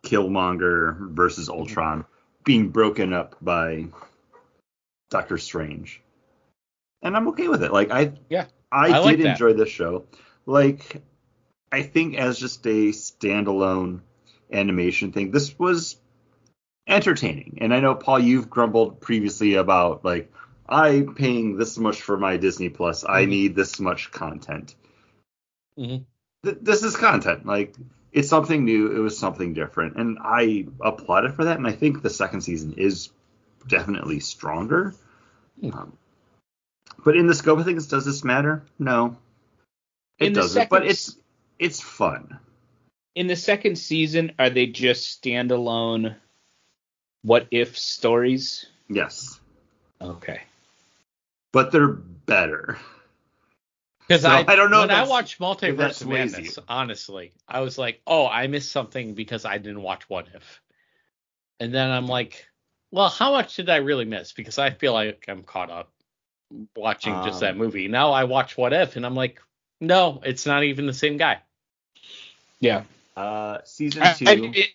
[0.03, 1.61] Killmonger versus mm-hmm.
[1.61, 2.05] Ultron
[2.45, 3.87] being broken up by
[5.11, 6.01] Doctor Strange.
[7.03, 7.73] And I'm okay with it.
[7.73, 9.33] Like I Yeah, I, I did that.
[9.33, 10.07] enjoy this show.
[10.47, 11.03] Like
[11.71, 14.01] I think as just a standalone
[14.53, 15.97] animation thing, this was
[16.87, 17.59] entertaining.
[17.61, 20.33] And I know Paul you've grumbled previously about like
[20.69, 23.05] I'm paying this much for my Disney Plus.
[23.05, 23.29] I Mhm.
[23.29, 24.75] need this much content.
[25.79, 26.05] Mhm.
[26.45, 27.47] Th- this is content.
[27.47, 27.75] Like
[28.13, 28.91] it's something new.
[28.97, 31.59] It was something different, and I applauded for that.
[31.59, 33.11] And I think the second season is
[33.67, 34.95] definitely stronger.
[35.61, 35.73] Hmm.
[35.73, 35.99] Um,
[37.05, 38.65] but in the scope of things, does this matter?
[38.79, 39.17] No,
[40.19, 40.71] it In doesn't.
[40.71, 41.17] But it's
[41.59, 42.39] it's fun.
[43.15, 46.17] In the second season, are they just standalone
[47.23, 48.67] what if stories?
[48.89, 49.41] Yes,
[50.01, 50.43] Okay.
[51.57, 52.77] But they're better.
[54.07, 56.59] Because So, I, I don't know when I that's- watched if that's Multiverse of Madness,
[56.69, 60.61] honestly, I was like, oh, I missed something because I didn't watch What If.
[61.59, 62.47] And then I'm like,
[62.91, 64.35] well, how much did I really miss?
[64.35, 65.91] Because I feel like I'm caught up
[66.77, 67.89] watching just that Um, movie.
[67.89, 69.41] Now I watch What If, and I'm like,
[69.81, 71.39] no, it's not even the same guy.
[72.61, 72.83] Yeah.
[73.17, 74.25] Uh, season I- two.
[74.29, 74.75] I- it-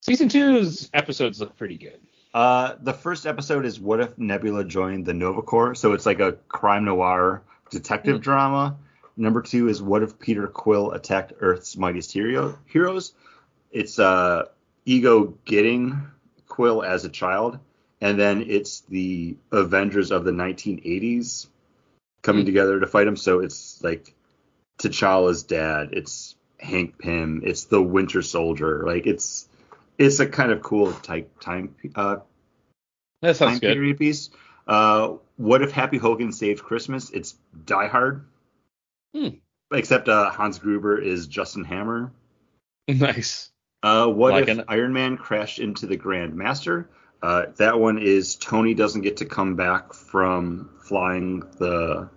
[0.00, 2.00] season two's episodes look pretty good.
[2.38, 5.74] Uh, the first episode is what if Nebula joined the Nova Corps?
[5.74, 8.22] So it's like a crime noir detective Mm.
[8.22, 8.76] drama.
[9.16, 13.12] Number two is what if Peter Quill attacked Earth's mightiest hero heroes?
[13.72, 14.44] It's uh
[14.84, 16.00] Ego getting
[16.46, 17.58] Quill as a child,
[18.00, 21.48] and then it's the Avengers of the 1980s
[22.22, 22.46] coming Mm.
[22.46, 23.16] together to fight him.
[23.16, 24.14] So it's like
[24.78, 25.88] T'Challa's dad.
[25.90, 27.42] It's Hank Pym.
[27.44, 28.84] It's the Winter Soldier.
[28.86, 29.48] Like it's
[29.98, 32.18] it's a kind of cool type time uh,
[33.22, 33.74] That sounds good.
[33.74, 34.30] period piece.
[34.66, 37.10] Uh, what if Happy Hogan saved Christmas?
[37.10, 37.34] It's
[37.64, 38.24] Die Hard.
[39.14, 39.28] Hmm.
[39.72, 42.12] Except uh, Hans Gruber is Justin Hammer.
[42.88, 43.50] Nice.
[43.82, 46.88] Uh, what Like if an- Iron Man crashed into the Grand Master?
[47.22, 52.08] Uh, that one is Tony doesn't get to come back from flying the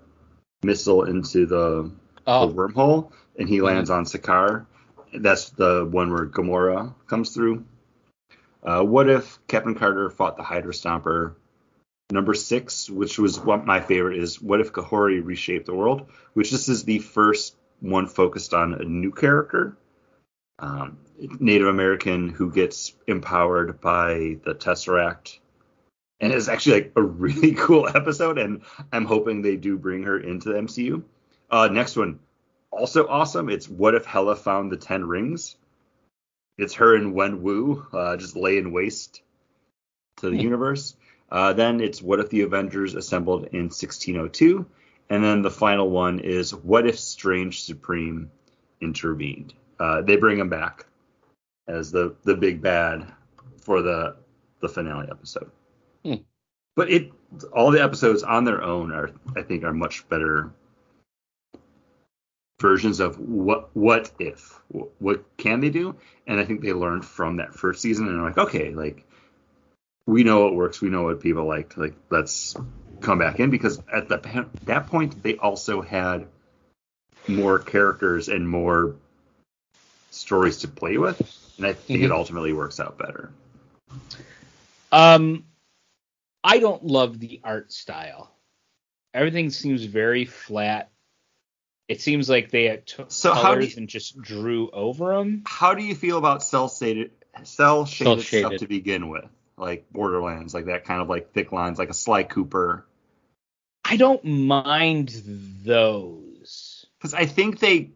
[0.64, 1.92] missile into the, the
[2.28, 3.64] Oh, wormhole, and he Mhm.
[3.64, 4.66] lands on Sakaar.
[5.14, 7.66] That's the one where Gamora comes through.
[8.64, 11.36] Uh, what if Captain Carter fought the Hydra Stomper?
[12.12, 16.08] Number six, which was what my favorite, is what if Kahori reshaped the world?
[16.34, 19.78] Which this is the first one focused on a new character,
[20.60, 20.98] um,
[21.40, 25.40] Native American who gets empowered by the Tesseract.
[26.20, 28.62] And it's actually like a really cool episode, and
[28.92, 31.04] I'm hoping they do bring her into the MCU.
[31.50, 32.20] Uh, next one,
[32.72, 33.50] also awesome.
[33.50, 35.56] It's what if Hela found the Ten Rings?
[36.62, 39.22] It's her and Wen Wu uh, just laying waste
[40.18, 40.96] to the universe.
[41.32, 44.66] Uh, then it's what if the Avengers assembled in 1602?
[45.10, 48.30] And then the final one is what if Strange Supreme
[48.80, 49.54] intervened?
[49.80, 50.86] Uh, they bring him back
[51.68, 53.12] as the the big bad
[53.62, 54.16] for the
[54.60, 55.50] the finale episode.
[56.06, 56.16] Hmm.
[56.76, 57.12] But it
[57.54, 60.54] all the episodes on their own are I think are much better
[62.62, 64.62] versions of what what if
[65.00, 65.96] what can they do
[66.28, 69.06] and i think they learned from that first season and are like okay like
[70.08, 72.56] we know what works we know what people like like let's
[73.02, 76.28] come back in because at the that point they also had
[77.28, 78.96] more characters and more
[80.12, 81.20] stories to play with
[81.58, 82.16] and i think it Mhm.
[82.16, 83.32] ultimately works out better
[84.94, 85.46] Um,
[86.44, 88.36] I don't love the art style.
[89.14, 90.92] Everything seems very flat.
[91.92, 95.44] It seems like they took So how colors you- and just drew over them.
[95.46, 97.12] how do you feel about cell shaded
[97.44, 99.26] cell shaded stuff to begin with
[99.58, 102.86] like borderlands like that kind of like thick lines like a sly cooper
[103.84, 105.10] I don't mind
[105.66, 106.86] those.
[106.98, 107.92] because I think they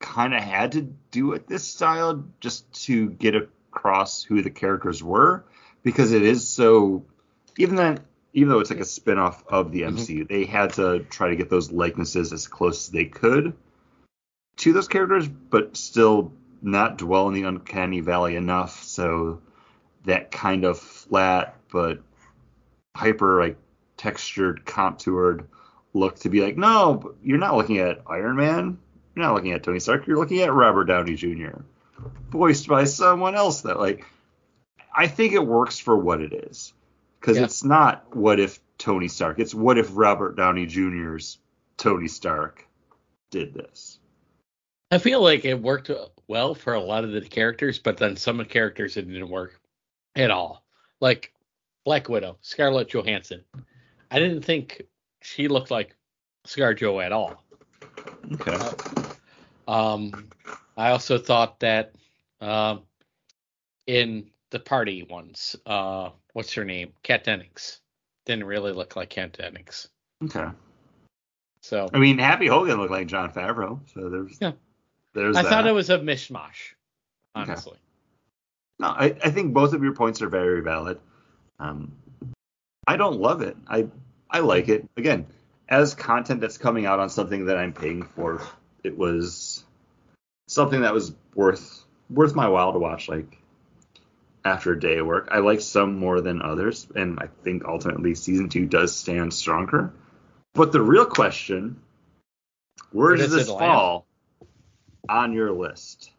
[0.00, 0.82] kind of had to
[1.12, 5.44] do it this style just to get across who the characters were
[5.84, 7.04] because it is so
[7.58, 8.00] even then
[8.32, 9.96] even though it's like a spin-off of the mm-hmm.
[9.96, 13.54] MCU, they had to try to get those likenesses as close as they could
[14.58, 16.32] to those characters, but still
[16.62, 18.82] not dwell in the uncanny valley enough.
[18.82, 19.40] So
[20.04, 22.00] that kind of flat but
[22.96, 23.56] hyper like
[23.96, 25.46] textured contoured
[25.92, 28.78] look to be like no you're not looking at iron man.
[29.14, 30.06] You're not looking at tony stark.
[30.06, 31.60] You're looking at robert downey jr
[32.30, 34.06] voiced by someone else that like
[34.94, 36.72] i think it works for what it is
[37.20, 37.44] because Yeah.
[37.44, 41.38] it's not what if tony stark it's what if robert downey jr's
[41.76, 42.66] tony stark
[43.30, 43.98] did this
[44.92, 45.88] I feel like it worked
[46.26, 49.28] well for a lot of the characters, but then some of the characters it didn't
[49.30, 49.60] work
[50.16, 50.64] at all.
[51.00, 51.32] Like
[51.84, 53.44] Black Widow, Scarlett Johansson.
[54.10, 54.82] I didn't think
[55.22, 55.94] she looked like
[56.44, 57.44] ScarJo at all.
[58.32, 58.58] okay
[59.68, 60.28] Um,
[60.76, 61.94] I also thought that
[62.40, 62.82] um,
[63.86, 66.92] in the party ones, uh, what's her name?
[67.02, 67.80] Kat Dennings
[68.26, 69.88] didn't really look like Kat Dennings.
[70.24, 70.48] okay
[71.62, 74.52] So i mean happy hogan looked like jon favreau so there's Yeah.
[75.14, 75.48] there's I that.
[75.48, 76.74] thought it was a mishmash,
[77.36, 77.50] Okay.
[77.50, 77.78] honestly.
[78.78, 80.98] No, I, I think both of your points are very valid.
[81.58, 81.92] Um,
[82.86, 83.56] I don't love it.
[83.68, 83.88] I
[84.30, 84.88] I like it.
[84.96, 85.26] Again,
[85.68, 88.40] as content that's coming out on something that I'm paying for,
[88.82, 89.64] it was
[90.48, 93.08] something that was worth worth my while to watch.
[93.08, 93.39] Like
[94.44, 98.14] after a day of work, I like some more than others, and I think ultimately
[98.14, 99.92] season two does stand stronger.
[100.54, 101.80] But the real question,
[102.92, 104.06] where Where does does this fall
[105.08, 106.10] on your list?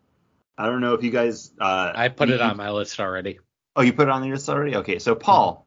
[0.58, 1.52] I don't know if you guys.
[1.60, 3.40] Uh, I put you- it on my list already.
[3.76, 4.76] Oh, you put it on your list already?
[4.78, 5.66] Okay, so Paul,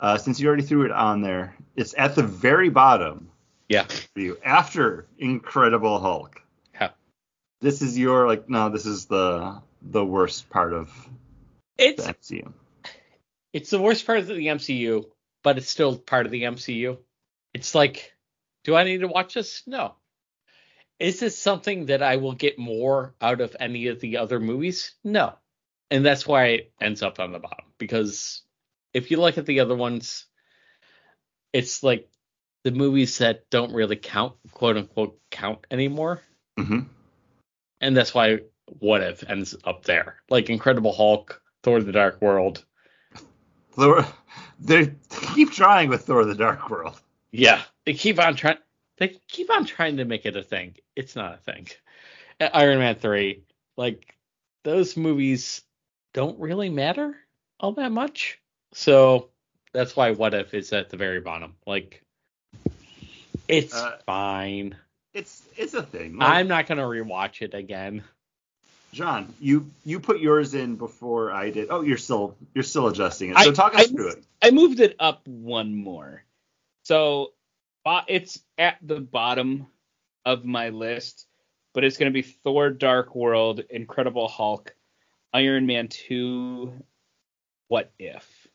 [0.00, 3.30] uh, since you already threw it on there, it's at the very bottom
[3.68, 3.84] Yeah.
[3.84, 6.42] for you after Incredible Hulk.
[6.74, 6.90] Yeah.
[7.60, 10.90] This is your like no, this is the the worst part of
[11.78, 12.52] It's the MCU.
[13.52, 15.04] it's the worst part of the MCU,
[15.42, 16.98] but it's still part of the MCU.
[17.54, 18.12] It's like,
[18.64, 19.62] do I need to watch this?
[19.66, 19.94] No.
[20.98, 24.94] Is this something that I will get more out of any of the other movies?
[25.04, 25.34] No.
[25.90, 27.66] And that's why it ends up on the bottom.
[27.78, 28.42] Because
[28.92, 30.26] if you look at the other ones,
[31.52, 32.08] it's like
[32.64, 36.20] the movies that don't really count, quote unquote, count anymore.
[36.58, 36.80] hmm
[37.80, 38.40] And that's why
[38.80, 40.16] What If ends up there.
[40.28, 42.64] Like Incredible Hulk, Thor the Dark World.
[43.72, 44.06] Thor,
[44.60, 44.92] they
[45.34, 47.00] keep trying with Thor: The Dark World.
[47.30, 48.58] Yeah, they keep on trying.
[48.98, 50.76] They keep on trying to make it a thing.
[50.96, 51.68] It's not a thing.
[52.40, 53.44] Uh, Iron Man three,
[53.76, 54.14] like
[54.64, 55.62] those movies,
[56.12, 57.16] don't really matter
[57.60, 58.38] all that much.
[58.72, 59.30] So
[59.72, 61.54] that's why What If is at the very bottom.
[61.66, 62.02] Like,
[63.46, 64.76] it's Uh, fine.
[65.14, 66.18] It's it's a thing.
[66.18, 68.04] Like, I'm not gonna rewatch it again.
[68.92, 71.68] John, you you put yours in before I did.
[71.70, 73.36] Oh, you're still you're still adjusting it.
[73.36, 74.24] I- So talk us I- through it.
[74.42, 76.24] I moved it up one more.
[76.84, 77.32] So
[78.06, 79.66] it's at the bottom
[80.24, 81.26] of my list,
[81.74, 84.74] but it's going to be Thor Dark World, Incredible Hulk,
[85.32, 86.72] Iron Man 2,
[87.68, 88.46] What If.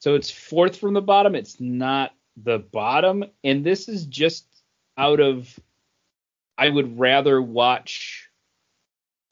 [0.00, 1.34] So it's fourth from the bottom.
[1.34, 3.24] It's not the bottom.
[3.42, 4.46] And this is just
[4.98, 5.58] out of,
[6.58, 8.23] I would rather watch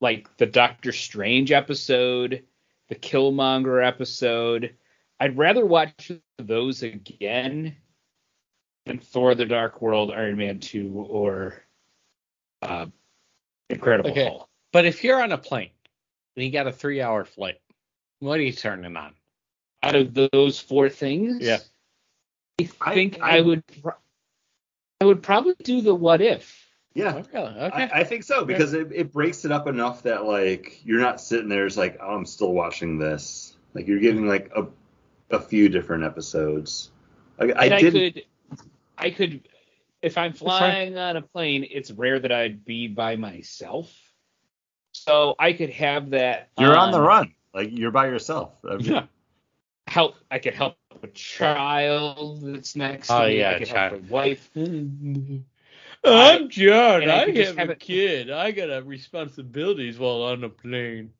[0.02, 2.42] like the Doctor Strange episode,
[2.90, 4.74] the Killmonger episode.
[5.20, 7.76] I'd rather watch those again
[8.84, 11.62] than Thor: The Dark World, Iron Man 2, or
[12.60, 12.86] uh,
[13.70, 14.24] Incredible Okay.
[14.28, 14.48] Hulk.
[14.72, 15.70] But if you're on a plane
[16.36, 17.60] and you got a three hour flight,
[18.18, 19.14] what are you turning on?
[19.84, 21.58] Out of those four things, Yeah.
[22.60, 23.62] I I- think I- I, would.
[23.82, 23.94] Pro-
[25.00, 26.61] I would probably do the What If.
[26.94, 27.60] Yeah, Oh, really?
[27.60, 27.88] Okay.
[27.92, 31.20] I, I think so because it, it breaks it up enough that like you're not
[31.20, 33.56] sitting there it's like oh, I'm still watching this.
[33.74, 34.66] Like you're getting like a
[35.30, 36.90] a few different episodes.
[37.40, 38.24] I, I I, did could,
[38.98, 39.48] I could,
[40.02, 43.90] if I'm flying on a plane, it's rare that I'd be by myself.
[44.92, 46.50] So I could have that.
[46.58, 47.34] you're on the run.
[47.54, 48.52] Like you're by yourself.
[48.68, 49.06] I mean, Yeah.
[49.86, 50.16] Help.
[50.30, 53.38] I could help a child that's next to Oh, me.
[53.38, 53.92] yeah, I could child.
[53.92, 54.50] help a wife.
[56.04, 57.08] I'm John.
[57.08, 58.30] I I, have a it- kid.
[58.30, 61.12] I got responsibilities while on a plane.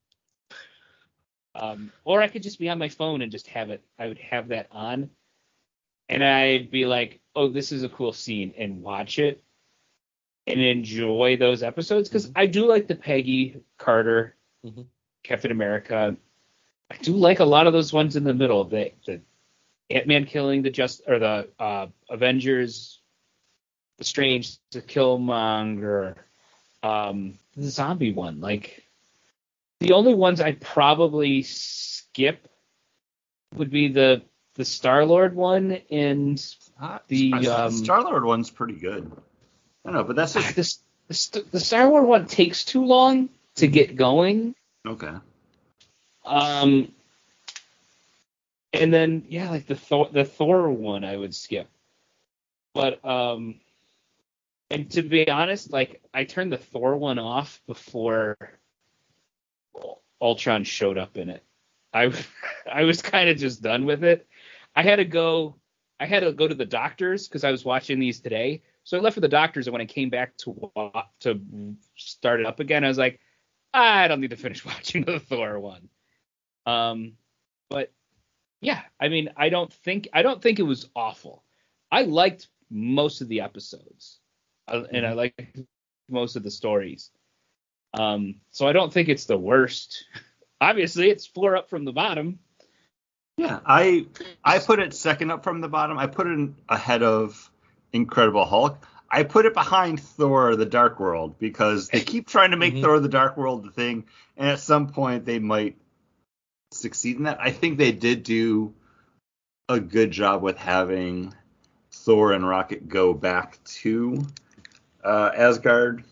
[1.55, 3.83] Um, or I could just be on my phone and just have it.
[3.99, 5.11] I would have that on,
[6.09, 9.43] and I'd be like, "Oh, this is a cool scene," and watch it
[10.47, 14.35] and enjoy those episodes because I do like the Peggy Carter,
[14.65, 14.87] Mhm.
[15.23, 16.17] Captain America.
[16.91, 18.65] I do like a lot of those ones in the middle.
[18.65, 19.21] The the
[19.91, 23.02] Ant Man killing the just or the uh, Avengers,
[24.05, 26.17] Strange, the Killmonger,
[26.83, 28.41] um, the zombie one.
[28.41, 28.85] Like
[29.81, 32.49] the only ones I'd probably skip
[33.55, 34.23] would be the
[34.55, 36.45] the Star Lord one and
[37.09, 39.11] the um, Star Lord one's pretty good.
[39.85, 43.29] I don't know, but that's just the, the, the Star Lord one takes too long
[43.57, 44.55] to get going.
[44.87, 45.15] okay.
[46.25, 46.93] Um,
[48.73, 51.69] and then yeah, like the Thor the Thor one I would skip.
[52.75, 53.57] But um,
[54.73, 58.37] and to be honest, like I turned the Thor one off before
[60.21, 61.45] Ultron showed up in it.
[61.93, 62.13] I
[62.73, 64.27] I was kind of just done with it.
[64.75, 65.57] I had to go
[66.01, 68.63] I had to go to the doctors because I was watching these today.
[68.85, 70.73] So I left for the doctors, and when I came back to
[71.21, 71.41] to
[71.95, 73.21] start it up again, I was like,
[73.73, 75.89] I don't need to finish watching the Thor one.
[76.67, 77.13] Um,
[77.69, 77.93] but
[78.61, 81.45] yeah, I mean, I don't think I don't think it was awful.
[81.91, 84.19] I liked most of the episodes,
[84.73, 85.63] and I mm-hmm.
[86.09, 87.11] most of the stories.
[87.95, 90.05] Um, so I don't think it's the worst.
[90.61, 92.39] Obviously, it's four up from the bottom.
[93.37, 94.07] Yeah, I
[94.45, 95.99] I put it second up from the bottom.
[95.99, 97.51] I put it ahead of
[97.93, 98.87] Incredible Hulk.
[99.11, 102.85] I put it behind Thor: The Dark World because they keep trying to make mm-hmm.
[102.85, 104.05] Thor: The Dark World the thing,
[104.37, 105.77] and at some point they might
[106.73, 107.41] succeed in that.
[107.41, 108.75] I think they did do
[109.69, 111.35] a good job with having
[111.91, 114.27] Thor and Rocket go back to
[115.05, 116.05] uh, Asgard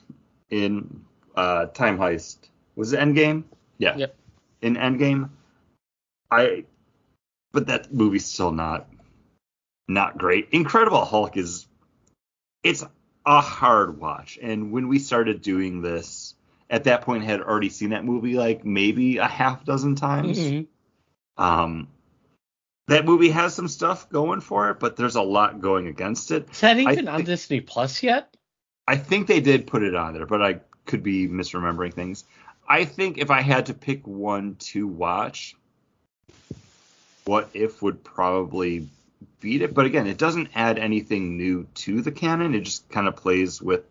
[0.50, 1.04] in
[1.36, 2.38] uh, Time Heist.
[2.76, 3.44] Was it Endgame?
[3.78, 3.96] Yeah.
[3.96, 4.16] Yep.
[4.62, 5.30] In Endgame,
[6.30, 6.64] I
[7.52, 8.88] but that movie's still not
[9.88, 10.48] not great.
[10.52, 11.66] Incredible Hulk is
[12.62, 12.84] it's
[13.24, 14.38] a hard watch.
[14.40, 16.34] And when we started doing this,
[16.68, 20.38] at that point had already seen that movie like maybe a half dozen times.
[20.38, 21.42] Mm-hmm.
[21.42, 21.88] Um
[22.88, 26.48] that movie has some stuff going for it, but there's a lot going against it.
[26.50, 28.36] Is that even on Disney Plus yet?
[28.86, 32.24] I think they did put it on there, but I could be misremembering things.
[32.68, 35.56] I think if I had to pick one to watch,
[37.24, 38.88] what If would probably
[39.40, 39.74] beat it.
[39.74, 42.54] But again, it doesn't add anything new to the canon.
[42.54, 43.84] It just kind of plays with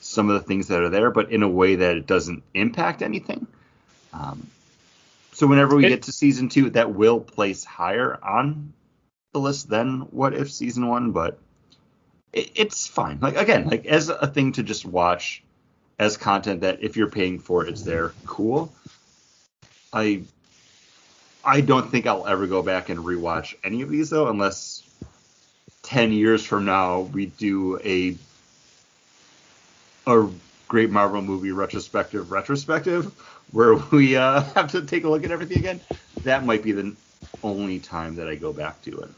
[0.00, 3.02] some of the things that are there, but in a way that it doesn't impact
[3.02, 3.46] anything.
[4.12, 4.48] Um,
[5.32, 8.72] so whenever we it, get to season two, that will place higher on
[9.32, 11.38] the list than What If season one, but
[12.32, 13.18] it, it's fine.
[13.20, 15.42] Like again, like as a thing to just watch
[15.98, 18.12] as content that if you're paying for it, it's there.
[18.26, 18.72] Cool.
[19.92, 20.22] I
[21.44, 24.82] I don't think I'll ever go back and rewatch any of these though, unless
[25.82, 28.16] ten years from now we do a
[30.06, 30.28] a
[30.68, 33.12] great Marvel movie retrospective retrospective
[33.52, 35.80] where we uh, have to take a look at everything again.
[36.24, 36.94] That might be the
[37.42, 39.10] only time that I go back to it.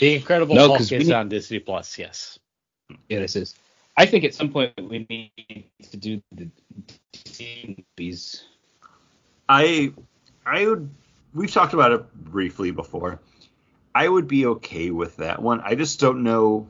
[0.00, 1.12] The Incredible no, Hulk is need...
[1.12, 1.98] on Disney Plus.
[1.98, 2.38] Yes.
[3.08, 3.54] Yeah, this is.
[3.96, 6.50] I think at some point we need to do the
[7.12, 8.44] DC movies
[9.48, 9.92] I
[10.44, 10.90] I would
[11.34, 13.20] we've talked about it briefly before.
[13.94, 15.60] I would be okay with that one.
[15.60, 16.66] I just don't know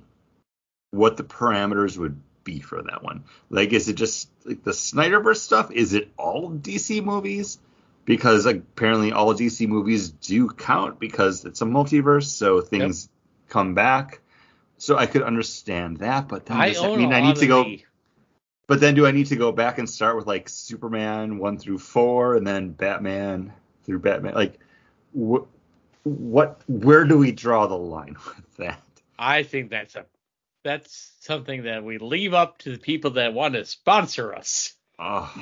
[0.90, 3.24] what the parameters would be for that one.
[3.48, 5.70] Like, is it just like the Snyderverse stuff?
[5.70, 7.58] Is it all DC movies?
[8.04, 13.13] Because like, apparently all DC movies do count because it's a multiverse, so things yep.
[13.48, 14.20] Come back.
[14.78, 17.64] So I could understand that, but then I, does that mean I need to go?
[18.66, 21.78] But then do I need to go back and start with like Superman one through
[21.78, 23.52] four and then Batman
[23.84, 24.34] through Batman?
[24.34, 24.58] Like
[25.12, 25.46] what
[26.02, 28.82] what where do we draw the line with that?
[29.18, 30.06] I think that's a
[30.64, 34.74] that's something that we leave up to the people that want to sponsor us.
[34.98, 35.32] Oh.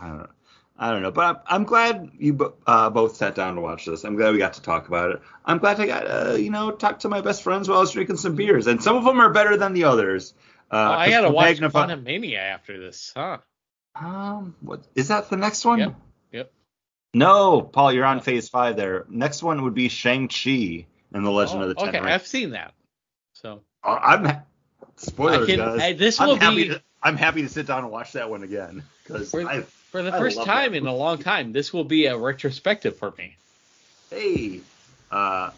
[0.00, 0.28] I don't know.
[0.76, 4.04] I don't know, but I'm, I'm glad you uh, both sat down to watch this.
[4.04, 5.22] I'm glad we got to talk about it.
[5.44, 7.92] I'm glad I got, uh, you know, talk to my best friends while I was
[7.92, 10.34] drinking some beers, and some of them are better than the others.
[10.70, 13.38] Uh, oh, I gotta watch Magnify- Mania after this, huh?
[13.94, 15.30] Um, what is that?
[15.30, 15.78] The next one?
[15.78, 15.94] Yep.
[16.32, 16.52] Yep.
[17.14, 19.04] No, Paul, you're on phase five there.
[19.08, 22.10] Next one would be Shang Chi and the Legend oh, of the Ten Okay, Rings.
[22.10, 22.74] I've seen that.
[23.34, 23.60] So.
[23.84, 24.42] Oh, I'm.
[24.96, 25.80] Spoilers, can, guys.
[25.80, 26.68] I, this will I'm happy be.
[26.70, 29.64] To, I'm happy to sit down and watch that one again because for,
[29.94, 33.36] for, the first time in a long time, this will be a retrospective for me.
[34.10, 34.60] Hey,
[35.12, 35.50] uh,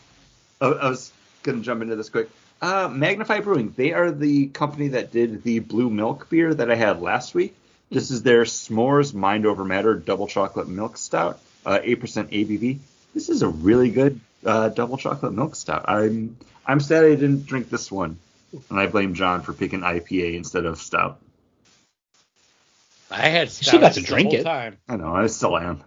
[0.61, 1.11] I, I was
[1.43, 2.29] gonna jump into this quick.
[2.61, 3.73] Uh, Magnify Brewing.
[3.75, 7.57] They are the company that did the blue milk beer that I had last week.
[7.91, 11.97] This is their S'mores Mind Over Matter double chocolate milk stout, uh, 8%
[12.31, 12.79] ABV.
[13.15, 15.87] This is a really good uh, double chocolate milk stout.
[15.89, 16.37] I'm
[16.67, 18.19] I'm sad I didn't drink this one,
[18.69, 21.21] and I blame John for picking IPA instead of stout.
[23.11, 24.43] I had stout she got to drink it.
[24.43, 24.79] Time.
[24.89, 25.83] I know I still am.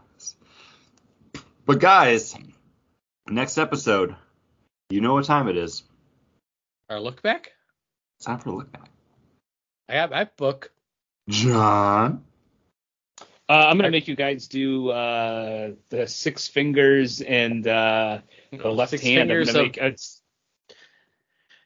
[1.66, 2.36] But guys,
[3.28, 4.16] next episode,
[4.90, 5.84] you know what time it is.
[6.90, 7.52] Our look back.
[8.18, 8.90] It's time for a look back.
[9.88, 10.72] I have I book.
[11.30, 12.24] John.
[13.48, 18.20] Uh, I'm gonna make you guys do uh, the six fingers and uh,
[18.52, 19.22] the left Six hand.
[19.22, 19.92] I'm fingers gonna of make, uh,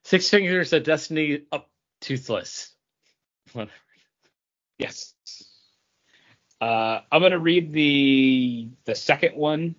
[0.05, 1.69] Six fingers of destiny up
[2.01, 2.71] toothless.
[3.53, 3.71] Whatever.
[4.77, 5.12] yes.
[6.63, 9.75] Uh, I'm gonna read the the second one.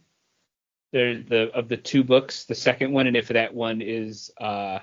[0.92, 4.80] The the of the two books, the second one, and if that one is uh,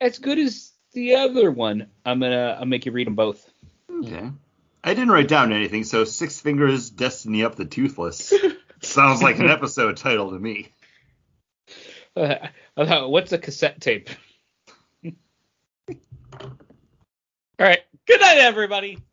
[0.00, 3.48] as good as the other one, I'm gonna I'll make you read them both.
[3.88, 4.32] Okay.
[4.82, 8.32] I didn't write down anything, so Six Fingers Destiny Up the Toothless
[8.82, 10.72] sounds like an episode title to me.
[12.78, 14.08] Uh, what's a cassette tape?
[15.04, 15.12] All
[17.58, 17.80] right.
[18.06, 19.05] Good night, everybody.